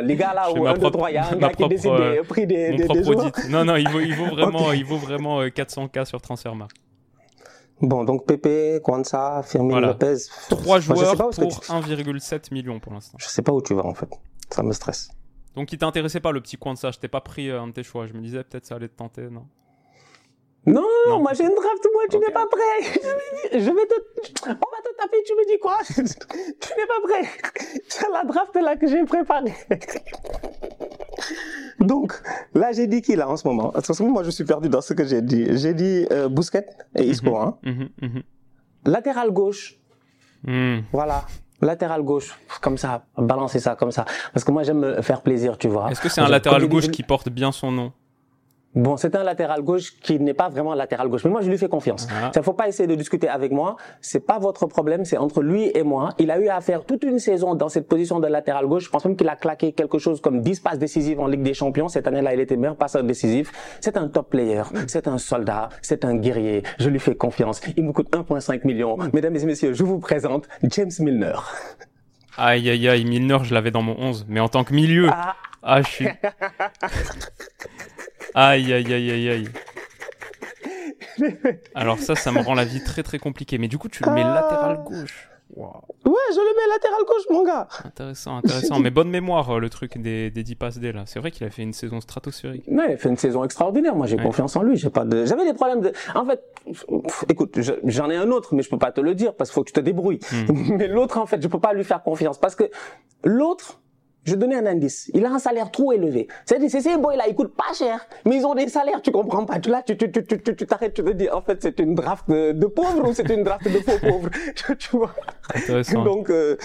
Liga, 0.00 0.32
là, 0.34 0.50
où 0.50 0.66
un, 0.66 0.74
deux, 0.74 0.90
trois, 0.90 1.10
il 1.10 1.14
y 1.14 1.18
a 1.18 1.28
un 1.30 1.36
gars 1.36 1.50
qui 1.50 1.68
décide 1.68 1.92
des 1.96 2.22
prix 2.26 2.46
des, 2.46 2.72
des. 2.72 2.86
Non, 3.50 3.64
non, 3.64 3.76
il 3.76 3.88
vaut, 3.88 4.00
il 4.00 4.14
vaut 4.14 4.26
vraiment, 4.34 4.72
il 4.72 4.84
vaut 4.84 4.96
vraiment 4.96 5.44
400K 5.44 5.98
euh, 5.98 6.04
sur 6.04 6.20
transfer 6.20 6.54
market. 6.54 6.85
Bon, 7.80 8.04
donc 8.04 8.24
Pepe, 8.24 8.80
Kwanza, 8.82 9.42
Firmino 9.42 9.80
Lopez. 9.80 10.16
Trois 10.48 10.80
joueurs 10.80 11.16
pour 11.16 11.30
1,7 11.30 12.52
million 12.52 12.80
pour 12.80 12.92
l'instant. 12.92 13.18
Je 13.20 13.26
sais 13.26 13.42
pas 13.42 13.52
où 13.52 13.60
tu 13.60 13.74
vas 13.74 13.84
en 13.84 13.94
fait. 13.94 14.08
Ça 14.50 14.62
me 14.62 14.72
stresse. 14.72 15.10
Donc 15.54 15.72
il 15.72 15.78
t'intéressait 15.78 16.20
pas 16.20 16.32
le 16.32 16.40
petit 16.40 16.56
Kwanza, 16.56 16.90
je 16.90 16.98
t'ai 16.98 17.08
pas 17.08 17.20
pris 17.20 17.50
euh, 17.50 17.60
un 17.60 17.68
de 17.68 17.72
tes 17.72 17.82
choix. 17.82 18.06
Je 18.06 18.12
me 18.12 18.20
disais 18.20 18.44
peut-être 18.44 18.66
ça 18.66 18.76
allait 18.76 18.88
te 18.88 18.96
tenter, 18.96 19.28
non? 19.30 19.46
Non, 20.66 20.84
non, 21.06 21.20
moi 21.20 21.32
j'ai 21.32 21.44
une 21.44 21.54
draft, 21.54 21.86
moi 21.92 22.02
tu 22.10 22.18
n'es 22.18 22.32
pas 22.32 22.46
prêt. 22.46 23.00
Je 23.52 23.70
vais 23.70 23.86
te, 23.86 23.94
on 24.44 24.48
va 24.48 24.56
te 24.56 24.96
taper, 24.98 25.22
tu 25.24 25.34
me 25.34 25.46
dis 25.46 25.58
quoi? 25.60 25.78
Tu 25.88 26.70
n'es 26.76 26.86
pas 26.86 27.00
prêt. 27.04 27.28
C'est 27.88 28.10
la 28.10 28.24
draft 28.24 28.54
là 28.56 28.74
que 28.74 28.88
j'ai 28.88 29.04
préparée. 29.04 29.54
Donc 31.86 32.20
là 32.54 32.72
j'ai 32.72 32.86
dit 32.86 33.00
qui 33.02 33.16
là 33.16 33.28
en 33.28 33.36
ce 33.36 33.46
moment? 33.46 33.70
Attention, 33.72 34.10
moi 34.10 34.22
je 34.22 34.30
suis 34.30 34.44
perdu 34.44 34.68
dans 34.68 34.80
ce 34.80 34.92
que 34.94 35.04
j'ai 35.04 35.22
dit. 35.22 35.46
J'ai 35.56 35.74
dit 35.74 36.06
euh, 36.10 36.28
Bousquet 36.28 36.66
et 36.96 37.04
Isco. 37.04 37.30
Mhm, 37.30 37.36
hein. 37.36 37.56
Mhm, 37.64 37.88
mhm. 38.02 38.22
Latéral 38.84 39.30
gauche. 39.30 39.76
Hmm. 40.44 40.80
Voilà. 40.92 41.24
Latéral 41.62 42.02
gauche, 42.02 42.38
comme 42.60 42.76
ça, 42.76 43.06
balancer 43.16 43.60
ça 43.60 43.76
comme 43.76 43.90
ça. 43.90 44.04
Parce 44.34 44.44
que 44.44 44.50
moi 44.52 44.62
j'aime 44.62 44.80
me 44.80 45.00
faire 45.00 45.22
plaisir, 45.22 45.56
tu 45.56 45.68
vois. 45.68 45.90
Est-ce 45.90 46.02
que 46.02 46.10
c'est 46.10 46.20
un 46.20 46.28
latéral 46.28 46.66
gauche 46.68 46.88
qui 46.88 47.02
porte 47.02 47.30
bien 47.30 47.50
son 47.50 47.72
nom? 47.72 47.92
Bon, 48.76 48.98
c'est 48.98 49.16
un 49.16 49.24
latéral 49.24 49.62
gauche 49.62 49.94
qui 50.02 50.20
n'est 50.20 50.34
pas 50.34 50.50
vraiment 50.50 50.74
latéral 50.74 51.08
gauche, 51.08 51.24
mais 51.24 51.30
moi 51.30 51.40
je 51.40 51.48
lui 51.48 51.56
fais 51.56 51.68
confiance. 51.68 52.06
Il 52.10 52.14
ah. 52.24 52.30
ne 52.36 52.42
faut 52.42 52.52
pas 52.52 52.68
essayer 52.68 52.86
de 52.86 52.94
discuter 52.94 53.26
avec 53.26 53.50
moi. 53.50 53.76
C'est 54.02 54.20
pas 54.20 54.38
votre 54.38 54.66
problème, 54.66 55.06
c'est 55.06 55.16
entre 55.16 55.42
lui 55.42 55.70
et 55.74 55.82
moi. 55.82 56.10
Il 56.18 56.30
a 56.30 56.38
eu 56.38 56.48
à 56.48 56.60
faire 56.60 56.84
toute 56.84 57.02
une 57.02 57.18
saison 57.18 57.54
dans 57.54 57.70
cette 57.70 57.88
position 57.88 58.20
de 58.20 58.26
latéral 58.26 58.66
gauche. 58.66 58.84
Je 58.84 58.90
pense 58.90 59.06
même 59.06 59.16
qu'il 59.16 59.30
a 59.30 59.36
claqué 59.36 59.72
quelque 59.72 59.98
chose 59.98 60.20
comme 60.20 60.42
10 60.42 60.60
passes 60.60 60.78
décisives 60.78 61.18
en 61.20 61.26
Ligue 61.26 61.42
des 61.42 61.54
Champions. 61.54 61.88
Cette 61.88 62.06
année-là, 62.06 62.34
il 62.34 62.40
était 62.40 62.58
meilleur 62.58 62.76
passeur 62.76 63.02
décisif. 63.02 63.50
C'est 63.80 63.96
un 63.96 64.08
top 64.08 64.28
player, 64.28 64.64
c'est 64.88 65.08
un 65.08 65.16
soldat, 65.16 65.70
c'est 65.80 66.04
un 66.04 66.14
guerrier. 66.14 66.62
Je 66.78 66.90
lui 66.90 66.98
fais 67.00 67.14
confiance. 67.14 67.62
Il 67.78 67.84
me 67.84 67.92
coûte 67.92 68.14
1,5 68.14 68.66
million. 68.66 68.98
Mesdames 69.14 69.36
et 69.36 69.46
messieurs, 69.46 69.72
je 69.72 69.84
vous 69.84 70.00
présente 70.00 70.48
James 70.64 70.90
Milner. 71.00 71.36
Aïe 72.36 72.68
aïe 72.68 72.88
aïe, 72.88 73.06
Milner, 73.06 73.38
je 73.42 73.54
l'avais 73.54 73.70
dans 73.70 73.80
mon 73.80 73.98
11, 73.98 74.26
mais 74.28 74.40
en 74.40 74.48
tant 74.48 74.64
que 74.64 74.74
milieu. 74.74 75.08
Ah, 75.10 75.34
ah 75.62 75.80
je 75.80 75.88
suis. 75.88 76.08
Aïe, 78.34 78.72
aïe, 78.72 78.92
aïe, 78.92 79.10
aïe, 79.10 79.28
aïe. 79.28 79.48
Alors 81.74 81.98
ça, 81.98 82.14
ça 82.14 82.32
me 82.32 82.40
rend 82.40 82.54
la 82.54 82.64
vie 82.64 82.82
très 82.82 83.02
très 83.02 83.18
compliquée. 83.18 83.58
Mais 83.58 83.68
du 83.68 83.78
coup, 83.78 83.88
tu 83.88 84.04
le 84.04 84.12
mets 84.12 84.22
ah. 84.22 84.34
latéral 84.34 84.84
gauche. 84.84 85.30
Ouais, 85.56 85.72
je 86.04 86.38
le 86.38 86.56
mets 86.56 86.72
latéral 86.74 87.00
gauche, 87.06 87.22
mon 87.30 87.42
gars. 87.44 87.68
Intéressant, 87.84 88.38
intéressant. 88.38 88.78
Mais 88.80 88.90
bonne 88.90 89.08
mémoire, 89.08 89.56
euh, 89.56 89.60
le 89.60 89.70
truc 89.70 89.96
des, 89.96 90.30
des 90.30 90.42
10 90.42 90.54
passes 90.56 90.78
D, 90.78 90.92
là. 90.92 91.04
C'est 91.06 91.18
vrai 91.18 91.30
qu'il 91.30 91.46
a 91.46 91.50
fait 91.50 91.62
une 91.62 91.72
saison 91.72 92.00
stratosphérique. 92.00 92.64
Ouais, 92.68 92.84
il 92.88 92.92
a 92.94 92.96
fait 92.96 93.08
une 93.08 93.16
saison 93.16 93.44
extraordinaire. 93.44 93.94
Moi, 93.94 94.06
j'ai 94.06 94.16
confiance 94.16 94.56
en 94.56 94.62
lui. 94.62 94.76
J'ai 94.76 94.90
pas 94.90 95.04
de, 95.04 95.24
j'avais 95.24 95.44
des 95.44 95.54
problèmes 95.54 95.80
de, 95.80 95.92
en 96.14 96.26
fait, 96.26 96.42
écoute, 97.28 97.58
j'en 97.84 98.10
ai 98.10 98.16
un 98.16 98.30
autre, 98.30 98.54
mais 98.54 98.62
je 98.62 98.68
peux 98.68 98.78
pas 98.78 98.92
te 98.92 99.00
le 99.00 99.14
dire 99.14 99.34
parce 99.34 99.50
qu'il 99.50 99.54
faut 99.54 99.62
que 99.62 99.68
tu 99.68 99.72
te 99.72 99.80
débrouilles. 99.80 100.20
Hmm. 100.32 100.74
Mais 100.76 100.88
l'autre, 100.88 101.18
en 101.18 101.26
fait, 101.26 101.40
je 101.40 101.48
peux 101.48 101.60
pas 101.60 101.72
lui 101.72 101.84
faire 101.84 102.02
confiance 102.02 102.38
parce 102.38 102.54
que 102.54 102.64
l'autre, 103.24 103.80
je 104.26 104.34
donnais 104.34 104.56
un 104.56 104.66
indice. 104.66 105.10
Il 105.14 105.24
a 105.24 105.30
un 105.30 105.38
salaire 105.38 105.70
trop 105.70 105.92
élevé. 105.92 106.26
C'est-à-dire, 106.44 106.70
ces 106.70 106.96
boys-là, 106.96 107.24
ils 107.28 107.34
coûtent 107.34 107.54
pas 107.56 107.72
cher, 107.74 108.06
mais 108.24 108.36
ils 108.36 108.44
ont 108.44 108.54
des 108.54 108.68
salaires, 108.68 109.00
tu 109.00 109.12
comprends 109.12 109.44
pas. 109.44 109.58
Là, 109.66 109.82
tu, 109.82 109.96
tu, 109.96 110.10
tu, 110.10 110.24
tu, 110.24 110.56
tu 110.56 110.66
t'arrêtes, 110.66 110.94
tu 110.94 111.04
te 111.04 111.10
dis, 111.10 111.30
en 111.30 111.40
fait, 111.40 111.62
c'est 111.62 111.78
une 111.78 111.94
draft 111.94 112.28
de, 112.28 112.66
pauvres 112.66 113.08
ou 113.08 113.14
c'est 113.14 113.30
une 113.30 113.44
draft 113.44 113.64
de 113.64 113.78
faux 113.78 113.98
pauvres? 113.98 114.30
tu 114.78 114.96
vois? 114.96 115.14
Intéressant. 115.54 116.04
Donc, 116.04 116.30
euh, 116.30 116.56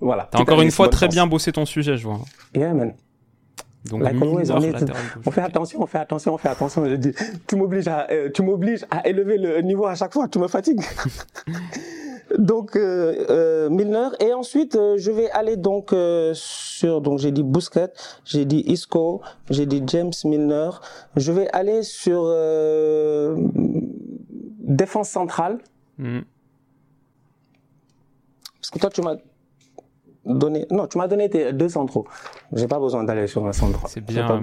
voilà. 0.00 0.28
T'as 0.30 0.38
encore 0.38 0.60
une 0.60 0.70
fois 0.70 0.88
très 0.88 1.08
bien 1.08 1.26
bossé 1.26 1.50
ton 1.52 1.64
sujet, 1.64 1.96
je 1.96 2.04
vois. 2.04 2.20
Yeah, 2.54 2.74
man. 2.74 2.94
Donc, 3.90 4.02
on, 4.04 5.30
fait 5.32 5.40
attention, 5.40 5.82
on 5.82 5.86
fait 5.86 5.98
attention, 5.98 6.34
on 6.34 6.38
fait 6.38 6.48
attention. 6.48 6.84
Je 6.84 6.94
dis, 6.94 7.12
tu 7.48 7.56
m'obliges 7.56 7.88
à, 7.88 8.06
euh, 8.12 8.30
tu 8.32 8.42
m'obliges 8.42 8.84
à 8.90 9.08
élever 9.08 9.38
le 9.38 9.60
niveau 9.60 9.86
à 9.86 9.96
chaque 9.96 10.12
fois, 10.12 10.28
tu 10.28 10.38
me 10.38 10.46
fatigues. 10.46 10.82
donc 12.38 12.76
euh, 12.76 13.26
euh, 13.30 13.70
Milner 13.70 14.08
et 14.20 14.32
ensuite 14.32 14.76
euh, 14.76 14.96
je 14.96 15.10
vais 15.10 15.30
aller 15.30 15.56
donc 15.56 15.94
sur 16.34 17.00
donc 17.00 17.18
j'ai 17.18 17.32
dit 17.32 17.42
Busquets, 17.42 17.92
j'ai 18.24 18.44
dit 18.44 18.62
Isco, 18.66 19.20
j'ai 19.50 19.66
dit 19.66 19.82
James 19.86 20.12
Milner. 20.24 20.70
Je 21.16 21.32
vais 21.32 21.48
aller 21.52 21.82
sur 21.82 22.24
défense 24.58 25.08
centrale. 25.08 25.58
Mm. 25.98 26.20
Parce 28.60 28.70
que 28.70 28.78
toi 28.78 28.90
tu 28.90 29.02
m'as 29.02 29.16
donné 30.24 30.66
non, 30.70 30.86
tu 30.86 30.98
m'as 30.98 31.08
donné 31.08 31.28
tes 31.28 31.52
deux 31.52 31.68
centraux. 31.68 32.06
J'ai 32.52 32.68
pas 32.68 32.78
besoin 32.78 33.04
d'aller 33.04 33.26
sur 33.26 33.46
un 33.46 33.52
central. 33.52 33.82
C'est 33.88 34.00
bien. 34.00 34.40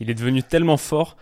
Il 0.00 0.10
est 0.10 0.14
devenu 0.14 0.42
tellement 0.42 0.76
fort 0.76 1.16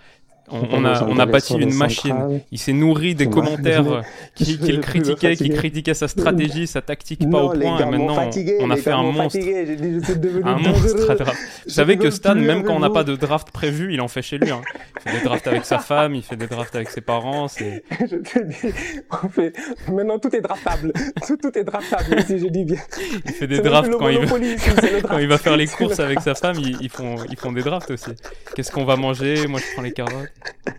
on, 0.50 0.84
a, 0.84 1.04
on 1.04 1.18
a 1.18 1.26
bâti 1.26 1.54
une 1.54 1.74
machine. 1.74 2.40
Il 2.50 2.58
s'est 2.58 2.72
nourri 2.72 3.14
des 3.14 3.28
commentaires 3.28 4.02
qu'il 4.34 4.58
qui 4.58 4.80
critiquait, 4.80 5.36
qui 5.36 5.50
critiquait 5.50 5.94
sa 5.94 6.08
stratégie, 6.08 6.66
sa 6.66 6.82
tactique 6.82 7.28
pas 7.30 7.42
au 7.42 7.50
point. 7.50 7.78
et 7.78 7.84
maintenant, 7.84 8.16
on 8.60 8.70
a 8.70 8.76
fait 8.76 8.92
un 8.92 9.02
monstre. 9.02 9.38
un 10.44 10.58
monstre 10.58 11.10
à 11.10 11.14
draft. 11.14 11.38
Vous 11.66 11.72
savez 11.72 11.96
que 11.96 12.10
Stan, 12.10 12.34
même 12.34 12.62
quand 12.62 12.74
on 12.74 12.80
n'a 12.80 12.90
pas 12.90 13.04
de 13.04 13.16
draft 13.16 13.50
prévu, 13.50 13.92
il 13.92 14.00
en 14.00 14.08
fait 14.08 14.22
chez 14.22 14.38
lui. 14.38 14.50
Hein. 14.50 14.60
Il 14.96 15.10
fait 15.10 15.18
des 15.18 15.24
drafts 15.24 15.46
avec 15.46 15.64
sa 15.64 15.78
femme, 15.78 16.14
il 16.14 16.22
fait 16.22 16.36
des 16.36 16.46
drafts 16.46 16.74
avec 16.74 16.90
ses 16.90 17.00
parents. 17.00 17.46
Je 17.58 18.16
te 18.16 18.38
dis, 18.44 19.92
maintenant 19.92 20.18
tout 20.18 20.34
est 20.34 20.40
draftable. 20.40 20.92
Tout, 21.26 21.36
tout 21.36 21.58
est 21.58 21.64
draftable 21.64 22.22
si 22.26 22.38
je 22.38 22.46
dis 22.46 22.64
bien. 22.64 22.78
Il 23.26 23.32
fait 23.32 23.46
des 23.46 23.60
drafts 23.60 23.90
quand 23.98 24.08
il, 24.08 24.26
quand 25.02 25.18
il 25.18 25.28
va 25.28 25.38
faire 25.38 25.56
les 25.56 25.66
courses 25.66 26.00
avec 26.00 26.20
sa 26.20 26.34
femme, 26.34 26.56
ils, 26.58 26.88
font, 26.88 27.16
ils 27.30 27.36
font 27.36 27.52
des 27.52 27.62
drafts 27.62 27.90
aussi. 27.90 28.10
Qu'est-ce 28.54 28.72
qu'on 28.72 28.84
va 28.84 28.96
manger? 28.96 29.46
Moi, 29.46 29.60
je 29.60 29.74
prends 29.74 29.82
les 29.82 29.92
carottes. 29.92 30.28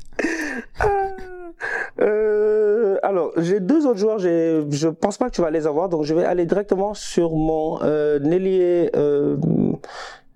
Euh, 2.02 2.98
alors, 3.04 3.32
j'ai 3.38 3.60
deux 3.60 3.86
autres 3.86 4.00
joueurs. 4.00 4.20
Je 4.20 4.88
pense 4.88 5.18
pas 5.18 5.30
que 5.30 5.36
tu 5.36 5.42
vas 5.42 5.52
les 5.52 5.68
avoir, 5.68 5.90
donc 5.90 6.04
je 6.04 6.14
vais 6.14 6.24
aller 6.24 6.46
directement 6.46 6.94
sur 6.94 7.32
mon 7.32 7.82
euh, 7.82 8.20
ailier, 8.24 8.90
euh, 8.96 9.38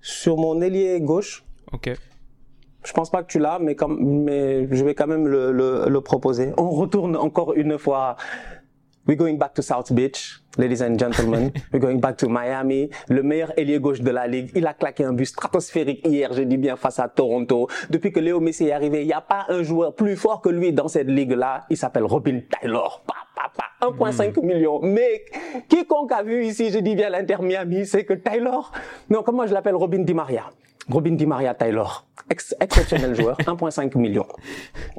sur 0.01 0.38
mon 0.38 0.62
ailier 0.62 0.99
gauche. 1.01 1.45
Ok. 1.71 1.91
Je 2.83 2.91
pense 2.91 3.09
pas 3.09 3.23
que 3.23 3.27
tu 3.27 3.39
l'as, 3.39 3.59
mais, 3.59 3.75
comme, 3.75 3.97
mais 4.01 4.67
je 4.69 4.83
vais 4.83 4.93
quand 4.93 5.07
même 5.07 5.27
le, 5.27 5.53
le, 5.53 5.86
le 5.88 6.01
proposer. 6.01 6.51
On 6.57 6.69
retourne 6.71 7.15
encore 7.15 7.53
une 7.53 7.77
fois 7.77 8.17
We're 9.05 9.17
going 9.17 9.37
back 9.37 9.53
to 9.55 9.61
South 9.61 9.91
Beach, 9.93 10.39
ladies 10.57 10.81
and 10.81 10.97
gentlemen. 10.97 11.51
We're 11.73 11.79
going 11.79 11.99
back 11.99 12.17
to 12.19 12.29
Miami. 12.29 12.89
Le 13.09 13.21
meilleur 13.21 13.51
ailier 13.57 13.79
gauche 13.79 13.99
de 13.99 14.11
la 14.11 14.27
ligue. 14.27 14.51
Il 14.55 14.65
a 14.65 14.73
claqué 14.73 15.03
un 15.03 15.11
but 15.11 15.25
stratosphérique 15.25 16.07
hier, 16.07 16.31
je 16.31 16.43
dis 16.43 16.57
bien, 16.57 16.77
face 16.77 16.99
à 16.99 17.09
Toronto. 17.09 17.67
Depuis 17.89 18.13
que 18.13 18.21
Léo 18.21 18.39
Messi 18.39 18.67
est 18.67 18.71
arrivé, 18.71 19.01
il 19.01 19.07
n'y 19.07 19.13
a 19.13 19.19
pas 19.19 19.45
un 19.49 19.61
joueur 19.61 19.93
plus 19.93 20.15
fort 20.15 20.39
que 20.41 20.47
lui 20.47 20.71
dans 20.71 20.87
cette 20.87 21.09
ligue-là. 21.09 21.65
Il 21.69 21.75
s'appelle 21.75 22.05
Robin 22.05 22.39
Taylor. 22.49 23.03
1,5 23.81 24.39
hmm. 24.39 24.45
million. 24.45 24.79
Mais 24.81 25.25
quiconque 25.67 26.11
a 26.11 26.23
vu 26.23 26.45
ici, 26.45 26.69
je 26.69 26.79
dis 26.79 26.95
bien 26.95 27.09
l'Inter 27.09 27.37
Miami, 27.41 27.85
c'est 27.85 28.05
que 28.05 28.13
Taylor, 28.13 28.71
non, 29.09 29.23
comment 29.23 29.45
je 29.45 29.53
l'appelle? 29.53 29.75
Robin 29.75 29.99
Di 29.99 30.13
Maria. 30.13 30.45
Robin 30.89 31.11
Di 31.11 31.25
Maria 31.25 31.53
Taylor, 31.53 32.05
exceptionnel 32.29 33.15
joueur, 33.15 33.37
1,5 33.39 33.97
million. 33.97 34.25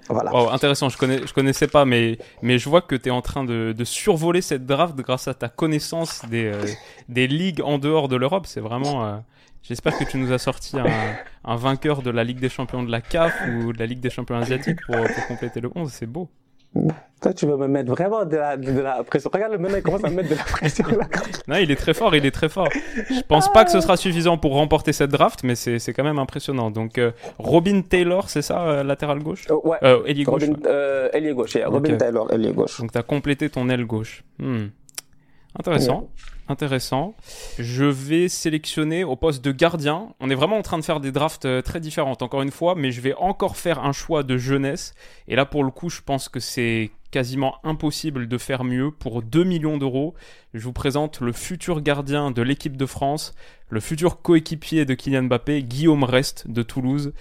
Voilà. 0.08 0.30
Oh, 0.34 0.48
intéressant, 0.50 0.88
je 0.88 0.96
connais, 0.96 1.26
je 1.26 1.32
connaissais 1.32 1.68
pas, 1.68 1.84
mais 1.84 2.18
mais 2.42 2.58
je 2.58 2.68
vois 2.68 2.80
que 2.80 2.94
tu 2.94 3.08
es 3.08 3.12
en 3.12 3.22
train 3.22 3.44
de, 3.44 3.74
de, 3.76 3.84
survoler 3.84 4.40
cette 4.40 4.66
draft 4.66 4.96
grâce 4.96 5.28
à 5.28 5.34
ta 5.34 5.48
connaissance 5.48 6.22
des 6.28 6.46
euh, 6.46 6.64
des 7.08 7.26
ligues 7.26 7.60
en 7.62 7.78
dehors 7.78 8.08
de 8.08 8.16
l'Europe. 8.16 8.46
C'est 8.46 8.60
vraiment. 8.60 9.04
Euh, 9.04 9.16
j'espère 9.62 9.96
que 9.98 10.04
tu 10.04 10.16
nous 10.16 10.32
as 10.32 10.38
sorti 10.38 10.78
un, 10.78 10.86
un, 11.44 11.56
vainqueur 11.56 12.02
de 12.02 12.10
la 12.10 12.24
Ligue 12.24 12.40
des 12.40 12.48
Champions 12.48 12.82
de 12.82 12.90
la 12.90 13.00
CAF 13.00 13.34
ou 13.48 13.72
de 13.72 13.78
la 13.78 13.86
Ligue 13.86 14.00
des 14.00 14.10
Champions 14.10 14.36
asiatiques 14.36 14.80
pour, 14.86 14.96
pour 14.96 15.26
compléter 15.26 15.60
le 15.60 15.70
11. 15.74 15.90
C'est 15.92 16.06
beau. 16.06 16.28
Toi, 17.22 17.32
tu 17.32 17.46
veux 17.46 17.56
me 17.56 17.66
mettre 17.68 17.90
vraiment 17.90 18.24
de 18.26 18.36
la, 18.36 18.56
de 18.58 18.80
la 18.80 19.02
pression. 19.02 19.30
Regarde, 19.32 19.52
le 19.52 19.58
maintenant, 19.58 19.78
il 19.78 19.82
commence 19.82 20.04
à 20.04 20.10
me 20.10 20.16
mettre 20.16 20.28
de 20.28 20.34
la 20.34 20.42
pression. 20.42 20.84
Là. 20.88 21.06
Non, 21.48 21.56
il 21.56 21.70
est 21.70 21.76
très 21.76 21.94
fort, 21.94 22.14
il 22.14 22.26
est 22.26 22.30
très 22.30 22.50
fort. 22.50 22.68
Je 22.72 23.22
pense 23.26 23.50
pas 23.50 23.64
que 23.64 23.70
ce 23.70 23.80
sera 23.80 23.96
suffisant 23.96 24.36
pour 24.36 24.52
remporter 24.52 24.92
cette 24.92 25.10
draft, 25.10 25.42
mais 25.42 25.54
c'est 25.54 25.78
c'est 25.78 25.94
quand 25.94 26.04
même 26.04 26.18
impressionnant. 26.18 26.70
Donc, 26.70 26.98
euh, 26.98 27.12
Robin 27.38 27.80
Taylor, 27.80 28.28
c'est 28.28 28.42
ça, 28.42 28.62
euh, 28.66 28.82
latéral 28.82 29.20
gauche? 29.20 29.46
Oh, 29.48 29.62
ouais. 29.64 29.78
euh, 29.84 30.04
Ailier 30.04 30.24
gauche. 30.24 30.42
Robin, 30.42 30.54
ouais. 30.54 30.66
euh, 30.66 31.08
ailier 31.14 31.32
gauche. 31.32 31.54
yeah. 31.54 31.68
Robin. 31.68 31.96
Taylor, 31.96 32.30
ailier 32.30 32.52
gauche. 32.52 32.78
Donc, 32.80 32.92
tu 32.92 32.98
as 32.98 33.02
complété 33.02 33.48
ton 33.48 33.70
aile 33.70 33.86
gauche. 33.86 34.22
Hmm. 34.38 34.66
Intéressant. 35.58 36.10
Intéressant. 36.46 37.14
Je 37.58 37.84
vais 37.84 38.28
sélectionner 38.28 39.02
au 39.02 39.16
poste 39.16 39.42
de 39.42 39.50
gardien. 39.50 40.08
On 40.20 40.28
est 40.28 40.34
vraiment 40.34 40.58
en 40.58 40.62
train 40.62 40.78
de 40.78 40.84
faire 40.84 41.00
des 41.00 41.10
drafts 41.10 41.46
euh, 41.46 41.62
très 41.62 41.80
différentes, 41.80 42.20
encore 42.20 42.42
une 42.42 42.50
fois, 42.50 42.74
mais 42.74 42.92
je 42.92 43.00
vais 43.00 43.14
encore 43.14 43.56
faire 43.56 43.82
un 43.82 43.92
choix 43.92 44.22
de 44.22 44.36
jeunesse. 44.36 44.94
Et 45.26 45.36
là, 45.36 45.46
pour 45.46 45.64
le 45.64 45.70
coup, 45.70 45.88
je 45.88 46.02
pense 46.02 46.28
que 46.28 46.40
c'est 46.40 46.90
quasiment 47.10 47.56
impossible 47.64 48.28
de 48.28 48.38
faire 48.38 48.62
mieux. 48.64 48.90
Pour 48.90 49.22
2 49.22 49.44
millions 49.44 49.78
d'euros, 49.78 50.14
je 50.52 50.64
vous 50.64 50.72
présente 50.72 51.20
le 51.20 51.32
futur 51.32 51.80
gardien 51.80 52.30
de 52.30 52.42
l'équipe 52.42 52.76
de 52.76 52.86
France, 52.86 53.34
le 53.70 53.80
futur 53.80 54.20
coéquipier 54.20 54.84
de 54.84 54.94
Kylian 54.94 55.22
Mbappé, 55.22 55.62
Guillaume 55.62 56.04
Rest 56.04 56.50
de 56.50 56.62
Toulouse. 56.62 57.14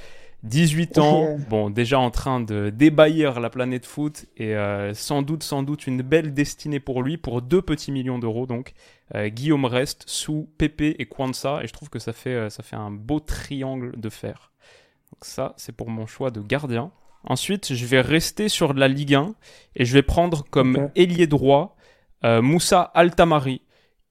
18 0.44 0.98
ans, 0.98 1.24
Yeah. 1.24 1.38
bon, 1.50 1.70
déjà 1.70 2.00
en 2.00 2.12
train 2.12 2.40
de 2.42 2.70
débahir 2.70 3.40
la 3.40 3.50
planète 3.50 3.86
foot 3.86 4.26
et 4.38 4.56
euh, 4.56 4.94
sans 4.94 5.22
doute, 5.22 5.44
sans 5.44 5.64
doute 5.64 5.88
une 5.88 6.02
belle 6.02 6.34
destinée 6.34 6.80
pour 6.80 7.02
lui, 7.02 7.18
pour 7.18 7.42
2 7.42 7.62
petits 7.62 7.92
millions 7.92 8.20
d'euros 8.20 8.46
donc. 8.46 8.74
Euh, 9.16 9.30
Guillaume 9.30 9.66
Rest 9.66 10.04
sous 10.08 10.50
Pépé 10.58 10.96
et 11.00 11.06
Kwanza 11.06 11.62
et 11.64 11.68
je 11.68 11.74
trouve 11.74 11.90
que 11.90 12.00
ça 12.00 12.14
fait, 12.14 12.34
euh, 12.34 12.50
ça 12.50 12.64
fait 12.64 12.76
un 12.76 12.92
beau 12.92 13.20
triangle 13.20 14.00
de 14.00 14.10
fer. 14.10 14.52
Donc 15.12 15.24
ça, 15.26 15.54
c'est 15.58 15.76
pour 15.76 15.90
mon 15.90 16.08
choix 16.08 16.32
de 16.32 16.42
gardien. 16.42 16.92
Ensuite, 17.24 17.74
je 17.74 17.86
vais 17.86 18.02
rester 18.02 18.50
sur 18.50 18.74
la 18.74 18.88
Ligue 18.88 19.14
1 19.16 19.36
et 19.76 19.86
je 19.86 19.94
vais 19.94 20.02
prendre 20.02 20.44
comme 20.50 20.90
ailier 20.96 21.28
droit 21.28 21.78
euh, 22.26 22.42
Moussa 22.42 22.82
Altamari 22.82 23.62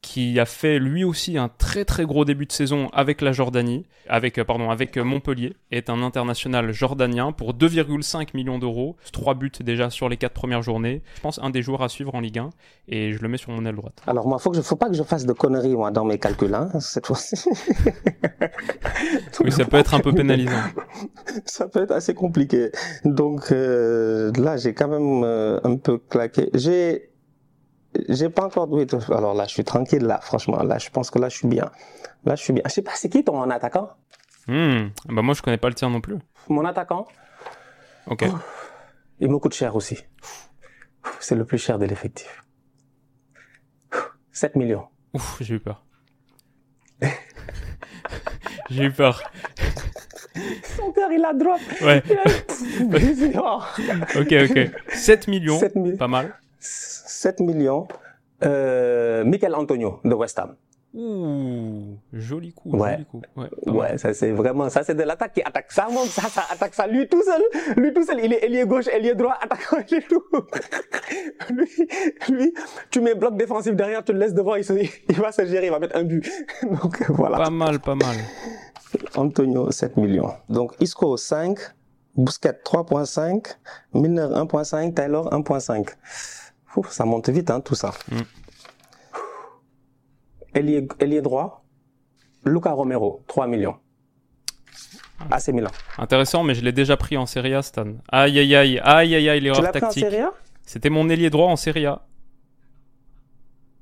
qui 0.02 0.38
a 0.40 0.44
fait 0.44 0.78
lui 0.78 1.04
aussi 1.04 1.38
un 1.38 1.48
très 1.48 1.84
très 1.84 2.04
gros 2.04 2.24
début 2.24 2.44
de 2.44 2.52
saison 2.52 2.88
avec 2.92 3.20
la 3.20 3.32
Jordanie, 3.32 3.86
avec 4.08 4.36
euh, 4.36 4.44
pardon, 4.44 4.70
avec 4.70 4.98
euh, 4.98 5.04
Montpellier, 5.04 5.54
est 5.70 5.88
un 5.88 6.02
international 6.02 6.72
jordanien 6.72 7.32
pour 7.32 7.54
2,5 7.54 8.28
millions 8.34 8.58
d'euros, 8.58 8.96
3 9.12 9.34
buts 9.34 9.52
déjà 9.60 9.90
sur 9.90 10.08
les 10.08 10.16
4 10.16 10.32
premières 10.32 10.62
journées. 10.62 11.02
Je 11.14 11.20
pense 11.20 11.38
un 11.40 11.50
des 11.50 11.62
joueurs 11.62 11.82
à 11.82 11.88
suivre 11.88 12.14
en 12.14 12.20
Ligue 12.20 12.40
1 12.40 12.50
et 12.88 13.12
je 13.12 13.22
le 13.22 13.28
mets 13.28 13.38
sur 13.38 13.52
mon 13.52 13.64
aile 13.64 13.76
droite. 13.76 14.02
Alors, 14.06 14.26
moi, 14.26 14.38
faut 14.38 14.50
que 14.50 14.56
je, 14.56 14.62
faut 14.62 14.76
pas 14.76 14.88
que 14.88 14.94
je 14.94 15.04
fasse 15.04 15.24
de 15.24 15.32
conneries, 15.32 15.76
moi, 15.76 15.92
dans 15.92 16.04
mes 16.04 16.18
calculs, 16.18 16.54
hein, 16.54 16.68
cette 16.80 17.06
fois-ci. 17.06 17.36
Oui, 19.40 19.50
ça 19.50 19.64
peut 19.64 19.76
être 19.76 19.94
un 19.94 20.00
peu 20.00 20.12
pénalisant. 20.12 20.52
Ça 21.46 21.66
peut 21.66 21.82
être 21.82 21.92
assez 21.92 22.14
compliqué. 22.14 22.70
Donc, 23.04 23.50
euh, 23.52 24.30
là, 24.36 24.56
j'ai 24.56 24.74
quand 24.74 24.88
même 24.88 25.22
euh, 25.24 25.60
un 25.64 25.76
peu 25.76 25.98
claqué. 25.98 26.50
J'ai, 26.54 27.11
j'ai 28.08 28.28
pas 28.30 28.44
encore 28.44 28.66
doué. 28.66 28.86
Alors 29.10 29.34
là, 29.34 29.44
je 29.44 29.50
suis 29.52 29.64
tranquille, 29.64 30.02
là, 30.04 30.18
franchement. 30.20 30.62
Là, 30.62 30.78
je 30.78 30.90
pense 30.90 31.10
que 31.10 31.18
là, 31.18 31.28
je 31.28 31.36
suis 31.36 31.48
bien. 31.48 31.70
Là, 32.24 32.34
je 32.36 32.42
suis 32.42 32.52
bien. 32.52 32.62
Je 32.66 32.72
sais 32.72 32.82
pas, 32.82 32.92
c'est 32.94 33.08
qui 33.08 33.22
ton 33.24 33.48
attaquant? 33.50 33.90
Hmm, 34.48 34.88
Bah 35.08 35.22
moi 35.22 35.34
je 35.34 35.42
connais 35.42 35.56
pas 35.56 35.68
le 35.68 35.74
tien 35.74 35.88
non 35.88 36.00
plus. 36.00 36.16
Mon 36.48 36.64
attaquant? 36.64 37.06
Ok. 38.08 38.24
Il 39.20 39.30
me 39.30 39.38
coûte 39.38 39.54
cher 39.54 39.76
aussi. 39.76 39.98
C'est 41.20 41.36
le 41.36 41.44
plus 41.44 41.58
cher 41.58 41.78
de 41.78 41.84
l'effectif. 41.84 42.42
7 44.32 44.56
millions. 44.56 44.86
Ouf, 45.14 45.36
j'ai 45.40 45.54
eu 45.54 45.60
peur. 45.60 45.84
j'ai 48.70 48.84
eu 48.84 48.92
peur. 48.92 49.22
Son 50.76 50.90
cœur, 50.92 51.12
il 51.12 51.24
a 51.24 51.32
drop. 51.34 51.60
Ouais. 51.82 52.02
Il 52.08 52.18
a- 52.18 53.40
Oh. 53.44 53.60
Ok, 54.18 54.32
ok. 54.50 54.70
7 54.94 55.28
millions. 55.28 55.58
7 55.58 55.76
mi- 55.76 55.96
Pas 55.96 56.08
mal. 56.08 56.34
7 56.62 57.40
millions. 57.40 57.86
Euh, 58.44 59.24
Michael 59.24 59.54
Antonio 59.54 60.00
de 60.04 60.14
West 60.14 60.38
Ham. 60.38 60.56
Ouh, 60.94 61.96
joli 62.12 62.52
coup, 62.52 62.76
Ouais. 62.76 62.92
joli 62.92 63.04
coup. 63.06 63.22
Ouais. 63.36 63.48
Ouais, 63.66 63.96
ça 63.98 64.12
c'est 64.12 64.30
vraiment, 64.32 64.68
ça 64.68 64.82
c'est 64.84 64.94
de 64.94 65.02
l'attaque 65.04 65.32
qui 65.32 65.42
attaque 65.42 65.72
ça, 65.72 65.86
moom, 65.90 66.06
ça, 66.06 66.28
ça 66.28 66.42
attaque 66.50 66.74
ça. 66.74 66.86
Lui 66.86 67.08
tout 67.08 67.22
seul, 67.22 67.40
lui 67.78 67.94
tout 67.94 68.04
seul, 68.04 68.20
il 68.22 68.32
est 68.34 68.44
ailier 68.44 68.66
gauche, 68.66 68.88
ailier 68.88 69.14
droit, 69.14 69.38
attaquant, 69.40 69.78
il 69.90 69.96
est 69.96 70.06
tout. 70.08 70.22
lui, 71.50 71.66
lui, 72.28 72.54
tu 72.90 73.00
mets 73.00 73.14
bloc 73.14 73.36
défensif 73.38 73.74
derrière, 73.74 74.04
tu 74.04 74.12
le 74.12 74.18
laisses 74.18 74.34
devant, 74.34 74.54
il, 74.56 74.64
se- 74.64 74.72
il 74.74 75.16
va 75.20 75.32
se 75.32 75.46
gérer, 75.46 75.66
il 75.66 75.70
va 75.72 75.78
mettre 75.78 75.96
un 75.96 76.04
but. 76.04 76.28
Donc 76.62 77.10
voilà. 77.10 77.38
Pas 77.38 77.50
mal, 77.50 77.80
pas 77.80 77.94
mal. 77.94 78.16
Antonio, 79.16 79.70
7 79.70 79.96
millions. 79.96 80.32
Donc 80.48 80.74
Isco, 80.80 81.16
5. 81.16 81.58
Bousquet, 82.14 82.52
3.5. 82.64 83.56
Milner, 83.94 84.20
1.5. 84.34 84.92
Taylor, 84.92 85.30
1.5. 85.32 85.88
Ouf, 86.76 86.90
ça 86.90 87.04
monte 87.04 87.28
vite, 87.28 87.50
hein, 87.50 87.60
tout 87.60 87.74
ça. 87.74 87.90
Mm. 88.10 88.20
Ailier, 90.54 90.88
ailier 91.00 91.22
droit, 91.22 91.64
Luca 92.44 92.70
Romero, 92.72 93.22
3 93.26 93.46
millions. 93.46 93.76
AC 95.30 95.48
Milan. 95.48 95.70
Intéressant, 95.98 96.42
mais 96.42 96.54
je 96.54 96.62
l'ai 96.62 96.72
déjà 96.72 96.96
pris 96.96 97.16
en 97.16 97.26
Serie 97.26 97.54
A, 97.54 97.62
Stan. 97.62 97.86
Aïe, 98.10 98.38
aïe, 98.38 98.56
aïe, 98.56 98.78
aïe, 98.82 99.14
aïe, 99.14 99.28
aïe, 99.28 99.40
l'erreur 99.40 99.62
l'as 99.62 99.70
pris 99.70 99.78
en 99.78 99.86
tactique. 99.88 100.04
Serie 100.04 100.20
A? 100.22 100.32
C'était 100.64 100.90
mon 100.90 101.08
ailier 101.08 101.30
droit 101.30 101.48
en 101.48 101.56
Serie 101.56 101.86
A. 101.86 102.02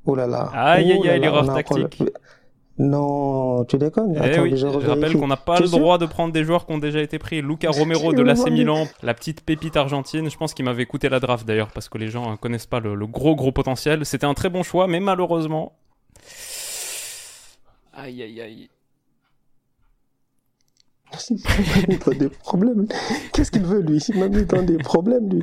Oh 0.05 0.15
là 0.15 0.27
là. 0.27 0.51
Aïe, 0.53 0.93
aïe, 0.93 1.09
aïe, 1.09 1.21
l'erreur 1.21 1.43
le- 1.45 1.55
tactique. 1.55 2.03
Non, 2.83 3.63
tu 3.67 3.77
déconnes. 3.77 4.15
Eh 4.17 4.21
Attends, 4.21 4.43
oui, 4.43 4.57
je 4.57 4.67
rappelle 4.67 5.15
qu'on 5.15 5.27
n'a 5.27 5.37
pas 5.37 5.61
le 5.61 5.69
droit 5.69 5.99
de 5.99 6.07
prendre 6.07 6.33
des 6.33 6.45
joueurs 6.45 6.65
qui 6.65 6.73
ont 6.73 6.79
déjà 6.79 7.03
été 7.03 7.19
pris. 7.19 7.43
Luca 7.43 7.71
Romero 7.71 8.15
de 8.15 8.23
l'AC 8.23 8.51
Milan, 8.51 8.87
la 9.03 9.13
petite 9.13 9.43
pépite 9.43 9.77
argentine. 9.77 10.31
Je 10.31 10.37
pense 10.39 10.55
qu'il 10.55 10.65
m'avait 10.65 10.87
coûté 10.87 11.11
la 11.11 11.21
draft 11.21 11.47
d'ailleurs 11.47 11.73
parce 11.73 11.91
que 11.91 11.99
les 11.99 12.09
gens 12.09 12.31
ne 12.31 12.37
connaissent 12.37 12.65
pas 12.67 12.81
le, 12.81 12.95
le 12.95 13.07
gros 13.07 13.37
gros 13.37 13.53
potentiel. 13.53 14.07
C'était 14.07 14.25
un 14.25 14.33
très 14.33 14.49
bon 14.49 14.63
choix, 14.63 14.87
mais 14.87 14.99
malheureusement. 14.99 15.73
Aïe 17.93 18.23
aïe 18.23 18.41
aïe. 18.41 18.71
Il 21.31 21.37
m'a 21.37 21.87
mis 21.89 21.99
dans 21.99 22.13
des 22.13 22.29
problèmes. 22.29 22.87
Qu'est-ce 23.33 23.51
qu'il 23.51 23.63
veut, 23.63 23.81
lui? 23.81 23.99
Il 24.09 24.19
m'a 24.19 24.29
mis 24.29 24.45
dans 24.45 24.63
des 24.63 24.79
problèmes, 24.79 25.29
lui. 25.29 25.43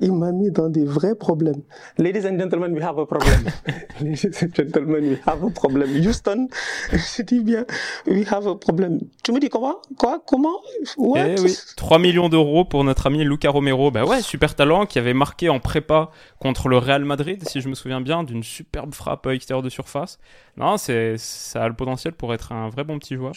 Il 0.00 0.12
m'a 0.12 0.30
mis 0.30 0.50
dans 0.50 0.68
des 0.68 0.84
vrais 0.84 1.14
problèmes. 1.14 1.62
Ladies 1.96 2.26
and 2.26 2.38
gentlemen, 2.38 2.72
we 2.74 2.82
have 2.82 2.98
a 2.98 3.06
problem. 3.06 3.44
Ladies 4.00 4.42
and 4.42 4.54
gentlemen, 4.54 5.08
we 5.08 5.18
have 5.26 5.42
a 5.42 5.50
problem. 5.50 5.88
Houston, 5.96 6.48
je 6.92 7.22
dis 7.22 7.40
bien, 7.40 7.64
we 8.06 8.30
have 8.30 8.46
a 8.46 8.54
problem. 8.56 9.00
Tu 9.22 9.32
me 9.32 9.40
dis 9.40 9.48
comment 9.48 9.76
Quoi? 9.96 10.22
Comment? 10.26 10.60
What? 10.98 11.26
Eh 11.26 11.40
oui, 11.40 11.56
3 11.76 11.98
millions 11.98 12.28
d'euros 12.28 12.64
pour 12.64 12.84
notre 12.84 13.06
ami 13.06 13.24
Luca 13.24 13.48
Romero. 13.48 13.90
Bah 13.90 14.04
ouais, 14.04 14.20
super 14.20 14.54
talent 14.54 14.84
qui 14.84 14.98
avait 14.98 15.14
marqué 15.14 15.48
en 15.48 15.60
prépa 15.60 16.10
contre 16.40 16.68
le 16.68 16.76
Real 16.76 17.04
Madrid, 17.04 17.42
si 17.48 17.60
je 17.60 17.68
me 17.68 17.74
souviens 17.74 18.02
bien, 18.02 18.22
d'une 18.22 18.42
superbe 18.42 18.94
frappe 18.94 19.26
extérieure 19.28 19.62
de 19.62 19.70
surface. 19.70 20.18
Non, 20.58 20.76
c'est 20.76 21.16
ça 21.16 21.64
a 21.64 21.68
le 21.68 21.74
potentiel 21.74 22.12
pour 22.12 22.34
être 22.34 22.52
un 22.52 22.68
vrai 22.68 22.84
bon 22.84 22.98
petit 22.98 23.14
joueur. 23.14 23.32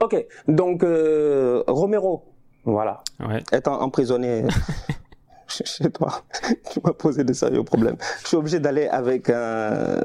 Ok, 0.00 0.26
donc 0.46 0.82
euh, 0.82 1.62
Romero, 1.66 2.24
voilà, 2.64 3.02
Ouais. 3.26 3.42
étant 3.52 3.80
emprisonné 3.80 4.44
chez 5.48 5.90
toi, 5.90 6.22
tu 6.72 6.80
m'as 6.84 6.92
posé 6.92 7.24
de 7.24 7.32
sérieux 7.32 7.64
problèmes. 7.64 7.96
Je 8.22 8.28
suis 8.28 8.36
obligé 8.36 8.60
d'aller 8.60 8.86
avec 8.88 9.30
un, 9.30 10.02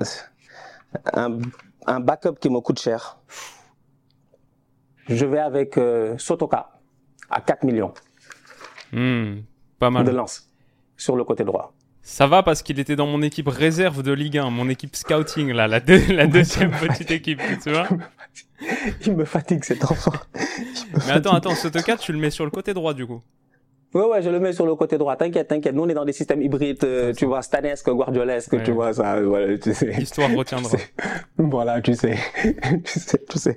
un, 1.14 1.40
un 1.88 2.00
backup 2.00 2.36
qui 2.40 2.50
me 2.50 2.60
coûte 2.62 2.80
cher. 2.80 3.18
Je 5.10 5.26
vais 5.26 5.40
avec 5.40 5.78
euh, 5.78 6.18
Sotoka 6.18 6.70
à 7.30 7.42
4 7.42 7.64
millions 7.66 7.94
Hmm, 8.94 9.40
pas 9.80 9.90
mal. 9.90 10.06
de 10.06 10.12
lance 10.12 10.50
sur 10.98 11.16
le 11.16 11.24
côté 11.24 11.44
droit. 11.44 11.74
Ça 12.04 12.28
va 12.28 12.44
parce 12.44 12.62
qu'il 12.62 12.80
était 12.80 12.96
dans 12.96 13.08
mon 13.08 13.22
équipe 13.22 13.48
réserve 13.48 14.04
de 14.04 14.12
Ligue 14.12 14.38
1, 14.38 14.50
mon 14.50 14.70
équipe 14.70 14.96
scouting, 14.96 15.52
là, 15.52 15.68
la, 15.68 15.80
deux- 15.80 16.14
la 16.14 16.28
deuxième 16.28 16.72
petite 16.72 17.12
équipe, 17.12 17.42
tu 17.64 17.72
vois. 17.72 17.88
Il 19.06 19.16
me 19.16 19.26
fatigue 19.26 19.64
cet 19.64 19.84
enfant. 19.86 20.14
Mais 21.08 21.12
attends, 21.12 21.34
attends, 21.34 21.56
Sotoka, 21.56 21.98
tu 21.98 22.12
le 22.14 22.20
mets 22.20 22.30
sur 22.30 22.46
le 22.46 22.52
côté 22.52 22.74
droit 22.74 22.94
du 22.94 23.06
coup. 23.06 23.22
Ouais, 23.94 24.06
ouais, 24.06 24.22
je 24.22 24.30
le 24.30 24.40
mets 24.40 24.54
sur 24.54 24.66
le 24.66 24.74
côté 24.76 24.98
droit. 24.98 25.18
T'inquiète, 25.18 25.50
t'inquiète. 25.50 25.76
Nous, 25.76 25.84
on 25.84 25.90
est 25.90 25.94
dans 25.94 26.06
des 26.06 26.14
systèmes 26.14 26.42
hybrides, 26.42 26.82
euh, 26.86 27.14
tu 27.14 27.26
vois, 27.26 27.42
stanesque, 27.42 27.90
guardiolesque, 27.90 28.54
Ouais. 28.54 28.64
tu 28.64 28.72
vois, 28.72 28.94
ça, 28.94 29.16
euh, 29.16 29.26
voilà, 29.26 29.58
tu 29.58 29.74
sais. 29.74 29.88
L'histoire 29.92 30.32
retiendra. 30.34 30.78
Voilà, 31.38 31.82
tu 31.82 31.94
sais. 31.94 32.18
tu 32.86 33.00
sais, 33.00 33.22
tu 33.30 33.38
sais. 33.38 33.56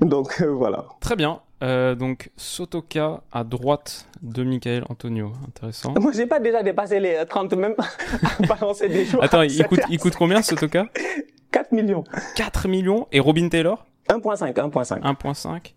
Donc, 0.00 0.42
euh, 0.42 0.48
voilà. 0.52 0.84
Très 1.00 1.16
bien. 1.16 1.40
Euh, 1.62 1.94
donc, 1.94 2.30
Sotoka 2.36 3.22
à 3.32 3.42
droite 3.42 4.06
de 4.20 4.44
Michael 4.44 4.84
Antonio. 4.90 5.32
Intéressant. 5.48 5.94
Moi, 5.98 6.12
j'ai 6.14 6.26
pas 6.26 6.40
déjà 6.40 6.62
dépassé 6.62 7.00
les 7.00 7.14
euh, 7.14 7.24
30 7.24 7.54
même 7.54 7.74
à 7.78 8.46
balancer 8.46 8.88
des 8.90 9.06
joueurs. 9.06 9.24
Attends, 9.24 9.40
il 9.42 9.64
coûte, 9.66 9.80
il 9.88 9.98
coûte 9.98 10.14
combien 10.16 10.42
Sotoka? 10.42 10.84
4 11.52 11.72
millions. 11.72 12.04
4 12.36 12.68
millions. 12.68 13.06
Et 13.12 13.20
Robin 13.20 13.48
Taylor? 13.48 13.86
1.5, 14.08 14.52
1.5. 14.52 15.00
1.5. 15.00 15.72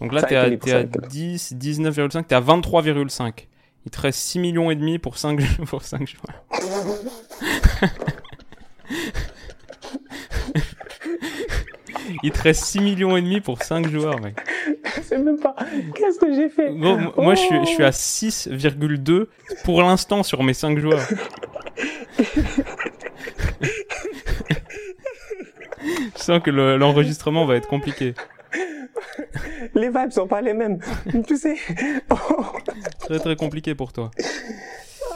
Donc 0.00 0.12
là, 0.12 0.22
t'es 0.22 0.36
à, 0.36 0.42
ça 0.42 0.46
à 0.46 0.50
équilibre. 0.50 1.08
10, 1.08 1.54
19,5, 1.54 2.24
t'es 2.24 2.34
à 2.34 2.40
23,5. 2.40 3.46
Il 3.86 3.90
te 3.90 4.00
reste 4.00 4.18
6 4.18 4.38
millions 4.40 4.70
et 4.70 4.74
demi 4.74 4.98
pour 4.98 5.16
5, 5.16 5.40
pour 5.66 5.82
5 5.82 6.08
joueurs. 6.08 6.44
Il 12.22 12.30
te 12.30 12.42
reste 12.42 12.64
6 12.64 12.80
millions 12.80 13.16
et 13.16 13.22
demi 13.22 13.40
pour 13.40 13.62
5 13.62 13.88
joueurs, 13.88 14.20
mec. 14.20 14.36
sais 15.02 15.18
même 15.18 15.38
pas. 15.38 15.54
Qu'est-ce 15.94 16.18
que 16.18 16.34
j'ai 16.34 16.48
fait? 16.48 16.70
Moi, 16.70 17.34
je, 17.34 17.40
suis, 17.40 17.60
je 17.60 17.70
suis 17.70 17.84
à 17.84 17.90
6,2 17.90 19.26
pour 19.64 19.82
l'instant 19.82 20.22
sur 20.22 20.42
mes 20.42 20.54
5 20.54 20.78
joueurs. 20.78 21.06
je 26.16 26.22
sens 26.22 26.42
que 26.42 26.50
le- 26.50 26.76
l'enregistrement 26.76 27.44
va 27.46 27.56
être 27.56 27.68
compliqué. 27.68 28.14
Les 29.74 29.88
vibes 29.88 30.10
sont 30.10 30.26
pas 30.26 30.40
les 30.40 30.54
mêmes. 30.54 30.78
tu 31.26 31.36
sais. 31.36 31.56
Oh. 32.10 32.16
Très 33.00 33.18
très 33.18 33.36
compliqué 33.36 33.74
pour 33.74 33.92
toi. 33.92 34.10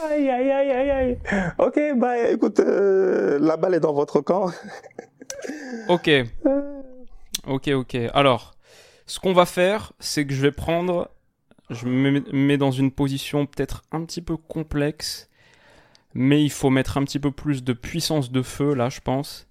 Aïe, 0.09 0.29
aïe, 0.29 0.51
aïe, 0.51 0.71
aïe, 0.71 0.89
aïe. 0.91 1.17
Ok, 1.57 1.79
bah 1.97 2.29
écoute, 2.29 2.59
euh, 2.59 3.37
la 3.39 3.57
balle 3.57 3.75
est 3.75 3.79
dans 3.79 3.93
votre 3.93 4.21
camp. 4.21 4.51
Ok, 5.87 6.09
ok, 7.47 7.67
ok. 7.69 7.97
Alors, 8.13 8.53
ce 9.05 9.19
qu'on 9.19 9.33
va 9.33 9.45
faire, 9.45 9.93
c'est 9.99 10.25
que 10.27 10.33
je 10.33 10.41
vais 10.41 10.51
prendre... 10.51 11.09
Je 11.69 11.85
me 11.87 12.21
mets 12.33 12.57
dans 12.57 12.71
une 12.71 12.91
position 12.91 13.45
peut-être 13.45 13.83
un 13.91 14.03
petit 14.03 14.21
peu 14.21 14.35
complexe, 14.37 15.29
mais 16.13 16.43
il 16.43 16.51
faut 16.51 16.69
mettre 16.69 16.97
un 16.97 17.03
petit 17.05 17.19
peu 17.19 17.31
plus 17.31 17.63
de 17.63 17.71
puissance 17.73 18.31
de 18.31 18.41
feu 18.41 18.73
là, 18.75 18.89
je 18.89 18.99
pense. 18.99 19.47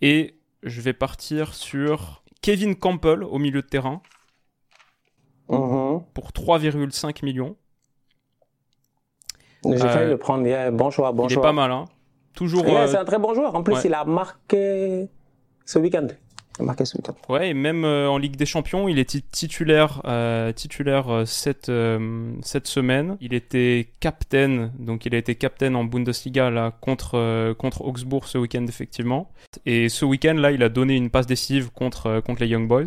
Et 0.00 0.37
je 0.62 0.80
vais 0.80 0.92
partir 0.92 1.54
sur 1.54 2.22
Kevin 2.42 2.76
Campbell 2.76 3.22
au 3.24 3.38
milieu 3.38 3.62
de 3.62 3.66
terrain 3.66 4.00
mhm. 5.48 6.02
pour 6.14 6.30
3,5 6.32 7.24
millions. 7.24 7.56
J'ai 9.64 9.72
Euh, 9.82 9.88
failli 9.88 10.10
le 10.10 10.18
prendre. 10.18 10.46
yeah, 10.46 10.70
Bon 10.70 10.90
choix, 10.90 11.12
bon 11.12 11.26
il 11.26 11.30
choix. 11.30 11.42
est 11.42 11.46
pas 11.46 11.52
mal, 11.52 11.72
hein. 11.72 11.84
Toujours. 12.34 12.64
Yeah, 12.66 12.82
euh, 12.82 12.86
C'est 12.86 12.96
un 12.98 13.04
très 13.04 13.18
bon 13.18 13.34
joueur. 13.34 13.54
En 13.54 13.62
plus, 13.62 13.74
ouais. 13.74 13.82
il 13.84 13.94
a 13.94 14.04
marqué 14.04 15.08
ce 15.64 15.78
week-end. 15.78 16.06
Marqué 16.60 16.84
ce 16.84 16.96
week-end. 16.96 17.14
Ouais, 17.28 17.54
même 17.54 17.84
euh, 17.84 18.08
en 18.08 18.18
Ligue 18.18 18.36
des 18.36 18.46
Champions, 18.46 18.88
il 18.88 18.98
était 18.98 19.20
titulaire, 19.20 20.02
euh, 20.06 20.52
titulaire 20.52 21.08
euh, 21.08 21.24
cette, 21.24 21.70
cette 22.42 22.66
semaine. 22.66 23.16
Il 23.20 23.32
était 23.34 23.88
captain, 24.00 24.70
donc 24.78 25.06
il 25.06 25.14
a 25.14 25.18
été 25.18 25.34
captain 25.36 25.74
en 25.74 25.84
Bundesliga 25.84 26.50
là, 26.50 26.72
contre, 26.80 27.52
contre 27.54 27.82
Augsbourg 27.82 28.26
ce 28.26 28.38
week-end, 28.38 28.66
effectivement. 28.66 29.30
Et 29.66 29.88
ce 29.88 30.04
week-end, 30.04 30.34
là, 30.34 30.50
il 30.50 30.62
a 30.62 30.68
donné 30.68 30.96
une 30.96 31.10
passe 31.10 31.26
décisive 31.26 31.70
contre, 31.70 32.20
contre 32.20 32.42
les 32.42 32.48
Young 32.48 32.66
Boys. 32.66 32.86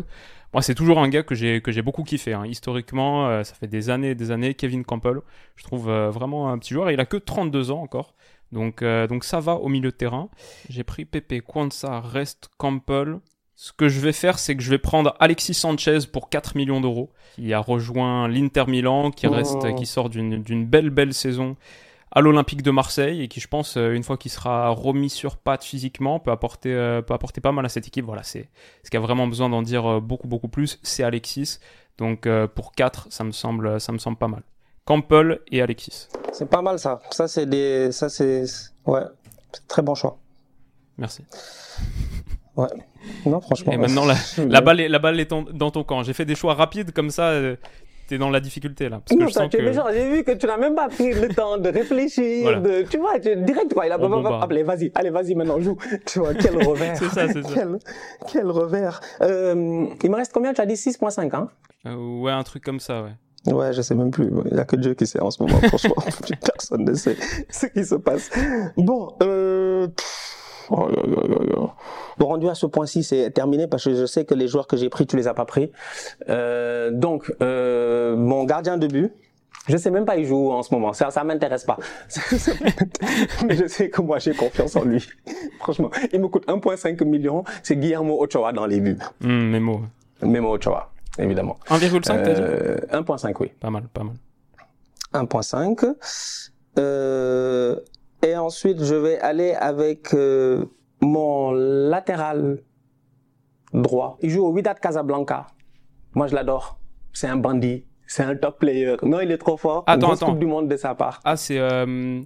Moi, 0.52 0.60
c'est 0.60 0.74
toujours 0.74 0.98
un 0.98 1.08
gars 1.08 1.22
que 1.22 1.34
j'ai 1.34 1.62
que 1.62 1.72
j'ai 1.72 1.80
beaucoup 1.80 2.02
kiffé. 2.02 2.34
hein. 2.34 2.44
Historiquement, 2.44 3.42
ça 3.42 3.54
fait 3.54 3.68
des 3.68 3.88
années 3.88 4.10
et 4.10 4.14
des 4.14 4.30
années. 4.30 4.52
Kevin 4.52 4.84
Campbell, 4.84 5.20
je 5.56 5.64
trouve 5.64 5.90
vraiment 5.90 6.50
un 6.52 6.58
petit 6.58 6.74
joueur. 6.74 6.90
Il 6.90 7.00
a 7.00 7.06
que 7.06 7.16
32 7.16 7.70
ans 7.70 7.80
encore. 7.80 8.14
Donc, 8.52 8.84
donc 8.84 9.24
ça 9.24 9.40
va 9.40 9.54
au 9.54 9.68
milieu 9.68 9.90
de 9.90 9.96
terrain. 9.96 10.28
J'ai 10.68 10.84
pris 10.84 11.06
Pepe, 11.06 11.40
Kwanzaa, 11.40 12.00
Rest, 12.00 12.50
Campbell. 12.58 13.18
Ce 13.62 13.70
que 13.70 13.88
je 13.88 14.00
vais 14.00 14.12
faire, 14.12 14.40
c'est 14.40 14.56
que 14.56 14.62
je 14.62 14.70
vais 14.70 14.78
prendre 14.78 15.14
Alexis 15.20 15.54
Sanchez 15.54 16.00
pour 16.12 16.30
4 16.30 16.56
millions 16.56 16.80
d'euros, 16.80 17.10
qui 17.36 17.52
a 17.52 17.60
rejoint 17.60 18.26
l'Inter 18.26 18.64
Milan, 18.66 19.12
qui 19.12 19.28
reste, 19.28 19.54
Oh. 19.62 19.74
qui 19.76 19.86
sort 19.86 20.10
d'une 20.10 20.66
belle 20.66 20.90
belle 20.90 21.14
saison 21.14 21.54
à 22.10 22.22
l'Olympique 22.22 22.62
de 22.62 22.72
Marseille 22.72 23.22
et 23.22 23.28
qui, 23.28 23.38
je 23.38 23.46
pense, 23.46 23.76
euh, 23.76 23.92
une 23.92 24.02
fois 24.02 24.16
qu'il 24.16 24.32
sera 24.32 24.70
remis 24.70 25.10
sur 25.10 25.36
pattes 25.36 25.62
physiquement, 25.62 26.18
peut 26.18 26.32
apporter, 26.32 26.74
euh, 26.74 27.02
peut 27.02 27.14
apporter 27.14 27.40
pas 27.40 27.52
mal 27.52 27.64
à 27.64 27.68
cette 27.68 27.86
équipe. 27.86 28.04
Voilà, 28.04 28.24
c'est 28.24 28.48
ce 28.82 28.90
qui 28.90 28.96
a 28.96 29.00
vraiment 29.00 29.28
besoin 29.28 29.48
d'en 29.48 29.62
dire 29.62 29.86
euh, 29.86 30.00
beaucoup 30.00 30.26
beaucoup 30.26 30.48
plus, 30.48 30.80
c'est 30.82 31.04
Alexis. 31.04 31.60
Donc 31.98 32.28
pour 32.56 32.72
4, 32.72 33.06
ça 33.10 33.22
me 33.22 33.30
semble, 33.30 33.80
ça 33.80 33.92
me 33.92 33.98
semble 33.98 34.16
pas 34.16 34.26
mal. 34.26 34.42
Campbell 34.86 35.38
et 35.52 35.62
Alexis. 35.62 36.08
C'est 36.32 36.50
pas 36.50 36.62
mal 36.62 36.80
ça. 36.80 37.00
Ça, 37.12 37.28
c'est 37.28 37.46
des. 37.46 37.92
Ça, 37.92 38.08
c'est. 38.08 38.42
Ouais. 38.86 39.04
C'est 39.52 39.68
très 39.68 39.82
bon 39.82 39.94
choix. 39.94 40.18
Merci. 40.98 41.24
Ouais. 42.56 42.66
Non, 43.26 43.40
franchement. 43.40 43.72
Et 43.72 43.76
maintenant, 43.76 44.04
la, 44.04 44.60
balle 44.60 44.80
est, 44.80 44.88
la 44.88 44.98
balle 44.98 45.20
est 45.20 45.32
en- 45.32 45.42
dans 45.42 45.70
ton 45.70 45.84
camp. 45.84 46.02
J'ai 46.02 46.12
fait 46.12 46.24
des 46.24 46.34
choix 46.34 46.54
rapides 46.54 46.92
comme 46.92 47.10
ça. 47.10 47.28
euh, 47.30 47.56
T'es 48.08 48.18
dans 48.18 48.30
la 48.30 48.40
difficulté 48.40 48.88
là. 48.88 48.98
Parce 48.98 49.16
que 49.16 49.22
Non, 49.22 49.28
je 49.28 49.32
ça, 49.32 49.40
sens 49.44 49.50
que... 49.52 49.62
méchant. 49.62 49.84
J'ai 49.92 50.10
vu 50.10 50.24
que 50.24 50.32
tu 50.32 50.46
n'as 50.46 50.56
même 50.58 50.74
pas 50.74 50.88
pris 50.88 51.14
le 51.14 51.28
temps 51.28 51.56
de 51.56 51.68
réfléchir. 51.68 52.42
Voilà. 52.42 52.60
De, 52.60 52.82
tu 52.82 52.98
vois, 52.98 53.18
tu, 53.20 53.34
direct, 53.36 53.72
quoi. 53.72 53.86
Il 53.86 53.92
a 53.92 53.98
pas. 53.98 54.40
Allez, 54.50 54.64
vas-y, 54.64 54.90
allez, 54.96 55.10
vas-y, 55.10 55.34
maintenant, 55.34 55.60
joue. 55.60 55.76
Tu 56.06 56.18
vois, 56.18 56.34
quel 56.34 56.56
revers. 56.66 56.96
C'est 56.96 57.08
ça, 57.08 57.28
c'est 57.28 57.42
ça. 57.42 57.66
Quel, 58.30 58.50
revers. 58.50 59.00
Euh, 59.22 59.86
il 60.02 60.10
me 60.10 60.16
reste 60.16 60.32
combien? 60.32 60.52
Tu 60.52 60.60
as 60.60 60.66
dit 60.66 60.74
6.5, 60.74 61.34
hein? 61.34 61.48
Euh, 61.86 61.94
ouais, 62.20 62.32
un 62.32 62.42
truc 62.42 62.64
comme 62.64 62.80
ça, 62.80 63.02
ouais. 63.02 63.52
Ouais, 63.52 63.72
je 63.72 63.82
sais 63.82 63.94
même 63.94 64.10
plus. 64.10 64.30
Il 64.46 64.54
n'y 64.54 64.60
a 64.60 64.64
que 64.64 64.76
Dieu 64.76 64.94
qui 64.94 65.06
sait 65.06 65.20
en 65.20 65.30
ce 65.30 65.42
moment, 65.42 65.58
franchement. 65.68 65.94
Personne 66.44 66.84
ne 66.84 66.94
sait 66.94 67.16
ce 67.48 67.66
qui 67.66 67.84
se 67.84 67.94
passe. 67.94 68.30
Bon, 68.76 69.14
euh... 69.22 69.88
oh 70.70 70.88
là 70.88 71.02
là. 71.06 71.74
Bon, 72.18 72.26
rendu 72.26 72.48
à 72.48 72.54
ce 72.54 72.66
point-ci, 72.66 73.02
c'est 73.02 73.30
terminé 73.30 73.66
parce 73.66 73.84
que 73.84 73.94
je 73.94 74.06
sais 74.06 74.24
que 74.24 74.34
les 74.34 74.48
joueurs 74.48 74.66
que 74.66 74.76
j'ai 74.76 74.88
pris, 74.88 75.06
tu 75.06 75.16
les 75.16 75.28
as 75.28 75.34
pas 75.34 75.44
pris. 75.44 75.70
Euh, 76.28 76.90
donc, 76.90 77.32
euh, 77.42 78.16
mon 78.16 78.44
gardien 78.44 78.76
de 78.76 78.86
but, 78.86 79.12
je 79.68 79.76
sais 79.76 79.90
même 79.90 80.04
pas 80.04 80.16
il 80.16 80.26
joue 80.26 80.50
en 80.50 80.62
ce 80.62 80.74
moment. 80.74 80.92
Ça, 80.92 81.10
ça 81.10 81.22
m'intéresse 81.24 81.64
pas. 81.64 81.78
Mais 83.46 83.56
je 83.56 83.66
sais 83.66 83.90
que 83.90 84.00
moi, 84.00 84.18
j'ai 84.18 84.34
confiance 84.34 84.74
en 84.76 84.84
lui. 84.84 85.06
Franchement, 85.60 85.90
il 86.12 86.20
me 86.20 86.28
coûte 86.28 86.46
1,5 86.48 87.04
million. 87.04 87.44
C'est 87.62 87.76
Guillermo 87.76 88.20
Ochoa 88.20 88.52
dans 88.52 88.66
les 88.66 88.80
buts. 88.80 88.98
Mes 89.20 89.60
mots. 89.60 89.82
Memo 90.22 90.54
Ochoa, 90.54 90.90
évidemment. 91.18 91.58
1,5 91.68 92.00
t'as 92.02 92.18
dit 92.34 92.40
Euh, 92.40 92.76
1,5, 92.92 93.34
oui. 93.40 93.52
Pas 93.60 93.70
mal, 93.70 93.84
pas 93.92 94.04
mal. 94.04 94.14
1.5. 95.14 95.94
Euh, 96.78 97.76
et 98.22 98.36
ensuite, 98.36 98.82
je 98.82 98.94
vais 98.94 99.18
aller 99.18 99.52
avec 99.52 100.14
euh, 100.14 100.64
mon 101.02 101.52
latéral 101.52 102.62
droit. 103.74 104.18
Il 104.22 104.30
joue 104.30 104.44
au 104.44 104.52
Wydad 104.52 104.78
Casablanca. 104.80 105.46
Moi, 106.14 106.26
je 106.28 106.34
l'adore. 106.34 106.78
C'est 107.12 107.28
un 107.28 107.36
bandit. 107.36 107.84
C'est 108.06 108.22
un 108.22 108.36
top 108.36 108.58
player. 108.58 108.96
Non, 109.02 109.20
il 109.20 109.30
est 109.30 109.38
trop 109.38 109.56
fort. 109.56 109.84
Attends, 109.86 110.08
Grosse 110.08 110.22
attends. 110.22 110.32
Coupe 110.32 110.38
du 110.38 110.46
Monde 110.46 110.68
de 110.68 110.76
sa 110.76 110.94
part. 110.94 111.20
Ah, 111.24 111.36
c'est 111.36 111.58
euh, 111.58 112.20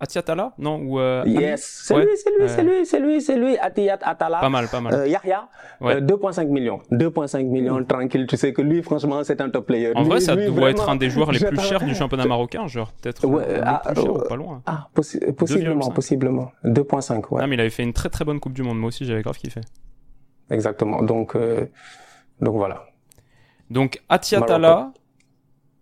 Atiatala? 0.00 0.52
Non 0.58 0.78
Ou 0.82 0.98
euh, 0.98 1.22
Yes. 1.26 1.82
C'est 1.86 1.94
Ouais. 1.94 2.04
lui, 2.04 2.10
c'est 2.16 2.30
lui, 2.30 2.42
Ouais. 2.42 2.48
c'est 2.48 2.62
lui, 2.62 2.84
c'est 2.86 3.00
lui, 3.00 3.20
c'est 3.22 3.36
lui. 3.36 3.56
Atiyat 3.58 3.98
Atala. 4.02 4.40
Pas 4.40 4.48
mal, 4.48 4.68
pas 4.68 4.80
mal. 4.80 4.92
Euh, 4.94 5.06
Yahya, 5.06 5.48
Ouais. 5.80 5.94
euh, 5.96 6.00
2,5 6.00 6.48
millions. 6.48 6.80
2,5 6.90 7.44
millions, 7.46 7.82
tranquille. 7.84 8.26
Tu 8.28 8.36
sais 8.36 8.52
que 8.52 8.60
lui, 8.60 8.82
franchement, 8.82 9.22
c'est 9.24 9.40
un 9.40 9.50
top 9.50 9.66
player. 9.66 9.92
en 9.94 10.02
Lui- 10.02 10.08
vrai, 10.08 10.20
ça 10.20 10.34
lui, 10.34 10.50
doit 10.50 10.70
être 10.70 10.88
un 10.88 10.96
des 10.96 11.10
joueurs 11.10 11.30
les 11.32 11.38
plus 11.38 11.60
chers 11.60 11.84
du 11.84 11.94
championnat 11.94 12.26
marocain, 12.26 12.66
genre 12.66 12.92
peut-être 13.00 13.24
euh, 13.26 13.60
ah, 13.64 13.82
plus 13.86 14.02
cher 14.02 14.10
euh, 14.10 14.18
ou 14.18 14.28
pas 14.28 14.36
loin. 14.36 14.62
Ah, 14.66 14.88
possi- 14.94 15.32
possiblement, 15.32 15.86
2,5. 15.86 15.94
possiblement. 15.94 16.52
2,5, 16.64 17.30
ouais. 17.32 17.40
Ah, 17.42 17.46
mais 17.46 17.54
il 17.54 17.60
avait 17.60 17.70
fait 17.70 17.84
une 17.84 17.92
très 17.92 18.10
très 18.10 18.24
bonne 18.24 18.40
Coupe 18.40 18.52
du 18.52 18.62
Monde. 18.62 18.78
Moi 18.78 18.88
aussi, 18.88 19.04
j'avais 19.04 19.22
grave 19.22 19.38
kiffé. 19.38 19.60
Exactement. 20.50 21.02
Donc, 21.02 21.36
euh, 21.36 21.66
donc 22.40 22.56
voilà. 22.56 22.84
Donc, 23.70 24.02
Atiatala 24.08 24.92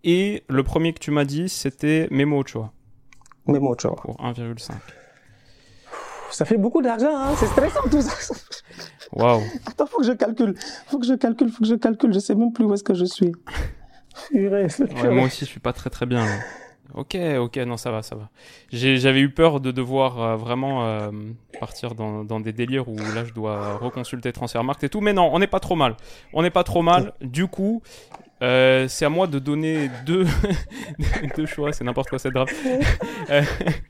et 0.03 0.43
le 0.47 0.63
premier 0.63 0.93
que 0.93 0.99
tu 0.99 1.11
m'as 1.11 1.25
dit, 1.25 1.49
c'était 1.49 2.07
Memo 2.11 2.39
Ochoa 2.39 2.71
Mais 3.47 3.59
bon, 3.59 3.75
tu 3.75 3.87
vois. 3.87 3.95
pour 3.97 4.15
1,5. 4.17 4.71
Ça 6.31 6.45
fait 6.45 6.57
beaucoup 6.57 6.81
d'argent, 6.81 7.15
hein. 7.15 7.35
C'est 7.37 7.45
stressant 7.47 7.87
tout 7.91 8.01
ça. 8.01 8.33
Waouh. 9.11 9.41
Attends, 9.67 9.85
faut 9.85 9.99
que 9.99 10.05
je 10.05 10.13
calcule. 10.13 10.55
Faut 10.87 10.97
que 10.97 11.05
je 11.05 11.13
calcule, 11.13 11.49
faut 11.51 11.61
que 11.61 11.67
je 11.69 11.75
calcule. 11.75 12.11
Je 12.13 12.19
sais 12.19 12.33
même 12.33 12.51
plus 12.51 12.65
où 12.65 12.73
est-ce 12.73 12.83
que 12.83 12.95
je 12.95 13.05
suis. 13.05 13.31
Purée, 14.31 14.67
Ouais, 15.03 15.09
moi 15.11 15.25
aussi, 15.25 15.45
je 15.45 15.49
suis 15.49 15.59
pas 15.59 15.73
très 15.73 15.89
très 15.91 16.05
bien. 16.07 16.25
là. 16.25 16.31
Ok, 16.95 17.15
ok, 17.39 17.57
non, 17.57 17.77
ça 17.77 17.91
va, 17.91 18.01
ça 18.03 18.15
va. 18.15 18.29
J'avais 18.71 19.19
eu 19.21 19.29
peur 19.29 19.59
de 19.59 19.71
devoir 19.71 20.21
euh, 20.21 20.35
vraiment 20.35 20.85
euh, 20.85 21.09
partir 21.59 21.95
dans, 21.95 22.23
dans 22.23 22.39
des 22.39 22.53
délires 22.53 22.87
où 22.89 22.95
là, 23.15 23.25
je 23.25 23.33
dois 23.33 23.77
reconsulter 23.77 24.31
Transfermarkt 24.31 24.83
et 24.83 24.89
tout. 24.89 25.01
Mais 25.01 25.13
non, 25.13 25.29
on 25.33 25.39
n'est 25.39 25.47
pas 25.47 25.59
trop 25.59 25.75
mal. 25.75 25.95
On 26.33 26.41
n'est 26.43 26.51
pas 26.51 26.63
trop 26.63 26.81
mal. 26.83 27.13
Du 27.21 27.47
coup, 27.47 27.81
euh, 28.43 28.87
c'est 28.87 29.05
à 29.05 29.09
moi 29.09 29.25
de 29.27 29.39
donner 29.39 29.89
deux, 30.05 30.25
deux 31.37 31.45
choix. 31.45 31.71
C'est 31.73 31.83
n'importe 31.83 32.09
quoi 32.09 32.19
cette 32.19 32.33
draft. 32.33 32.53
Euh, 33.29 33.41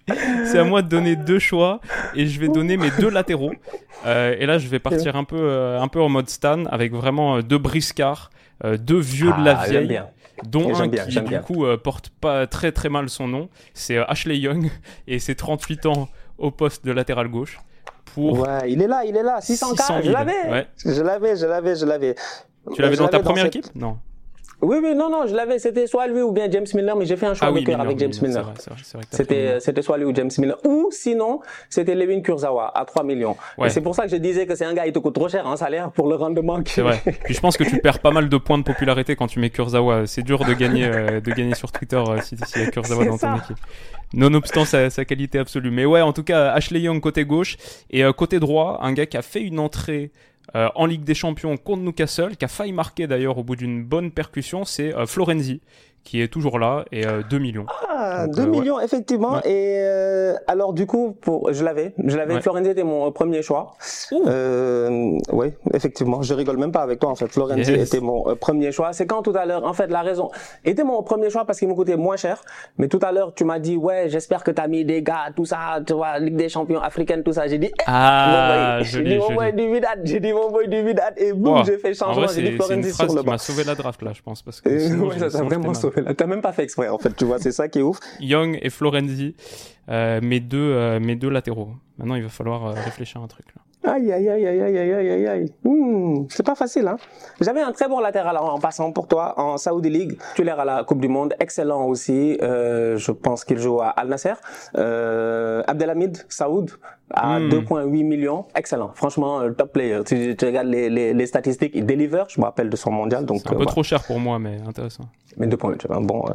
c'est 0.45 0.59
à 0.59 0.63
moi 0.63 0.81
de 0.81 0.87
donner 0.87 1.15
deux 1.15 1.39
choix 1.39 1.79
et 2.15 2.27
je 2.27 2.39
vais 2.39 2.47
donner 2.47 2.77
mes 2.77 2.91
deux 2.99 3.09
latéraux. 3.09 3.51
Euh, 4.05 4.35
et 4.39 4.45
là, 4.45 4.57
je 4.57 4.67
vais 4.67 4.79
partir 4.79 5.15
un 5.15 5.23
peu, 5.23 5.75
un 5.79 5.87
peu 5.87 6.01
en 6.01 6.09
mode 6.09 6.29
Stan 6.29 6.65
avec 6.65 6.93
vraiment 6.93 7.39
deux 7.41 7.57
briscards, 7.57 8.29
deux 8.63 8.99
vieux 8.99 9.31
de 9.37 9.43
la 9.43 9.59
Ah, 9.59 9.67
vieille 9.67 9.87
bien. 9.87 10.07
dont 10.45 10.73
un 10.75 10.87
bien, 10.87 11.05
qui 11.05 11.15
du 11.19 11.21
bien. 11.21 11.39
coup 11.39 11.65
porte 11.83 12.09
pas 12.09 12.47
très 12.47 12.71
très 12.71 12.89
mal 12.89 13.09
son 13.09 13.27
nom, 13.27 13.49
c'est 13.73 13.97
Ashley 13.97 14.37
Young 14.37 14.69
et 15.07 15.19
c'est 15.19 15.35
38 15.35 15.85
ans 15.87 16.09
au 16.37 16.51
poste 16.51 16.85
de 16.85 16.91
latéral 16.91 17.27
gauche 17.27 17.59
pour 18.13 18.39
Ouais, 18.41 18.69
il 18.71 18.81
est 18.81 18.87
là, 18.87 19.03
il 19.05 19.15
est 19.15 19.23
là. 19.23 19.39
600K, 19.39 19.77
600 19.77 19.97
je 19.99 20.01
000. 20.03 20.13
l'avais. 20.13 20.49
Ouais. 20.51 20.67
Je 20.85 21.01
l'avais, 21.01 21.35
je 21.35 21.45
l'avais, 21.45 21.75
je 21.75 21.85
l'avais. 21.85 22.15
Tu 22.75 22.81
l'avais 22.81 22.95
dans 22.95 23.07
ta 23.07 23.19
première 23.19 23.45
cette- 23.45 23.55
équipe? 23.57 23.75
Non. 23.75 23.97
Oui, 24.63 24.77
oui, 24.81 24.95
non, 24.95 25.09
non, 25.09 25.27
je 25.27 25.35
l'avais. 25.35 25.59
C'était 25.59 25.87
soit 25.87 26.07
lui 26.07 26.21
ou 26.21 26.31
bien 26.31 26.49
James 26.49 26.65
Milner, 26.73 26.93
mais 26.97 27.05
j'ai 27.05 27.17
fait 27.17 27.25
un 27.25 27.33
choix 27.33 27.49
Ah 27.49 27.51
de 27.51 27.57
oui, 27.57 27.63
cœur 27.65 27.81
avec 27.81 27.99
James 27.99 28.13
Milner, 28.21 28.43
C'était, 29.11 29.59
c'était 29.59 29.81
soit 29.81 29.97
lui 29.97 30.05
ou 30.05 30.15
James 30.15 30.31
Milner. 30.37 30.55
Ou 30.65 30.89
sinon, 30.91 31.41
c'était 31.69 31.95
Levin 31.95 32.21
Kurzawa 32.21 32.71
à 32.73 32.85
3 32.85 33.03
millions. 33.03 33.35
Ouais. 33.57 33.67
Et 33.67 33.69
c'est 33.69 33.81
pour 33.81 33.93
ça 33.93 34.03
que 34.03 34.09
je 34.09 34.15
disais 34.15 34.45
que 34.45 34.55
c'est 34.55 34.65
un 34.65 34.73
gars, 34.73 34.87
il 34.87 34.93
te 34.93 34.99
coûte 34.99 35.15
trop 35.15 35.27
cher 35.27 35.45
en 35.45 35.57
salaire 35.57 35.91
pour 35.91 36.07
le 36.07 36.15
rendement 36.15 36.59
C'est 36.65 36.81
vrai. 36.81 37.01
Puis 37.25 37.33
je 37.33 37.39
pense 37.41 37.57
que 37.57 37.63
tu 37.63 37.79
perds 37.79 37.99
pas 37.99 38.11
mal 38.11 38.29
de 38.29 38.37
points 38.37 38.57
de 38.57 38.63
popularité 38.63 39.15
quand 39.15 39.27
tu 39.27 39.39
mets 39.39 39.49
Kurzawa. 39.49 40.07
C'est 40.07 40.23
dur 40.23 40.45
de 40.45 40.53
gagner, 40.53 40.85
euh, 40.85 41.19
de 41.19 41.31
gagner 41.31 41.55
sur 41.55 41.71
Twitter 41.71 42.01
euh, 42.07 42.21
si 42.21 42.37
s'il 42.45 42.61
y 42.61 42.65
a 42.65 42.71
Kurzawa 42.71 43.05
dans 43.05 43.17
ton 43.17 43.35
équipe. 43.35 43.57
Nonobstant 44.13 44.63
sa, 44.63 44.89
sa 44.89 45.05
qualité 45.05 45.39
absolue. 45.39 45.71
Mais 45.71 45.85
ouais, 45.85 46.01
en 46.01 46.13
tout 46.13 46.23
cas, 46.23 46.51
Ashley 46.51 46.81
Young 46.81 47.01
côté 47.01 47.25
gauche 47.25 47.57
et 47.89 48.03
euh, 48.03 48.13
côté 48.13 48.39
droit, 48.39 48.79
un 48.81 48.93
gars 48.93 49.07
qui 49.07 49.17
a 49.17 49.21
fait 49.21 49.41
une 49.41 49.59
entrée 49.59 50.11
euh, 50.55 50.69
en 50.75 50.85
Ligue 50.85 51.03
des 51.03 51.15
Champions 51.15 51.57
contre 51.57 51.81
Newcastle, 51.81 52.37
qui 52.37 52.45
a 52.45 52.47
failli 52.47 52.73
marquer 52.73 53.07
d'ailleurs 53.07 53.37
au 53.37 53.43
bout 53.43 53.55
d'une 53.55 53.83
bonne 53.83 54.11
percussion, 54.11 54.65
c'est 54.65 54.93
euh, 54.93 55.05
Florenzi 55.05 55.61
qui 56.03 56.21
est 56.21 56.27
toujours 56.27 56.59
là 56.59 56.85
et 56.91 57.03
2 57.29 57.39
millions. 57.39 57.65
Ah, 57.89 58.27
2 58.27 58.45
millions 58.45 58.79
effectivement. 58.79 59.41
Et 59.43 59.81
alors 60.47 60.73
du 60.73 60.85
coup, 60.85 61.15
pour, 61.21 61.51
je 61.53 61.63
l'avais, 61.63 61.93
je 62.03 62.17
l'avais. 62.17 62.41
Florenzi 62.41 62.69
était 62.71 62.83
mon 62.83 63.11
premier 63.11 63.41
choix. 63.41 63.75
oui, 64.11 65.47
effectivement, 65.73 66.21
je 66.21 66.33
rigole 66.33 66.57
même 66.57 66.71
pas 66.71 66.81
avec 66.81 66.99
toi 66.99 67.09
en 67.09 67.15
fait. 67.15 67.27
Florenzi 67.27 67.73
était 67.73 67.99
mon 67.99 68.35
premier 68.35 68.71
choix. 68.71 68.93
C'est 68.93 69.05
quand 69.05 69.21
tout 69.21 69.33
à 69.35 69.45
l'heure, 69.45 69.63
en 69.63 69.73
fait, 69.73 69.87
la 69.87 70.01
raison 70.01 70.29
était 70.65 70.83
mon 70.83 71.01
premier 71.03 71.29
choix 71.29 71.45
parce 71.45 71.59
qu'il 71.59 71.67
me 71.67 71.73
coûtait 71.73 71.97
moins 71.97 72.17
cher. 72.17 72.41
Mais 72.77 72.87
tout 72.87 72.99
à 73.01 73.11
l'heure, 73.11 73.33
tu 73.33 73.45
m'as 73.45 73.59
dit 73.59 73.77
ouais, 73.77 74.09
j'espère 74.09 74.43
que 74.43 74.51
tu 74.51 74.61
as 74.61 74.67
mis 74.67 74.85
des 74.85 75.01
gars, 75.01 75.29
tout 75.35 75.45
ça, 75.45 75.79
tu 75.85 75.93
vois, 75.93 76.19
Ligue 76.19 76.35
des 76.35 76.49
Champions 76.49 76.81
africaine, 76.81 77.23
tout 77.23 77.33
ça. 77.33 77.47
J'ai 77.47 77.57
dit 77.57 77.71
eh, 77.71 77.83
ah, 77.87 78.79
j'ai 78.81 79.03
dit 79.03 79.17
mon 79.17 79.33
boy 79.33 79.53
du 79.53 79.71
Vidal, 79.73 80.01
j'ai 80.03 80.19
dit 80.19 80.33
mon 80.33 80.51
boy 80.51 80.67
du 80.67 80.83
Vidal 80.83 81.13
et 81.17 81.33
boum, 81.33 81.63
j'ai 81.65 81.77
fait 81.77 81.93
changement. 81.93 82.27
J'ai 82.27 82.41
dit 82.41 82.51
Florenzi 82.57 82.93
sur 82.93 83.05
le 83.05 83.21
banc. 83.21 83.23
Ça 83.23 83.31
m'a 83.31 83.37
sauvé 83.37 83.63
la 83.63 83.75
draft 83.75 84.01
là, 84.01 84.11
je 84.13 84.21
pense 84.21 84.41
parce 84.41 84.61
que. 84.61 84.69
ouais, 84.69 85.19
ça 85.19 85.29
t'a 85.29 85.43
vraiment 85.43 85.73
sauvé. 85.73 85.92
T'as 86.17 86.27
même 86.27 86.41
pas 86.41 86.53
fait 86.53 86.63
exprès 86.63 86.89
en 86.89 86.97
fait, 86.97 87.15
tu 87.15 87.25
vois, 87.25 87.39
c'est 87.39 87.51
ça 87.51 87.67
qui 87.67 87.79
est 87.79 87.81
ouf. 87.81 87.99
Young 88.19 88.57
et 88.61 88.69
Florenzi, 88.69 89.35
euh, 89.89 90.21
mes 90.21 90.39
deux, 90.39 90.57
euh, 90.57 90.99
mes 90.99 91.15
deux 91.15 91.29
latéraux. 91.29 91.71
Maintenant, 91.97 92.15
il 92.15 92.23
va 92.23 92.29
falloir 92.29 92.65
euh, 92.65 92.73
réfléchir 92.73 93.21
à 93.21 93.23
un 93.23 93.27
truc 93.27 93.45
là. 93.55 93.62
Aïe, 93.85 94.11
aïe, 94.11 94.29
aïe, 94.29 94.47
aïe, 94.47 94.61
aïe, 94.61 94.77
aïe, 94.77 95.09
aïe, 95.09 95.27
aïe. 95.27 95.53
Hmm, 95.63 96.25
c'est 96.29 96.45
pas 96.45 96.55
facile, 96.55 96.87
hein. 96.87 96.95
J'avais 97.41 97.61
un 97.61 97.71
très 97.71 97.87
bon 97.87 97.99
latéral 97.99 98.37
en 98.37 98.59
passant 98.59 98.91
pour 98.91 99.07
toi 99.07 99.33
en 99.37 99.57
Saudi 99.57 99.89
League. 99.89 100.17
Tu 100.35 100.43
l'as 100.43 100.59
à 100.59 100.65
la 100.65 100.83
Coupe 100.83 101.01
du 101.01 101.09
Monde. 101.09 101.33
Excellent 101.39 101.85
aussi. 101.85 102.37
Euh, 102.41 102.97
je 102.97 103.11
pense 103.11 103.43
qu'il 103.43 103.59
joue 103.59 103.81
à 103.81 103.89
Al 103.89 104.07
Nasser. 104.07 104.33
Euh, 104.77 105.63
Abdelhamid 105.67 106.17
Saoud 106.29 106.71
à 107.13 107.39
2,8 107.39 107.85
hmm. 107.85 108.07
millions. 108.07 108.45
Excellent. 108.55 108.91
Franchement, 108.95 109.41
euh, 109.41 109.51
top 109.51 109.73
player. 109.73 109.99
Si 110.05 110.35
tu 110.35 110.45
regardes 110.45 110.67
les, 110.67 110.89
les, 110.89 111.13
les, 111.13 111.25
statistiques, 111.25 111.73
il 111.75 111.85
deliver. 111.85 112.23
Je 112.29 112.39
me 112.39 112.45
rappelle 112.45 112.69
de 112.69 112.75
son 112.75 112.91
mondial. 112.91 113.25
Donc, 113.25 113.41
un 113.45 113.55
peu 113.55 113.65
trop 113.65 113.83
cher 113.83 114.03
pour 114.03 114.19
moi, 114.19 114.39
mais 114.39 114.59
intéressant. 114.67 115.03
Mais 115.37 115.47
2,8, 115.47 116.05
bon. 116.05 116.25
Euh. 116.29 116.33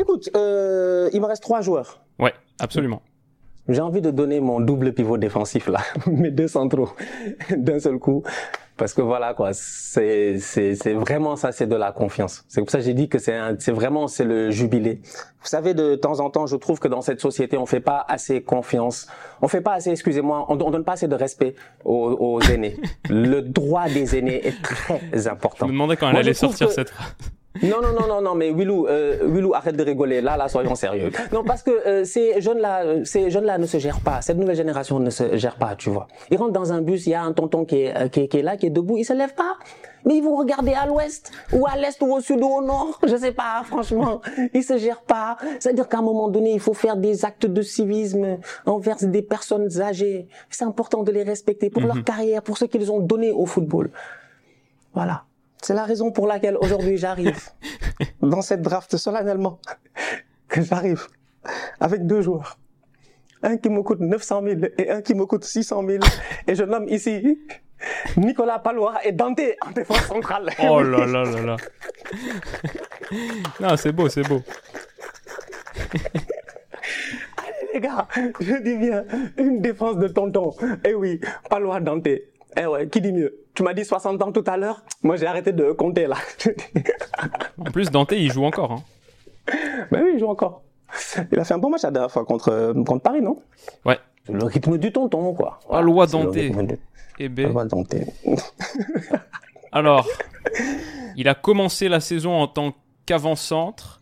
Écoute, 0.00 0.28
euh, 0.36 1.08
il 1.12 1.20
me 1.20 1.26
reste 1.26 1.42
trois 1.42 1.60
joueurs. 1.60 2.00
Ouais, 2.18 2.34
absolument. 2.60 3.02
J'ai 3.68 3.80
envie 3.80 4.02
de 4.02 4.10
donner 4.10 4.40
mon 4.40 4.60
double 4.60 4.92
pivot 4.92 5.16
défensif 5.16 5.68
là, 5.68 5.80
mes 6.06 6.30
deux 6.30 6.48
centraux 6.48 6.90
d'un 7.56 7.78
seul 7.78 7.98
coup, 7.98 8.22
parce 8.76 8.92
que 8.92 9.00
voilà 9.00 9.32
quoi, 9.32 9.50
c'est 9.52 10.38
c'est 10.38 10.74
c'est 10.74 10.92
vraiment 10.92 11.36
ça, 11.36 11.50
c'est 11.50 11.66
de 11.66 11.76
la 11.76 11.90
confiance. 11.90 12.44
C'est 12.48 12.60
pour 12.60 12.70
ça 12.70 12.78
que 12.78 12.84
j'ai 12.84 12.92
dit 12.92 13.08
que 13.08 13.18
c'est 13.18 13.38
c'est 13.58 13.72
vraiment 13.72 14.06
c'est 14.06 14.24
le 14.24 14.50
jubilé. 14.50 15.00
Vous 15.40 15.48
savez, 15.48 15.72
de 15.72 15.94
temps 15.94 16.20
en 16.20 16.28
temps, 16.28 16.46
je 16.46 16.56
trouve 16.56 16.78
que 16.78 16.88
dans 16.88 17.00
cette 17.00 17.20
société, 17.20 17.56
on 17.56 17.64
fait 17.64 17.80
pas 17.80 18.04
assez 18.06 18.42
confiance, 18.42 19.06
on 19.40 19.48
fait 19.48 19.60
pas 19.62 19.72
assez, 19.72 19.90
excusez-moi, 19.90 20.44
on, 20.48 20.60
on 20.60 20.70
donne 20.70 20.84
pas 20.84 20.92
assez 20.92 21.08
de 21.08 21.14
respect 21.14 21.54
aux, 21.84 22.16
aux 22.18 22.40
aînés. 22.42 22.76
le 23.08 23.40
droit 23.40 23.88
des 23.88 24.18
aînés 24.18 24.46
est 24.46 24.60
très 24.60 25.26
important. 25.26 25.66
Je 25.66 25.72
me 25.72 25.76
demandais 25.76 25.96
quand 25.96 26.10
elle 26.10 26.16
allait 26.16 26.34
sortir 26.34 26.70
cette 26.70 26.90
phrase. 26.90 27.14
Non, 27.62 27.80
non, 27.80 27.92
non, 27.92 28.08
non, 28.08 28.20
non, 28.20 28.34
mais 28.34 28.50
Willou, 28.50 28.88
euh, 28.88 29.18
Willou, 29.22 29.54
arrête 29.54 29.76
de 29.76 29.84
rigoler. 29.84 30.20
Là, 30.20 30.36
là, 30.36 30.48
soyons 30.48 30.74
sérieux. 30.74 31.12
Non, 31.32 31.44
parce 31.44 31.62
que 31.62 31.70
euh, 31.70 32.04
ces 32.04 32.40
jeunes-là, 32.40 33.04
ces 33.04 33.30
jeunes-là 33.30 33.58
ne 33.58 33.66
se 33.66 33.78
gèrent 33.78 34.00
pas. 34.00 34.20
Cette 34.22 34.36
nouvelle 34.36 34.56
génération 34.56 34.98
ne 34.98 35.10
se 35.10 35.36
gère 35.36 35.54
pas, 35.54 35.76
tu 35.76 35.88
vois. 35.88 36.08
Ils 36.32 36.36
rentrent 36.36 36.52
dans 36.52 36.72
un 36.72 36.82
bus, 36.82 37.06
il 37.06 37.10
y 37.10 37.14
a 37.14 37.22
un 37.22 37.32
tonton 37.32 37.64
qui 37.64 37.82
est, 37.82 37.96
euh, 37.96 38.08
qui, 38.08 38.20
est, 38.22 38.42
là, 38.42 38.56
qui 38.56 38.66
est 38.66 38.70
debout, 38.70 38.98
il 38.98 39.04
se 39.04 39.12
lève 39.12 39.34
pas. 39.34 39.56
Mais 40.04 40.16
ils 40.16 40.22
vont 40.22 40.36
regarder 40.36 40.74
à 40.74 40.86
l'ouest, 40.86 41.30
ou 41.52 41.64
à 41.66 41.76
l'est, 41.76 42.02
ou 42.02 42.12
au 42.12 42.20
sud, 42.20 42.42
ou 42.42 42.46
au 42.46 42.60
nord. 42.60 42.98
Je 43.06 43.16
sais 43.16 43.32
pas, 43.32 43.62
franchement. 43.64 44.20
Ils 44.52 44.64
se 44.64 44.76
gèrent 44.76 45.02
pas. 45.02 45.36
C'est-à-dire 45.60 45.88
qu'à 45.88 45.98
un 45.98 46.02
moment 46.02 46.28
donné, 46.28 46.52
il 46.52 46.60
faut 46.60 46.74
faire 46.74 46.96
des 46.96 47.24
actes 47.24 47.46
de 47.46 47.62
civisme 47.62 48.38
envers 48.66 48.96
des 49.00 49.22
personnes 49.22 49.80
âgées. 49.80 50.26
C'est 50.50 50.64
important 50.64 51.04
de 51.04 51.12
les 51.12 51.22
respecter 51.22 51.70
pour 51.70 51.82
leur 51.82 51.96
mhm. 51.96 52.04
carrière, 52.04 52.42
pour 52.42 52.58
ce 52.58 52.64
qu'ils 52.64 52.90
ont 52.90 52.98
donné 52.98 53.30
au 53.30 53.46
football. 53.46 53.92
Voilà. 54.92 55.24
C'est 55.64 55.72
la 55.72 55.84
raison 55.84 56.12
pour 56.12 56.26
laquelle 56.26 56.58
aujourd'hui 56.60 56.98
j'arrive 56.98 57.40
dans 58.20 58.42
cette 58.42 58.60
draft 58.60 58.98
solennellement 58.98 59.60
que 60.46 60.60
j'arrive 60.60 61.06
avec 61.80 62.06
deux 62.06 62.20
joueurs. 62.20 62.58
Un 63.42 63.56
qui 63.56 63.70
me 63.70 63.82
coûte 63.82 64.00
900 64.00 64.42
000 64.44 64.60
et 64.76 64.90
un 64.90 65.00
qui 65.00 65.14
me 65.14 65.24
coûte 65.24 65.42
600 65.42 65.82
000. 65.88 66.04
Et 66.46 66.54
je 66.54 66.64
nomme 66.64 66.86
ici 66.88 67.38
Nicolas 68.18 68.58
Palois 68.58 68.96
et 69.04 69.12
Dante 69.12 69.40
en 69.66 69.70
défense 69.70 70.02
centrale. 70.02 70.50
Oh 70.68 70.82
là 70.82 71.06
là 71.06 71.24
là 71.24 71.40
là. 71.40 71.56
non, 73.60 73.76
c'est 73.78 73.92
beau, 73.92 74.10
c'est 74.10 74.28
beau. 74.28 74.42
Allez 77.38 77.68
les 77.72 77.80
gars, 77.80 78.06
je 78.38 78.62
dis 78.62 78.76
bien 78.76 79.06
une 79.38 79.62
défense 79.62 79.96
de 79.96 80.08
tonton. 80.08 80.54
Eh 80.84 80.92
oui, 80.92 81.20
Palois 81.48 81.80
Dante. 81.80 82.08
Eh 82.56 82.66
ouais, 82.66 82.88
qui 82.88 83.00
dit 83.00 83.12
mieux? 83.12 83.36
Tu 83.54 83.62
m'as 83.62 83.74
dit 83.74 83.84
60 83.84 84.22
ans 84.22 84.32
tout 84.32 84.44
à 84.46 84.56
l'heure? 84.56 84.82
Moi, 85.02 85.16
j'ai 85.16 85.26
arrêté 85.26 85.52
de 85.52 85.72
compter 85.72 86.06
là. 86.06 86.16
en 87.58 87.64
plus, 87.64 87.90
Dante, 87.90 88.12
il 88.12 88.32
joue 88.32 88.44
encore. 88.44 88.72
Hein. 88.72 88.82
Ben 89.90 90.02
oui, 90.04 90.12
il 90.14 90.20
joue 90.20 90.28
encore. 90.28 90.62
Il 91.32 91.38
a 91.38 91.44
fait 91.44 91.54
un 91.54 91.58
bon 91.58 91.70
match 91.70 91.82
la 91.82 91.90
dernière 91.90 92.10
fois 92.10 92.24
contre, 92.24 92.50
euh, 92.50 92.72
contre 92.72 93.02
Paris, 93.02 93.20
non? 93.20 93.40
Ouais. 93.84 93.98
Le 94.28 94.44
rythme 94.44 94.78
du 94.78 94.92
tonton, 94.92 95.34
quoi. 95.34 95.58
Voilà, 95.68 95.82
loi 95.82 96.06
Dante. 96.06 96.36
Eh 97.18 97.28
ben. 97.28 97.50
Loi 97.50 97.64
Dante. 97.64 97.94
Alors, 99.72 100.08
il 101.16 101.28
a 101.28 101.34
commencé 101.34 101.88
la 101.88 102.00
saison 102.00 102.32
en 102.32 102.46
tant 102.46 102.74
qu'avant-centre, 103.06 104.00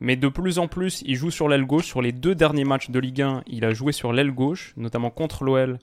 mais 0.00 0.16
de 0.16 0.28
plus 0.28 0.58
en 0.58 0.68
plus, 0.68 1.02
il 1.04 1.16
joue 1.16 1.30
sur 1.30 1.48
l'aile 1.48 1.66
gauche. 1.66 1.86
Sur 1.86 2.02
les 2.02 2.12
deux 2.12 2.34
derniers 2.34 2.64
matchs 2.64 2.90
de 2.90 2.98
Ligue 2.98 3.22
1, 3.22 3.42
il 3.48 3.64
a 3.64 3.74
joué 3.74 3.92
sur 3.92 4.12
l'aile 4.12 4.30
gauche, 4.30 4.74
notamment 4.76 5.10
contre 5.10 5.44
l'OL 5.44 5.78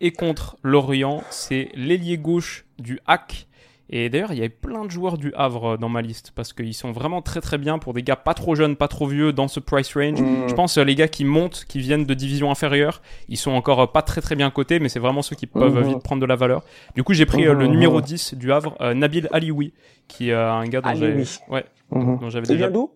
et 0.00 0.12
contre 0.12 0.56
Lorient. 0.62 1.22
C'est 1.30 1.68
l'ailier 1.74 2.18
gauche 2.18 2.64
du 2.78 3.00
HAC. 3.06 3.46
Et 3.90 4.08
d'ailleurs, 4.08 4.32
il 4.32 4.36
y 4.36 4.40
avait 4.40 4.48
plein 4.48 4.84
de 4.84 4.90
joueurs 4.90 5.18
du 5.18 5.32
Havre 5.34 5.76
dans 5.76 5.90
ma 5.90 6.00
liste 6.00 6.32
parce 6.34 6.52
qu'ils 6.52 6.74
sont 6.74 6.90
vraiment 6.90 7.20
très 7.20 7.40
très 7.40 7.58
bien 7.58 7.78
pour 7.78 7.92
des 7.92 8.02
gars 8.02 8.16
pas 8.16 8.32
trop 8.32 8.54
jeunes, 8.54 8.76
pas 8.76 8.88
trop 8.88 9.06
vieux 9.06 9.32
dans 9.32 9.46
ce 9.46 9.60
price 9.60 9.94
range. 9.94 10.20
Mm. 10.20 10.48
Je 10.48 10.54
pense 10.54 10.78
euh, 10.78 10.84
les 10.84 10.94
gars 10.94 11.06
qui 11.06 11.24
montent, 11.24 11.64
qui 11.68 11.80
viennent 11.80 12.04
de 12.04 12.14
division 12.14 12.50
inférieure, 12.50 13.02
ils 13.28 13.36
sont 13.36 13.50
encore 13.50 13.80
euh, 13.80 13.86
pas 13.86 14.00
très 14.00 14.22
très 14.22 14.36
bien 14.36 14.50
cotés, 14.50 14.80
mais 14.80 14.88
c'est 14.88 15.00
vraiment 15.00 15.20
ceux 15.20 15.36
qui 15.36 15.46
peuvent 15.46 15.78
mm-hmm. 15.78 15.88
vite 15.88 16.02
prendre 16.02 16.22
de 16.22 16.26
la 16.26 16.34
valeur. 16.34 16.62
Du 16.94 17.04
coup, 17.04 17.12
j'ai 17.12 17.26
pris 17.26 17.46
euh, 17.46 17.52
le 17.52 17.66
mm-hmm. 17.66 17.70
numéro 17.70 18.00
10 18.00 18.34
du 18.34 18.52
Havre, 18.52 18.76
Nabil 18.94 19.28
Alioui, 19.32 19.74
qui 20.08 20.30
est 20.30 20.34
un 20.34 20.64
gars 20.64 20.80
dont 20.80 20.94
j'avais 20.94 21.24
ouais, 21.50 21.64
mm-hmm. 21.92 22.46
déjà. 22.46 22.70
d'où? 22.70 22.90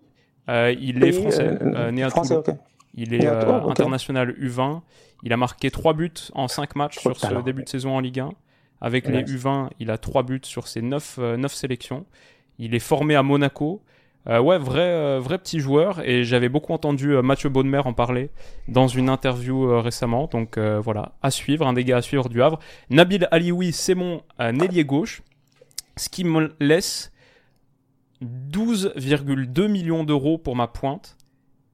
Il 0.48 1.04
est 1.04 1.12
français, 1.12 1.58
né 1.92 2.02
à 2.02 2.08
français, 2.08 2.36
Il 2.98 3.14
est 3.14 3.26
international 3.26 4.32
U20. 4.32 4.80
Il 5.22 5.32
a 5.32 5.36
marqué 5.36 5.70
3 5.70 5.94
buts 5.94 6.12
en 6.34 6.48
5 6.48 6.74
matchs 6.74 6.98
sur 6.98 7.16
ce 7.16 7.42
début 7.42 7.62
de 7.62 7.68
saison 7.68 7.96
en 7.96 8.00
Ligue 8.00 8.20
1. 8.20 8.30
Avec 8.80 9.08
les 9.08 9.22
U20, 9.22 9.70
il 9.78 9.90
a 9.90 9.98
3 9.98 10.24
buts 10.24 10.40
sur 10.42 10.66
ses 10.68 10.82
9, 10.82 11.18
9 11.18 11.20
euh, 11.20 11.48
sélections. 11.48 12.06
Il 12.58 12.74
est 12.74 12.80
formé 12.80 13.14
à 13.14 13.22
Monaco. 13.22 13.82
Euh, 14.28 14.40
ouais, 14.40 14.58
vrai, 14.58 14.80
euh, 14.80 15.20
vrai 15.20 15.38
petit 15.38 15.60
joueur. 15.60 16.00
Et 16.08 16.24
j'avais 16.24 16.48
beaucoup 16.48 16.72
entendu 16.72 17.10
Mathieu 17.22 17.48
Baudemer 17.48 17.82
en 17.84 17.92
parler 17.92 18.30
dans 18.66 18.88
une 18.88 19.08
interview 19.08 19.80
récemment. 19.80 20.26
Donc 20.26 20.58
voilà, 20.58 21.12
à 21.22 21.30
suivre, 21.30 21.66
un 21.66 21.72
des 21.74 21.84
gars 21.84 21.98
à 21.98 22.02
suivre 22.02 22.28
du 22.28 22.42
Havre. 22.42 22.58
Nabil 22.90 23.28
Alioui, 23.30 23.72
c'est 23.72 23.94
mon 23.94 24.22
ailier 24.40 24.84
gauche. 24.84 25.22
Ce 25.96 26.08
qui 26.08 26.24
me 26.24 26.54
laisse 26.60 27.12
12,2 28.22 29.68
millions 29.68 30.04
d'euros 30.04 30.38
pour 30.38 30.56
ma 30.56 30.66
pointe. 30.66 31.17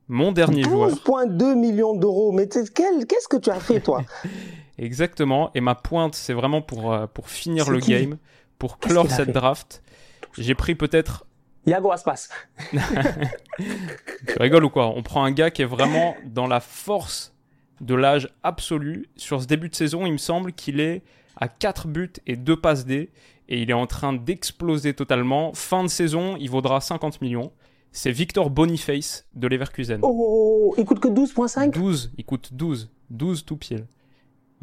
Mon 0.08 0.32
dernier 0.32 0.62
joueur. 0.64 0.90
12,2 0.90 1.54
millions 1.54 1.94
d'euros. 1.94 2.32
Mais 2.32 2.48
qu'est-ce 2.48 3.28
que 3.28 3.36
tu 3.36 3.50
as 3.50 3.60
fait, 3.60 3.80
toi 3.80 4.02
Exactement. 4.78 5.50
Et 5.54 5.60
ma 5.60 5.74
pointe, 5.74 6.14
c'est 6.14 6.32
vraiment 6.32 6.60
pour, 6.60 6.92
euh, 6.92 7.06
pour 7.06 7.30
finir 7.30 7.70
le 7.70 7.78
game, 7.78 8.18
pour 8.58 8.78
clore 8.78 9.10
cette 9.10 9.30
draft. 9.30 9.82
J'ai 10.36 10.54
pris 10.54 10.74
peut-être. 10.74 11.26
Yago 11.66 11.92
Aspas. 11.92 12.28
tu 12.72 14.38
rigoles 14.38 14.64
ou 14.64 14.70
quoi? 14.70 14.88
On 14.88 15.02
prend 15.02 15.24
un 15.24 15.30
gars 15.30 15.50
qui 15.50 15.62
est 15.62 15.66
vraiment 15.66 16.14
dans 16.26 16.46
la 16.46 16.60
force 16.60 17.32
de 17.80 17.94
l'âge 17.94 18.28
absolu. 18.42 19.08
Sur 19.16 19.40
ce 19.40 19.46
début 19.46 19.68
de 19.68 19.74
saison, 19.74 20.04
il 20.04 20.12
me 20.12 20.18
semble 20.18 20.52
qu'il 20.52 20.80
est 20.80 21.02
à 21.40 21.48
4 21.48 21.86
buts 21.88 22.12
et 22.26 22.36
2 22.36 22.56
passes 22.60 22.84
D. 22.84 23.10
Et 23.48 23.62
il 23.62 23.70
est 23.70 23.74
en 23.74 23.86
train 23.86 24.12
d'exploser 24.12 24.92
totalement. 24.94 25.52
Fin 25.54 25.84
de 25.84 25.88
saison, 25.88 26.36
il 26.38 26.50
vaudra 26.50 26.80
50 26.80 27.20
millions 27.22 27.52
c'est 27.94 28.10
Victor 28.10 28.50
Boniface 28.50 29.26
de 29.34 29.46
Leverkusen. 29.46 30.00
Oh, 30.02 30.74
il 30.76 30.84
coûte 30.84 30.98
que 30.98 31.08
12.5 31.08 31.70
12, 31.70 32.12
il 32.18 32.24
coûte 32.24 32.52
12, 32.52 32.90
12 33.10 33.44
tout 33.44 33.56
pile. 33.56 33.86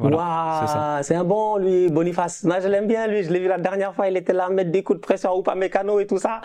Voilà, 0.02 1.00
c'est 1.02 1.14
un 1.14 1.24
bon, 1.24 1.56
lui, 1.56 1.88
Boniface. 1.88 2.44
Moi, 2.44 2.60
je 2.60 2.68
l'aime 2.68 2.86
bien, 2.86 3.06
lui. 3.06 3.22
Je 3.22 3.32
l'ai 3.32 3.38
vu 3.38 3.48
la 3.48 3.58
dernière 3.58 3.94
fois. 3.94 4.08
Il 4.08 4.16
était 4.16 4.32
là 4.32 4.46
à 4.46 4.50
mettre 4.50 4.70
des 4.70 4.82
coups 4.82 4.98
de 4.98 5.02
pression 5.02 5.36
ou 5.36 5.42
pas 5.42 5.54
mécano 5.54 6.00
et 6.00 6.06
tout 6.06 6.18
ça. 6.18 6.40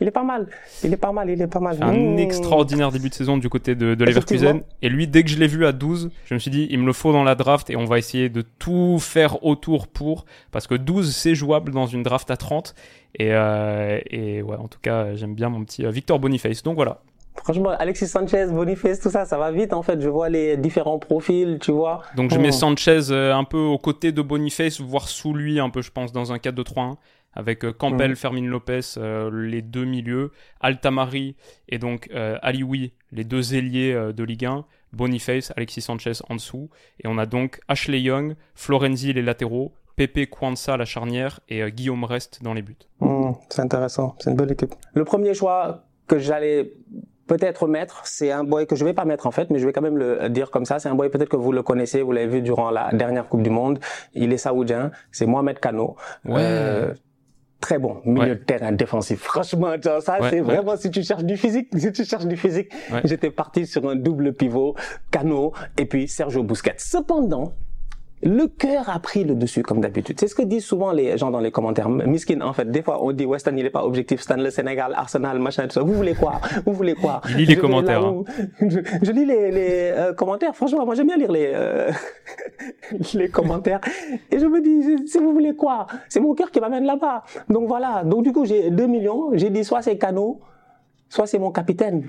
Il 0.00 0.08
est 0.08 0.12
pas 0.12 0.22
mal. 0.22 0.46
Il 0.82 0.92
est 0.92 0.96
pas 0.96 1.12
mal. 1.12 1.30
Il 1.30 1.40
est 1.40 1.46
pas 1.46 1.60
mal. 1.60 1.76
Un 1.80 1.92
mmh. 1.92 2.18
extraordinaire 2.18 2.90
début 2.90 3.08
de 3.08 3.14
saison 3.14 3.36
du 3.36 3.48
côté 3.48 3.74
de, 3.74 3.94
de 3.94 4.04
Leverkusen. 4.04 4.62
Et 4.82 4.88
lui, 4.88 5.06
dès 5.06 5.22
que 5.22 5.30
je 5.30 5.38
l'ai 5.38 5.46
vu 5.46 5.66
à 5.66 5.72
12, 5.72 6.10
je 6.24 6.34
me 6.34 6.38
suis 6.38 6.50
dit, 6.50 6.66
il 6.70 6.78
me 6.78 6.86
le 6.86 6.92
faut 6.92 7.12
dans 7.12 7.24
la 7.24 7.34
draft 7.34 7.70
et 7.70 7.76
on 7.76 7.84
va 7.84 7.98
essayer 7.98 8.28
de 8.28 8.42
tout 8.42 8.98
faire 8.98 9.44
autour 9.44 9.88
pour. 9.88 10.24
Parce 10.50 10.66
que 10.66 10.74
12, 10.74 11.14
c'est 11.14 11.34
jouable 11.34 11.72
dans 11.72 11.86
une 11.86 12.02
draft 12.02 12.30
à 12.30 12.36
30. 12.36 12.74
Et, 13.18 13.28
euh, 13.32 13.98
et 14.06 14.42
ouais, 14.42 14.56
en 14.56 14.68
tout 14.68 14.78
cas, 14.80 15.14
j'aime 15.14 15.34
bien 15.34 15.48
mon 15.48 15.64
petit 15.64 15.84
euh, 15.84 15.90
Victor 15.90 16.18
Boniface. 16.18 16.62
Donc 16.62 16.76
voilà, 16.76 17.02
Franchement, 17.36 17.70
Alexis 17.70 18.08
Sanchez, 18.08 18.46
Boniface, 18.46 19.00
tout 19.00 19.10
ça, 19.10 19.24
ça 19.24 19.38
va 19.38 19.50
vite 19.50 19.72
en 19.72 19.82
fait. 19.82 20.00
Je 20.00 20.08
vois 20.08 20.28
les 20.28 20.56
différents 20.56 20.98
profils, 20.98 21.58
tu 21.60 21.72
vois. 21.72 22.02
Donc 22.14 22.30
je 22.30 22.38
mets 22.38 22.52
Sanchez 22.52 23.10
euh, 23.10 23.34
un 23.34 23.44
peu 23.44 23.58
aux 23.58 23.78
côtés 23.78 24.12
de 24.12 24.22
Boniface, 24.22 24.80
voire 24.80 25.08
sous 25.08 25.34
lui 25.34 25.58
un 25.58 25.70
peu, 25.70 25.82
je 25.82 25.90
pense, 25.90 26.12
dans 26.12 26.32
un 26.32 26.36
4-2-3-1 26.36 26.96
avec 27.34 27.64
euh, 27.64 27.72
Campbell, 27.72 28.14
Fermin 28.14 28.46
Lopez, 28.46 28.80
euh, 28.98 29.30
les 29.32 29.62
deux 29.62 29.86
milieux, 29.86 30.30
Altamari 30.60 31.34
et 31.68 31.78
donc 31.78 32.10
Alioui, 32.42 32.92
les 33.10 33.24
deux 33.24 33.54
ailiers 33.54 33.94
de 34.14 34.24
Ligue 34.24 34.44
1, 34.44 34.64
Boniface, 34.92 35.52
Alexis 35.56 35.80
Sanchez 35.80 36.12
en 36.28 36.36
dessous, 36.36 36.68
et 37.02 37.08
on 37.08 37.16
a 37.16 37.24
donc 37.24 37.60
Ashley 37.66 38.02
Young, 38.02 38.36
Florenzi 38.54 39.12
les 39.14 39.22
latéraux, 39.22 39.72
Pepe 39.96 40.28
Kwanza 40.28 40.76
la 40.76 40.84
charnière 40.84 41.40
et 41.48 41.62
Guillaume 41.72 42.04
Rest 42.04 42.42
dans 42.42 42.52
les 42.52 42.62
buts. 42.62 42.76
Mmh, 43.00 43.32
c'est 43.48 43.62
intéressant, 43.62 44.14
c'est 44.18 44.30
une 44.30 44.36
bonne 44.36 44.50
équipe. 44.50 44.74
Le 44.92 45.04
premier 45.04 45.32
choix 45.32 45.84
que 46.06 46.18
j'allais 46.18 46.74
peut-être 47.26 47.66
mettre, 47.66 48.02
c'est 48.04 48.30
un 48.30 48.44
boy 48.44 48.66
que 48.66 48.76
je 48.76 48.84
vais 48.84 48.94
pas 48.94 49.04
mettre 49.04 49.26
en 49.26 49.30
fait, 49.30 49.50
mais 49.50 49.58
je 49.58 49.66
vais 49.66 49.72
quand 49.72 49.82
même 49.82 49.98
le 49.98 50.28
dire 50.28 50.50
comme 50.50 50.64
ça. 50.64 50.78
C'est 50.78 50.88
un 50.88 50.94
boy 50.94 51.08
peut-être 51.08 51.28
que 51.28 51.36
vous 51.36 51.52
le 51.52 51.62
connaissez, 51.62 52.02
vous 52.02 52.12
l'avez 52.12 52.26
vu 52.26 52.42
durant 52.42 52.70
la 52.70 52.90
dernière 52.92 53.28
Coupe 53.28 53.42
du 53.42 53.50
Monde. 53.50 53.78
Il 54.14 54.32
est 54.32 54.38
saoudien, 54.38 54.90
c'est 55.10 55.26
Mohamed 55.26 55.58
Kano. 55.58 55.96
Ouais 56.24 56.94
très 57.62 57.78
bon 57.78 58.02
milieu 58.04 58.34
de 58.34 58.42
terrain 58.42 58.72
défensif. 58.72 59.22
Franchement, 59.22 59.72
ça 59.80 60.18
c'est 60.28 60.40
vraiment 60.40 60.76
si 60.76 60.90
tu 60.90 61.02
cherches 61.02 61.24
du 61.24 61.38
physique, 61.38 61.68
si 61.74 61.92
tu 61.92 62.04
cherches 62.04 62.26
du 62.26 62.36
physique, 62.36 62.70
j'étais 63.04 63.30
parti 63.30 63.66
sur 63.66 63.88
un 63.88 63.94
double 63.94 64.34
pivot, 64.34 64.74
Cano 65.10 65.52
et 65.78 65.86
puis 65.86 66.08
Sergio 66.08 66.42
Busquets. 66.42 66.74
Cependant, 66.76 67.54
le 68.22 68.46
cœur 68.46 68.88
a 68.88 68.98
pris 69.00 69.24
le 69.24 69.34
dessus 69.34 69.62
comme 69.62 69.80
d'habitude. 69.80 70.18
C'est 70.20 70.28
ce 70.28 70.34
que 70.34 70.42
disent 70.42 70.64
souvent 70.64 70.92
les 70.92 71.18
gens 71.18 71.30
dans 71.30 71.40
les 71.40 71.50
commentaires. 71.50 71.88
Miskin, 71.88 72.40
en 72.40 72.52
fait, 72.52 72.70
des 72.70 72.82
fois 72.82 73.02
on 73.04 73.12
dit 73.12 73.26
Weston 73.26 73.54
il 73.56 73.66
est 73.66 73.70
pas 73.70 73.84
objectif, 73.84 74.20
Stan 74.20 74.36
le 74.36 74.50
Sénégal, 74.50 74.94
Arsenal, 74.94 75.38
machin, 75.38 75.64
tout 75.64 75.72
ça. 75.72 75.82
Vous 75.82 75.94
voulez 75.94 76.14
quoi? 76.14 76.40
Vous 76.64 76.72
voulez 76.72 76.94
quoi? 76.94 77.20
Il 77.30 77.36
lit 77.38 77.46
les 77.46 77.56
commentaires. 77.56 78.04
Hein. 78.04 78.22
je, 78.60 79.10
lis 79.10 79.24
les, 79.24 79.50
les 79.50 79.92
euh, 79.92 80.12
commentaires. 80.12 80.54
Franchement, 80.54 80.86
moi 80.86 80.94
j'aime 80.94 81.08
bien 81.08 81.16
lire 81.16 81.32
les 81.32 81.50
euh, 81.52 81.90
les 83.14 83.28
commentaires 83.28 83.80
et 84.30 84.38
je 84.38 84.46
me 84.46 84.60
dis 84.60 85.08
si 85.08 85.18
vous 85.18 85.32
voulez 85.32 85.56
quoi? 85.56 85.86
C'est 86.08 86.20
mon 86.20 86.34
cœur 86.34 86.50
qui 86.50 86.60
m'amène 86.60 86.84
là-bas. 86.84 87.24
Donc 87.48 87.66
voilà. 87.66 88.04
Donc 88.04 88.22
du 88.22 88.32
coup 88.32 88.44
j'ai 88.44 88.70
2 88.70 88.86
millions. 88.86 89.30
J'ai 89.34 89.50
dit 89.50 89.64
soit 89.64 89.82
c'est 89.82 89.98
Cano, 89.98 90.40
soit 91.08 91.26
c'est 91.26 91.38
mon 91.38 91.50
capitaine 91.50 92.08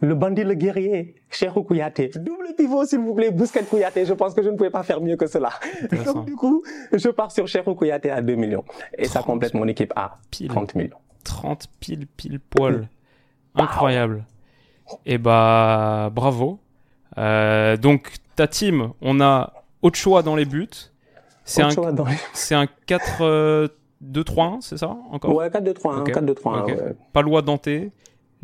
le 0.00 0.14
bandit, 0.14 0.44
le 0.44 0.54
guerrier, 0.54 1.14
Cherou 1.30 1.62
Kouyaté. 1.62 2.10
Double 2.16 2.54
pivot, 2.56 2.84
s'il 2.84 3.00
vous 3.00 3.14
plaît, 3.14 3.30
Bousquet 3.30 3.64
Kouyaté. 3.64 4.04
Je 4.04 4.12
pense 4.12 4.34
que 4.34 4.42
je 4.42 4.50
ne 4.50 4.56
pouvais 4.56 4.70
pas 4.70 4.82
faire 4.82 5.00
mieux 5.00 5.16
que 5.16 5.26
cela. 5.26 5.50
Donc, 6.04 6.26
du 6.26 6.34
coup, 6.34 6.62
je 6.92 7.08
pars 7.08 7.30
sur 7.30 7.46
Cherou 7.46 7.74
Kouyaté 7.74 8.10
à 8.10 8.20
2 8.20 8.34
millions. 8.34 8.64
Et 8.98 9.06
ça 9.06 9.22
complète 9.22 9.54
mon 9.54 9.66
équipe 9.68 9.92
à 9.96 10.18
30 10.48 10.74
millions. 10.74 10.98
30 11.24 11.66
pile, 11.80 12.06
pile 12.06 12.40
poil. 12.40 12.88
Incroyable. 13.54 14.24
Et 15.06 15.14
eh 15.14 15.18
bah, 15.18 16.10
bravo. 16.12 16.58
Euh, 17.16 17.76
donc, 17.76 18.12
ta 18.36 18.46
team, 18.46 18.92
on 19.00 19.20
a 19.20 19.52
Ochoa 19.82 20.22
dans 20.22 20.36
les 20.36 20.44
buts. 20.44 20.68
C'est 21.44 21.62
un, 21.62 21.68
c'est 22.32 22.54
un 22.54 22.66
4, 22.86 23.70
2, 24.00 24.24
3, 24.24 24.46
1, 24.46 24.60
c'est 24.60 24.78
ça, 24.78 24.96
encore? 25.10 25.34
Ouais, 25.34 25.50
4, 25.50 25.62
2, 25.62 25.74
3, 25.74 25.94
1, 25.96 26.04
4, 26.04 26.24
2, 26.24 26.34
3, 26.34 26.58
1, 26.58 26.64
ouais. 26.64 26.96
Palois 27.12 27.42
Danté. 27.42 27.92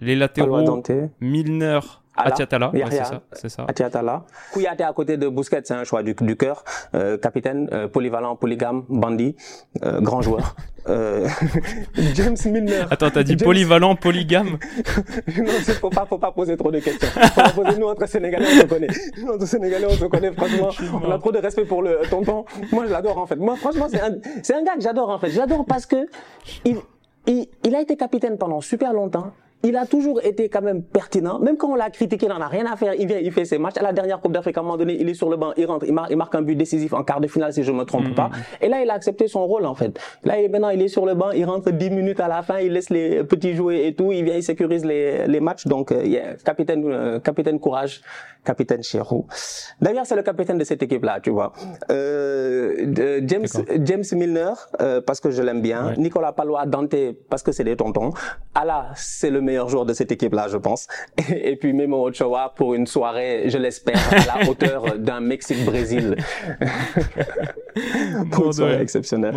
Les 0.01 0.17
latéraux, 0.17 0.83
Milner, 1.21 1.81
Atiatala, 2.17 2.71
ouais, 2.71 2.85
c'est 3.33 3.49
ça. 3.49 3.65
Atiatala. 3.69 4.25
Kouyaté 4.53 4.85
à 4.85 4.93
côté 4.93 5.17
de 5.17 5.29
Busquets, 5.29 5.61
c'est 5.65 5.75
un 5.75 5.85
choix 5.85 6.03
du, 6.03 6.15
du 6.15 6.37
cœur. 6.37 6.65
Euh, 6.95 7.17
capitaine, 7.19 7.69
euh, 7.73 7.89
polyvalent, 7.89 8.37
polygame, 8.37 8.85
bandit, 8.89 9.37
euh, 9.85 10.01
grand 10.01 10.23
joueur. 10.23 10.55
Euh, 10.89 11.29
James 12.15 12.39
Milner. 12.47 12.85
Attends, 12.91 13.11
t'as 13.11 13.23
dit 13.23 13.37
polyvalent, 13.37 13.97
polygame 13.97 14.57
Non, 15.37 15.53
faut 15.79 15.91
pas, 15.91 16.07
faut 16.07 16.17
pas 16.17 16.33
poser 16.33 16.57
trop 16.57 16.73
de 16.73 16.79
questions. 16.79 17.07
Faut 17.07 17.35
pas 17.43 17.51
poser, 17.51 17.79
nous, 17.79 17.87
entre 17.87 18.09
Sénégalais, 18.09 18.47
on 18.47 18.61
se 18.63 18.67
connaît. 18.67 18.87
Nous, 19.23 19.31
entre 19.31 19.47
Sénégalais, 19.47 19.85
on 19.87 19.91
se 19.91 20.07
connaît, 20.07 20.33
franchement. 20.33 20.71
On 21.05 21.11
a 21.11 21.19
trop 21.19 21.33
de 21.33 21.39
respect 21.39 21.67
pour 21.67 21.83
le 21.83 22.01
tonton. 22.09 22.47
Moi, 22.73 22.87
je 22.87 22.93
l'adore, 22.93 23.19
en 23.19 23.27
fait. 23.27 23.37
Moi, 23.37 23.57
franchement, 23.57 23.89
c'est 23.91 24.01
un, 24.01 24.15
c'est 24.43 24.55
un 24.55 24.63
gars 24.65 24.75
que 24.75 24.81
j'adore, 24.81 25.11
en 25.11 25.19
fait. 25.19 25.29
J'adore 25.31 25.67
parce 25.67 25.85
que 25.85 26.09
il, 26.65 26.79
il, 27.27 27.47
il 27.63 27.75
a 27.75 27.83
été 27.83 27.95
capitaine 27.99 28.39
pendant 28.39 28.63
super 28.63 28.95
longtemps 28.95 29.35
il 29.63 29.77
a 29.77 29.87
toujours 29.87 30.23
été 30.25 30.49
quand 30.49 30.63
même 30.63 30.83
pertinent. 30.83 31.39
Même 31.39 31.57
quand 31.57 31.69
on 31.69 31.75
l'a 31.75 31.91
critiqué, 31.91 32.27
il 32.27 32.29
n'en 32.29 32.41
a 32.41 32.49
rien 32.49 32.65
à 32.71 32.77
faire. 32.77 32.95
Il 32.95 33.07
vient, 33.07 33.19
il 33.19 33.31
fait 33.33 33.45
ses 33.45 33.59
matchs. 33.59 33.77
À 33.77 33.83
la 33.83 33.93
dernière 33.93 34.21
Coupe 34.21 34.33
d'Afrique, 34.33 34.57
à 34.57 34.61
un 34.61 34.63
moment 34.63 34.77
donné, 34.77 34.97
il 34.99 35.09
est 35.09 35.15
sur 35.15 35.29
le 35.29 35.37
banc, 35.37 35.53
il 35.57 35.67
rentre, 35.67 35.87
il 35.87 35.93
marque, 35.93 36.11
il 36.11 36.17
marque 36.17 36.35
un 36.35 36.43
but 36.43 36.57
décisif 36.57 36.93
en 36.95 37.03
quart 37.03 37.21
de 37.21 37.27
finale, 37.27 37.53
si 37.53 37.63
je 37.63 37.73
me 37.73 37.85
trompe 37.85 38.15
pas. 38.15 38.31
Et 38.61 38.69
là, 38.69 38.83
il 38.83 38.89
a 38.91 38.95
accepté 38.95 39.29
son 39.29 39.47
rôle, 39.47 39.67
en 39.67 39.75
fait. 39.75 39.99
Là, 40.25 40.37
maintenant, 40.49 40.71
il 40.71 40.81
est 40.81 40.89
sur 40.89 41.05
le 41.05 41.15
banc, 41.15 41.31
il 41.33 41.45
rentre 41.45 41.71
10 41.71 41.91
minutes 41.91 42.21
à 42.21 42.29
la 42.29 42.43
fin, 42.43 42.59
il 42.59 42.73
laisse 42.73 42.91
les 42.91 43.23
petits 43.25 43.55
jouer 43.55 43.87
et 43.87 43.95
tout. 43.95 44.13
Il 44.13 44.25
vient, 44.25 44.35
il 44.37 44.43
sécurise 44.43 44.85
les, 44.85 45.27
les 45.27 45.41
matchs. 45.41 45.67
Donc, 45.67 45.93
euh, 45.93 46.05
yeah, 46.05 46.35
capitaine, 46.45 46.83
euh, 46.87 47.21
capitaine 47.21 47.61
courage, 47.61 48.01
capitaine 48.45 48.83
Chirou. 48.83 49.27
D'ailleurs, 49.81 50.07
c'est 50.07 50.17
le 50.17 50.23
capitaine 50.23 50.59
de 50.59 50.65
cette 50.65 50.83
équipe-là, 50.83 51.21
tu 51.21 51.31
vois. 51.31 51.53
Euh, 51.91 53.21
James, 53.27 53.47
James 53.85 54.05
Milner, 54.13 54.53
euh, 54.81 55.01
parce 55.01 55.21
que 55.21 55.31
je 55.31 55.43
l'aime 55.43 55.61
bien. 55.61 55.95
Nicolas 55.97 56.33
Palois, 56.33 56.67
Dante, 56.67 56.95
parce 57.29 57.43
que 57.43 57.53
c'est 57.53 57.65
des 57.65 57.77
tontons. 57.77 58.13
Allah, 58.55 58.89
c'est 58.95 59.31
le 59.31 59.41
meilleur 59.51 59.69
joueur 59.69 59.85
de 59.85 59.93
cette 59.93 60.13
équipe-là, 60.13 60.47
je 60.49 60.57
pense. 60.57 60.87
Et, 61.31 61.57
puis 61.57 61.73
Memo 61.73 62.09
Ochoa 62.09 62.53
pour 62.55 62.75
une 62.75 62.87
soirée, 62.87 63.45
je 63.47 63.59
l'espère, 63.59 63.99
à 64.13 64.39
la 64.39 64.49
hauteur 64.49 64.99
d'un 64.99 65.21
Mexique-Brésil. 65.21 66.17
pour 68.31 68.47
une 68.47 68.53
soirée 68.53 68.81
exceptionnelle. 68.81 69.35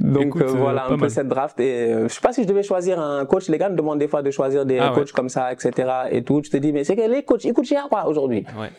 Donc 0.00 0.36
euh, 0.36 0.46
voilà 0.46 0.86
un 0.88 0.96
peu 0.96 1.08
cette 1.08 1.28
draft. 1.28 1.58
Et 1.58 1.92
euh, 1.92 2.08
je 2.08 2.14
sais 2.14 2.20
pas 2.20 2.32
si 2.32 2.42
je 2.42 2.48
devais 2.48 2.62
choisir 2.62 3.00
un 3.00 3.26
coach. 3.26 3.48
Les 3.48 3.58
gars 3.58 3.68
me 3.68 3.76
demandent 3.76 3.98
des 3.98 4.08
fois 4.08 4.22
de 4.22 4.30
choisir 4.30 4.64
des 4.64 4.78
ah 4.78 4.92
coachs 4.94 5.12
comme 5.12 5.28
ça, 5.28 5.52
etc. 5.52 5.72
Et 6.10 6.22
tout. 6.22 6.40
Je 6.44 6.50
te 6.50 6.56
dis, 6.56 6.72
mais 6.72 6.84
c'est 6.84 6.96
que 6.96 7.02
les 7.02 7.24
coachs, 7.24 7.44
ils 7.44 7.52
coûtent 7.52 7.64
cher 7.64 7.88
quoi 7.90 8.06
aujourd'hui. 8.06 8.44
Ouais. 8.58 8.70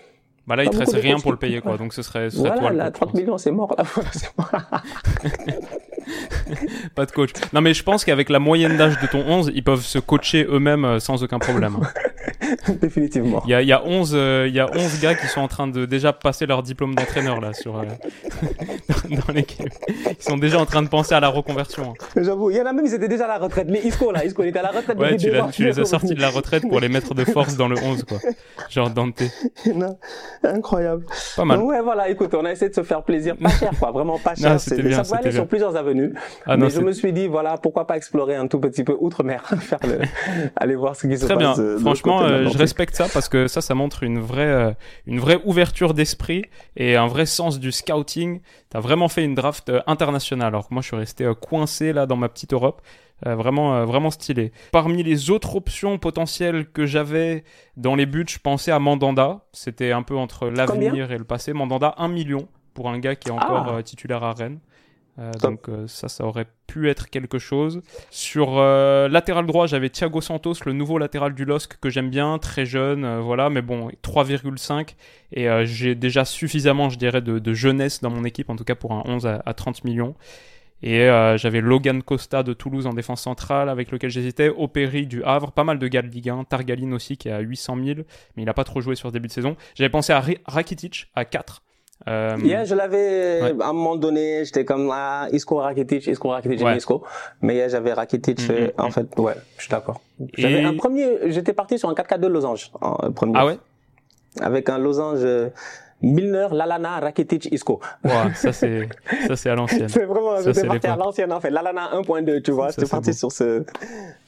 Bah 0.48 0.56
là, 0.56 0.64
il 0.64 0.70
te 0.70 0.78
reste 0.78 0.94
rien 0.94 1.18
pour 1.18 1.32
le 1.32 1.38
payer, 1.38 1.60
quoi. 1.60 1.78
Donc 1.78 1.94
ce 1.94 2.04
serait, 2.04 2.30
ce 2.30 2.38
serait 2.38 2.60
voilà, 2.60 2.86
là, 2.86 2.92
30 2.92 3.16
millions, 3.16 3.38
c'est 3.38 3.52
mort, 3.52 3.76
là. 3.78 3.84
pas 6.96 7.06
de 7.06 7.12
coach. 7.12 7.32
Non, 7.54 7.62
mais 7.62 7.74
je 7.74 7.84
pense 7.84 8.06
qu'avec 8.06 8.30
la 8.30 8.40
moyenne 8.40 8.78
d'âge 8.78 9.00
de 9.02 9.08
ton 9.08 9.24
11, 9.28 9.52
ils 9.54 9.64
peuvent 9.64 9.82
se 9.82 10.00
coacher 10.00 10.46
eux-mêmes 10.50 10.86
euh, 10.86 11.00
sans 11.00 11.24
aucun 11.24 11.40
problème. 11.40 11.78
Définitivement. 12.82 13.42
Il 13.46 13.52
y 13.52 13.54
a, 13.54 13.62
y 13.62 13.72
a 13.72 13.84
11, 13.86 14.12
euh, 14.16 14.50
y 14.52 14.60
a 14.60 14.70
11 14.74 15.00
gars 15.02 15.16
qui 15.16 15.28
sont 15.28 15.42
en 15.42 15.48
train 15.48 15.68
de 15.68 15.86
déjà 15.86 16.14
passer 16.14 16.46
leur 16.46 16.64
diplôme 16.64 16.96
d'entraîneur, 16.96 17.42
là, 17.42 17.54
sur, 17.54 17.78
euh, 17.78 17.84
dans 19.10 19.34
l'équipe. 19.34 19.70
Ils 19.88 20.24
sont 20.24 20.38
déjà 20.38 20.60
en 20.60 20.66
train 20.66 20.82
de 20.82 20.90
penser 20.90 21.14
à 21.14 21.20
la 21.20 21.30
reconversion. 21.30 21.94
Hein. 21.94 22.22
J'avoue, 22.22 22.52
il 22.52 22.58
y 22.58 22.62
en 22.62 22.66
a 22.66 22.74
même, 22.74 22.86
ils 22.86 22.94
étaient 22.94 23.08
déjà 23.08 23.26
à 23.26 23.28
la 23.28 23.38
retraite. 23.38 23.68
Les 23.70 23.80
Isco, 23.80 24.12
là, 24.12 24.26
Isco, 24.26 24.44
il 24.44 24.50
était 24.50 24.60
à 24.60 24.64
la 24.64 24.72
retraite. 24.72 24.98
Ouais, 24.98 25.18
tu, 25.18 25.32
tu 25.52 25.66
les 25.66 25.80
as 25.80 25.86
sortis 25.86 26.16
de 26.16 26.22
la 26.22 26.30
retraite 26.30 26.68
pour 26.68 26.80
les 26.80 26.90
mettre 26.90 27.14
de 27.14 27.26
force 27.26 27.56
dans 27.58 27.68
le 27.68 27.78
11, 27.78 28.04
quoi. 28.04 28.18
Genre 28.70 28.90
Dante. 28.90 29.24
Non. 29.74 29.98
Incroyable. 30.44 31.06
Pas 31.36 31.46
mal. 31.46 31.60
ouais, 31.60 31.82
voilà, 31.82 32.10
écoute, 32.10 32.34
on 32.34 32.46
a 32.46 32.52
essayé 32.52 32.70
de 32.70 32.76
se 32.76 32.84
faire 32.84 33.04
plaisir. 33.04 33.36
Pas 33.38 33.50
cher, 33.50 33.72
quoi. 33.80 33.92
Vraiment 33.92 34.20
pas 34.20 34.36
cher. 34.36 34.60
ça 34.60 34.76
pouvait 34.76 34.94
aller 34.94 35.32
sur 35.32 35.48
plusieurs 35.48 35.76
avenues. 35.76 36.05
Ah, 36.46 36.58
mais 36.58 36.70
je 36.70 36.82
me 36.82 36.92
suis 36.92 37.14
dit, 37.14 37.28
voilà, 37.28 37.58
pourquoi 37.58 37.88
pas 37.88 37.98
explorer 37.98 38.36
un 38.36 38.48
tout 38.48 38.60
petit 38.60 38.84
peu 38.84 38.96
outre-mer. 39.00 39.44
le... 39.84 40.00
aller 40.56 40.76
voir 40.76 40.96
ce 40.96 41.08
qui 41.08 41.18
se 41.18 41.26
Très 41.26 41.36
passe. 41.36 41.58
Très 41.58 41.64
bien. 41.64 41.80
Franchement, 41.80 42.22
euh, 42.22 42.48
je 42.48 42.58
respecte 42.58 42.96
ça 42.96 43.08
parce 43.14 43.30
que 43.30 43.48
ça, 43.48 43.62
ça 43.62 43.76
montre 43.76 44.04
une 44.04 44.20
vraie, 44.20 44.46
euh, 44.46 44.72
une 45.08 45.20
vraie 45.20 45.40
ouverture 45.46 45.94
d'esprit 45.94 46.46
et 46.76 46.96
un 46.96 47.08
vrai 47.08 47.26
sens 47.26 47.60
du 47.60 47.72
scouting. 47.72 48.42
T'as 48.70 48.80
vraiment 48.80 49.08
fait 49.08 49.24
une 49.24 49.36
draft 49.36 49.70
euh, 49.70 49.82
internationale. 49.88 50.48
Alors 50.48 50.68
que 50.68 50.74
moi, 50.74 50.82
je 50.82 50.88
suis 50.88 50.98
resté 50.98 51.30
coincé 51.42 51.94
là 51.94 52.06
dans 52.06 52.18
ma 52.18 52.30
petite 52.30 52.54
Europe. 52.54 52.82
Euh, 53.26 53.36
vraiment, 53.36 53.76
euh, 53.76 53.86
vraiment 53.86 54.12
stylé. 54.12 54.52
Parmi 54.74 55.02
les 55.02 55.32
autres 55.32 55.56
options 55.56 55.98
potentielles 55.98 56.66
que 56.68 56.86
j'avais 56.86 57.46
dans 57.78 57.96
les 57.96 58.06
buts, 58.06 58.26
je 58.28 58.40
pensais 58.40 58.72
à 58.72 58.80
Mandanda. 58.80 59.46
C'était 59.54 59.94
un 59.94 60.04
peu 60.04 60.18
entre 60.18 60.48
l'avenir 60.48 61.12
et 61.12 61.18
le 61.18 61.24
passé. 61.24 61.54
Mandanda, 61.54 61.96
1 61.98 62.10
million 62.10 62.50
pour 62.74 62.90
un 62.90 63.00
gars 63.00 63.16
qui 63.16 63.30
est 63.30 63.32
encore 63.32 63.74
ah. 63.78 63.84
titulaire 63.84 64.24
à 64.24 64.34
Rennes. 64.34 64.60
Donc 65.42 65.70
ça, 65.88 66.10
ça 66.10 66.26
aurait 66.26 66.48
pu 66.68 66.90
être 66.90 67.10
quelque 67.10 67.40
chose. 67.40 67.82
Sur 68.10 68.60
latéral 68.60 69.46
droit, 69.46 69.68
j'avais 69.68 69.90
Thiago 69.90 70.22
Santos, 70.22 70.56
le 70.66 70.74
nouveau 70.74 70.98
latéral 70.98 71.34
du 71.34 71.46
LOSC 71.46 71.78
que 71.80 71.90
j'aime 71.90 72.10
bien, 72.10 72.38
très 72.38 72.66
jeune, 72.66 73.20
voilà, 73.20 73.50
mais 73.50 73.62
bon, 73.62 73.90
3,5 74.04 74.96
et 75.32 75.48
j'ai 75.66 75.96
déjà 75.96 76.26
suffisamment, 76.26 76.90
je 76.90 76.98
dirais, 76.98 77.22
de, 77.22 77.54
jeunesse 77.54 78.02
dans 78.02 78.10
mon 78.10 78.24
équipe, 78.26 78.50
en 78.50 78.56
tout 78.56 78.66
cas 78.66 78.76
pour 78.76 78.92
un 78.92 79.04
11 79.06 79.26
à 79.28 79.54
30 79.54 79.84
millions. 79.86 80.16
Et 80.86 81.02
euh, 81.02 81.38
j'avais 81.38 81.62
Logan 81.62 82.04
Costa 82.04 82.44
de 82.44 82.54
Toulouse 82.54 82.86
en 82.86 82.94
défense 82.94 83.22
centrale 83.22 83.70
avec 83.70 83.92
lequel 83.92 84.10
j'hésitais, 84.10 84.50
Opéry 84.50 85.08
du 85.08 85.24
Havre, 85.24 85.52
pas 85.52 85.64
mal 85.64 85.80
de 85.80 85.88
gars 85.88 86.02
de 86.02 86.08
Ligue 86.08 86.30
1, 86.30 86.44
Targaline 86.44 86.94
aussi 86.94 87.18
qui 87.18 87.28
est 87.30 87.32
à 87.32 87.40
800 87.40 87.78
000, 87.84 88.00
mais 88.36 88.44
il 88.44 88.46
n'a 88.46 88.54
pas 88.54 88.64
trop 88.64 88.82
joué 88.82 88.96
sur 88.96 89.10
ce 89.10 89.14
début 89.14 89.28
de 89.28 89.34
saison. 89.34 89.56
J'avais 89.74 89.90
pensé 89.90 90.14
à 90.14 90.24
Rakitic 90.46 91.08
à 91.16 91.26
4. 91.26 91.64
Euh... 92.08 92.38
Yeah, 92.44 92.66
je 92.66 92.76
l'avais 92.76 93.42
à 93.60 93.70
un 93.70 93.74
moment 93.74 93.96
donné, 93.96 94.46
j'étais 94.46 94.64
comme 94.66 94.92
ah, 94.94 95.28
Isco 95.32 95.56
Rakitic, 95.58 96.06
Isco 96.08 96.30
Rakitic, 96.30 96.64
ouais. 96.64 96.78
Isco. 96.78 97.04
Mais 97.42 97.56
yeah, 97.56 97.68
j'avais 97.68 97.94
Rakitic, 97.94 98.40
mm 98.40 98.52
-hmm. 98.52 98.72
en 98.78 98.92
fait, 98.92 99.08
ouais, 99.18 99.36
je 99.58 99.62
suis 99.64 99.72
d'accord. 99.72 100.00
J'avais 100.38 100.64
un 100.64 100.76
premier, 100.76 101.08
j'étais 101.34 101.54
parti 101.54 101.80
sur 101.80 101.90
un 101.90 101.94
4-4-2 101.94 102.28
losange, 102.28 102.72
en 102.82 103.12
premier. 103.12 103.34
Ah 103.36 103.46
ouais? 103.48 103.58
Avec 104.42 104.70
un 104.70 104.78
losange 104.78 105.26
Milner, 106.02 106.48
Lalana, 106.52 107.00
Rakitic, 107.00 107.46
Isco. 107.52 107.80
Ouais, 108.04 108.12
ça 108.36 108.52
c'est 108.52 108.90
ça 109.28 109.36
c'est 109.36 109.50
à 109.50 109.56
l'ancienne. 109.56 109.90
c'est 109.90 110.06
vraiment, 110.06 110.38
c'est 110.42 110.68
parti 110.68 110.88
à 110.88 110.96
l'ancienne 110.96 111.32
en 111.32 111.40
fait. 111.40 111.50
Lalana 111.50 111.90
1.2, 111.94 112.42
tu 112.42 112.52
vois. 112.52 112.72
C'est 112.72 112.90
parti 112.90 113.12
beau. 113.12 113.18
sur 113.18 113.32
ce, 113.32 113.64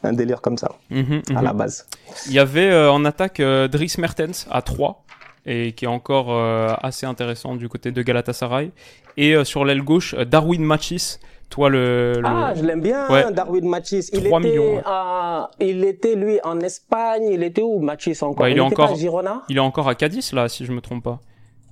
un 0.04 0.14
délire 0.14 0.42
comme 0.42 0.58
ça, 0.58 0.72
Mhm, 0.90 1.22
à 1.30 1.34
mhm. 1.34 1.44
la 1.44 1.54
base. 1.54 1.86
Il 2.28 2.34
y 2.34 2.40
avait 2.40 2.72
euh, 2.72 2.92
en 2.92 3.04
attaque 3.06 3.40
euh, 3.40 3.68
Dries 3.68 3.94
Mertens 4.00 4.48
à 4.50 4.62
3 4.62 5.04
et 5.48 5.72
qui 5.72 5.86
est 5.86 5.88
encore 5.88 6.28
euh, 6.30 6.68
assez 6.84 7.06
intéressant 7.08 7.56
du 7.56 7.68
côté 7.70 7.92
de 7.92 8.02
Galatasaray. 8.04 8.72
Et 9.16 9.34
euh, 9.34 9.44
sur 9.44 9.66
l'aile 9.66 9.82
gauche, 9.82 10.14
euh, 10.18 10.26
Darwin 10.26 10.62
Machis, 10.64 11.18
toi 11.50 11.70
le, 11.70 12.14
le- 12.18 12.22
Ah, 12.26 12.54
je 12.56 12.64
l'aime 12.64 12.82
bien, 12.82 13.10
Ouais. 13.10 13.32
Darwin 13.32 13.68
Machis. 13.68 14.10
Il 14.14 14.26
3 14.26 14.40
était, 14.42 14.50
millions, 14.50 14.76
ouais. 14.76 14.82
à- 14.86 15.50
il 15.60 15.84
était, 15.86 16.16
lui, 16.16 16.40
en 16.44 16.60
Espagne. 16.60 17.30
Il 17.32 17.42
était 17.42 17.62
où, 17.64 17.80
Machis, 17.80 18.18
encore? 18.22 18.48
Il 18.48 18.52
il 18.52 18.58
est 18.60 18.62
était 18.62 18.74
encore- 18.74 18.88
pas 18.90 18.94
à 18.94 18.98
Girona? 18.98 19.42
il 19.50 19.58
est 19.58 19.62
encore 19.62 19.88
à 19.88 19.96
Cadiz 19.96 20.34
là 20.34 20.50
si 20.50 20.66
je 20.66 20.72
me 20.74 20.82
trompe 20.82 21.04
pas. 21.06 21.20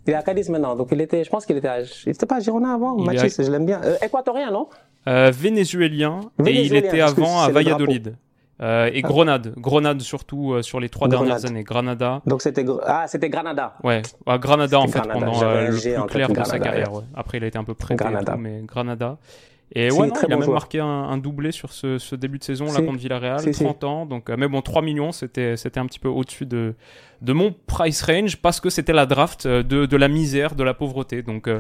Il 0.08 0.14
est 0.14 0.16
à 0.16 0.22
Cadiz 0.24 0.50
maintenant. 0.50 0.76
Donc, 0.76 0.88
il 0.92 1.02
était, 1.02 1.24
je 1.24 1.30
pense 1.30 1.46
qu'il 1.46 1.58
était 1.58 1.68
à, 1.68 1.82
il 1.82 2.10
était 2.10 2.26
pas 2.26 2.36
à 2.38 2.40
Girona 2.40 2.74
avant, 2.76 2.96
Il 2.98 3.06
Machis. 3.06 3.36
Je 3.44 3.52
l'aime 3.52 3.66
bien. 3.66 3.82
Euh, 3.84 3.96
équatorien, 4.04 4.52
non? 4.52 4.68
Euh, 5.08 5.32
vénézuélien, 5.32 6.22
et 6.40 6.42
il 6.42 6.46
Vénézuélien, 6.46 6.88
était 6.90 7.02
avant 7.02 7.40
à. 7.42 7.50
Valladolid. 7.50 8.16
Euh, 8.62 8.90
et 8.94 9.02
Grenade, 9.02 9.54
Grenade 9.58 10.02
surtout 10.02 10.54
euh, 10.54 10.62
sur 10.62 10.80
les 10.80 10.88
trois 10.88 11.10
Grenade. 11.10 11.28
dernières 11.28 11.46
années. 11.46 11.64
Granada, 11.64 12.22
Donc, 12.26 12.42
c'était, 12.42 12.66
ah, 12.86 13.06
c'était 13.08 13.30
Granada. 13.30 13.76
ouais, 13.84 14.02
à 14.26 14.38
Granada 14.38 14.80
en 14.80 14.88
fait 14.88 15.00
Granada, 15.00 15.14
pendant 15.20 15.44
euh, 15.44 15.68
le 15.72 15.78
plus 15.78 16.06
clair 16.08 16.30
de 16.30 16.44
sa 16.44 16.60
carrière. 16.60 16.94
ouais. 16.94 17.04
Après 17.16 17.38
il 17.38 17.44
a 17.44 17.48
été 17.48 17.58
un 17.58 17.66
peu 17.66 17.74
prêté, 17.74 17.96
Granada. 18.02 18.34
tout, 18.34 18.40
mais 18.40 18.62
Granada. 18.66 19.18
Et 19.74 19.92
ouais, 19.92 20.08
non, 20.08 20.14
il 20.14 20.18
a 20.18 20.22
bon 20.22 20.28
même 20.30 20.42
joueur. 20.44 20.54
marqué 20.54 20.80
un, 20.80 20.86
un 20.88 21.18
doublé 21.18 21.52
sur 21.52 21.74
ce, 21.74 21.98
ce 21.98 22.16
début 22.16 22.38
de 22.38 22.44
saison 22.44 22.66
là 22.66 22.82
contre 22.82 23.00
Villarreal, 23.00 23.40
Si, 23.42 23.54
si. 23.54 23.64
30 23.64 23.84
ans. 23.84 24.06
Donc, 24.06 24.30
euh, 24.30 24.36
mais 24.38 24.48
bon, 24.48 24.62
3 24.62 24.82
millions, 24.84 25.12
c'était 25.12 25.58
c'était 25.58 25.80
un 25.80 25.86
petit 25.88 26.00
peu 26.00 26.08
au-dessus 26.08 26.46
de 26.46 26.76
de 27.22 27.34
mon 27.34 27.54
price 27.66 28.04
range 28.04 28.38
parce 28.38 28.62
que 28.62 28.70
c'était 28.70 28.94
la 28.94 29.06
draft 29.06 29.48
euh, 29.48 29.64
de 29.64 29.86
de 29.86 29.98
la 29.98 30.08
misère, 30.08 30.56
de 30.56 30.64
la 30.64 30.74
pauvreté. 30.76 31.24
Donc 31.24 31.48
euh, 31.50 31.60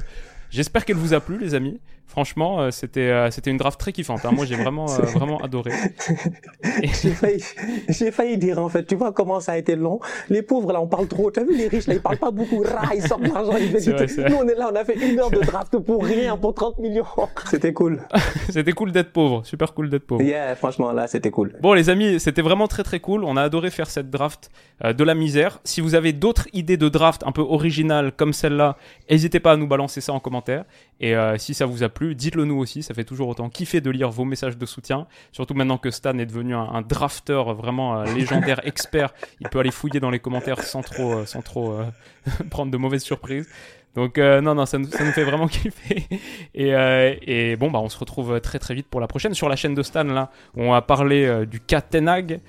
J'espère 0.51 0.85
qu'elle 0.85 0.95
vous 0.95 1.13
a 1.13 1.19
plu, 1.19 1.37
les 1.39 1.55
amis. 1.55 1.81
Franchement, 2.07 2.61
euh, 2.61 2.71
c'était 2.71 3.09
euh, 3.09 3.29
c'était 3.31 3.51
une 3.51 3.57
draft 3.57 3.79
très 3.79 3.91
kiffante. 3.91 4.23
hein. 4.25 4.31
Moi, 4.31 4.45
j'ai 4.45 4.55
vraiment 4.55 4.85
euh, 4.89 5.01
vraiment 5.15 5.37
adoré. 5.39 5.71
J'ai 6.83 7.11
failli, 7.11 7.43
j'ai 7.89 8.11
failli 8.11 8.37
dire 8.37 8.59
en 8.59 8.69
fait, 8.69 8.85
tu 8.85 8.95
vois 8.95 9.11
comment 9.11 9.39
ça 9.39 9.53
a 9.53 9.57
été 9.57 9.75
long. 9.75 9.99
Les 10.29 10.41
pauvres 10.41 10.71
là, 10.71 10.81
on 10.81 10.87
parle 10.87 11.07
trop. 11.07 11.29
T'as 11.31 11.43
vu 11.43 11.55
les 11.57 11.67
riches 11.67 11.87
là, 11.87 11.93
ils 11.95 12.01
parlent 12.01 12.17
pas 12.17 12.31
beaucoup. 12.31 12.63
Rah, 12.63 12.95
ils 12.95 13.01
sortent 13.05 13.23
de 13.23 13.27
l'argent. 13.33 13.53
Nous 13.53 14.35
on 14.35 14.47
est 14.47 14.55
là, 14.55 14.69
on 14.71 14.75
a 14.75 14.85
fait 14.85 14.95
une 14.95 15.19
heure 15.19 15.29
de 15.29 15.39
draft 15.39 15.77
pour 15.79 16.03
rien, 16.03 16.37
pour 16.37 16.53
30 16.53 16.79
millions. 16.79 17.05
C'était 17.49 17.73
cool. 17.73 18.01
C'était 18.49 18.71
cool 18.71 18.91
d'être 18.91 19.11
pauvre, 19.11 19.45
super 19.45 19.73
cool 19.73 19.89
d'être 19.89 20.05
pauvre. 20.05 20.21
Yeah, 20.21 20.55
franchement 20.55 20.91
là, 20.91 21.07
c'était 21.07 21.31
cool. 21.31 21.53
Bon 21.61 21.73
les 21.73 21.89
amis, 21.89 22.19
c'était 22.19 22.41
vraiment 22.41 22.67
très 22.67 22.83
très 22.83 22.99
cool. 22.99 23.23
On 23.23 23.35
a 23.37 23.41
adoré 23.41 23.69
faire 23.71 23.89
cette 23.89 24.09
draft 24.09 24.49
euh, 24.83 24.93
de 24.93 25.03
la 25.03 25.15
misère. 25.15 25.59
Si 25.63 25.81
vous 25.81 25.95
avez 25.95 26.13
d'autres 26.13 26.47
idées 26.53 26.77
de 26.77 26.89
draft 26.89 27.23
un 27.25 27.31
peu 27.31 27.41
originales 27.41 28.11
comme 28.11 28.33
celle-là, 28.33 28.77
n'hésitez 29.09 29.39
pas 29.39 29.53
à 29.53 29.57
nous 29.57 29.67
balancer 29.67 30.01
ça 30.01 30.13
en 30.13 30.19
commentaire. 30.19 30.65
Et 30.99 31.15
euh, 31.15 31.37
si 31.37 31.53
ça 31.53 31.65
vous 31.65 31.83
a 31.83 31.89
plu, 31.95 32.13
dites-le 32.13 32.45
nous 32.45 32.57
aussi. 32.57 32.83
Ça 32.83 32.93
fait 32.93 33.03
toujours 33.03 33.27
autant 33.29 33.49
kiffer 33.49 33.81
de 33.81 33.89
lire 33.89 34.11
vos 34.11 34.25
messages 34.25 34.57
de 34.57 34.65
soutien. 34.67 35.07
Surtout 35.31 35.55
maintenant 35.55 35.79
que 35.79 35.89
Stan 35.89 36.17
est 36.19 36.27
devenu 36.27 36.53
un, 36.53 36.61
un 36.61 36.81
drafteur 36.83 37.55
vraiment 37.55 37.97
euh, 37.97 38.05
légendaire, 38.13 38.61
expert. 38.67 39.13
Il 39.39 39.49
peut 39.49 39.59
aller 39.59 39.71
fouiller 39.71 39.99
dans 39.99 40.11
les 40.11 40.19
commentaires 40.19 40.61
sans 40.61 40.83
trop, 40.83 41.13
euh, 41.13 41.25
sans 41.25 41.41
trop 41.41 41.71
euh, 41.71 41.85
prendre 42.51 42.71
de 42.71 42.77
mauvaises 42.77 43.03
surprises. 43.03 43.47
Donc 43.95 44.17
euh, 44.17 44.41
non, 44.41 44.55
non, 44.55 44.65
ça 44.65 44.77
nous, 44.77 44.89
ça 44.89 45.03
nous 45.03 45.11
fait 45.11 45.23
vraiment 45.23 45.47
kiffer. 45.49 46.05
Et, 46.53 46.75
euh, 46.75 47.15
et 47.21 47.55
bon, 47.55 47.71
bah 47.71 47.79
on 47.79 47.89
se 47.89 47.97
retrouve 47.97 48.39
très 48.41 48.59
très 48.59 48.75
vite 48.75 48.87
pour 48.87 48.99
la 48.99 49.07
prochaine 49.07 49.33
sur 49.33 49.49
la 49.49 49.55
chaîne 49.55 49.73
de 49.73 49.83
Stan 49.83 50.03
là. 50.03 50.31
On 50.55 50.71
va 50.71 50.81
parler 50.81 51.25
euh, 51.25 51.45
du 51.45 51.59
cas. 51.59 51.81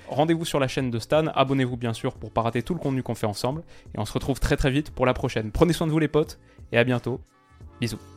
Rendez-vous 0.09 0.45
sur 0.45 0.59
la 0.59 0.67
chaîne 0.67 0.91
de 0.91 0.99
Stan. 0.99 1.27
Abonnez-vous 1.33 1.77
bien 1.77 1.93
sûr 1.93 2.15
pour 2.15 2.31
pas 2.31 2.41
rater 2.41 2.63
tout 2.63 2.73
le 2.73 2.79
contenu 2.79 3.01
qu'on 3.01 3.15
fait 3.15 3.27
ensemble. 3.27 3.63
Et 3.95 3.99
on 3.99 4.05
se 4.05 4.13
retrouve 4.13 4.39
très 4.39 4.57
très 4.57 4.71
vite 4.71 4.91
pour 4.91 5.05
la 5.05 5.13
prochaine. 5.13 5.51
Prenez 5.51 5.73
soin 5.73 5.87
de 5.87 5.91
vous 5.91 5.99
les 5.99 6.09
potes 6.09 6.39
et 6.71 6.77
à 6.77 6.83
bientôt. 6.83 7.21
Bisous. 7.79 8.16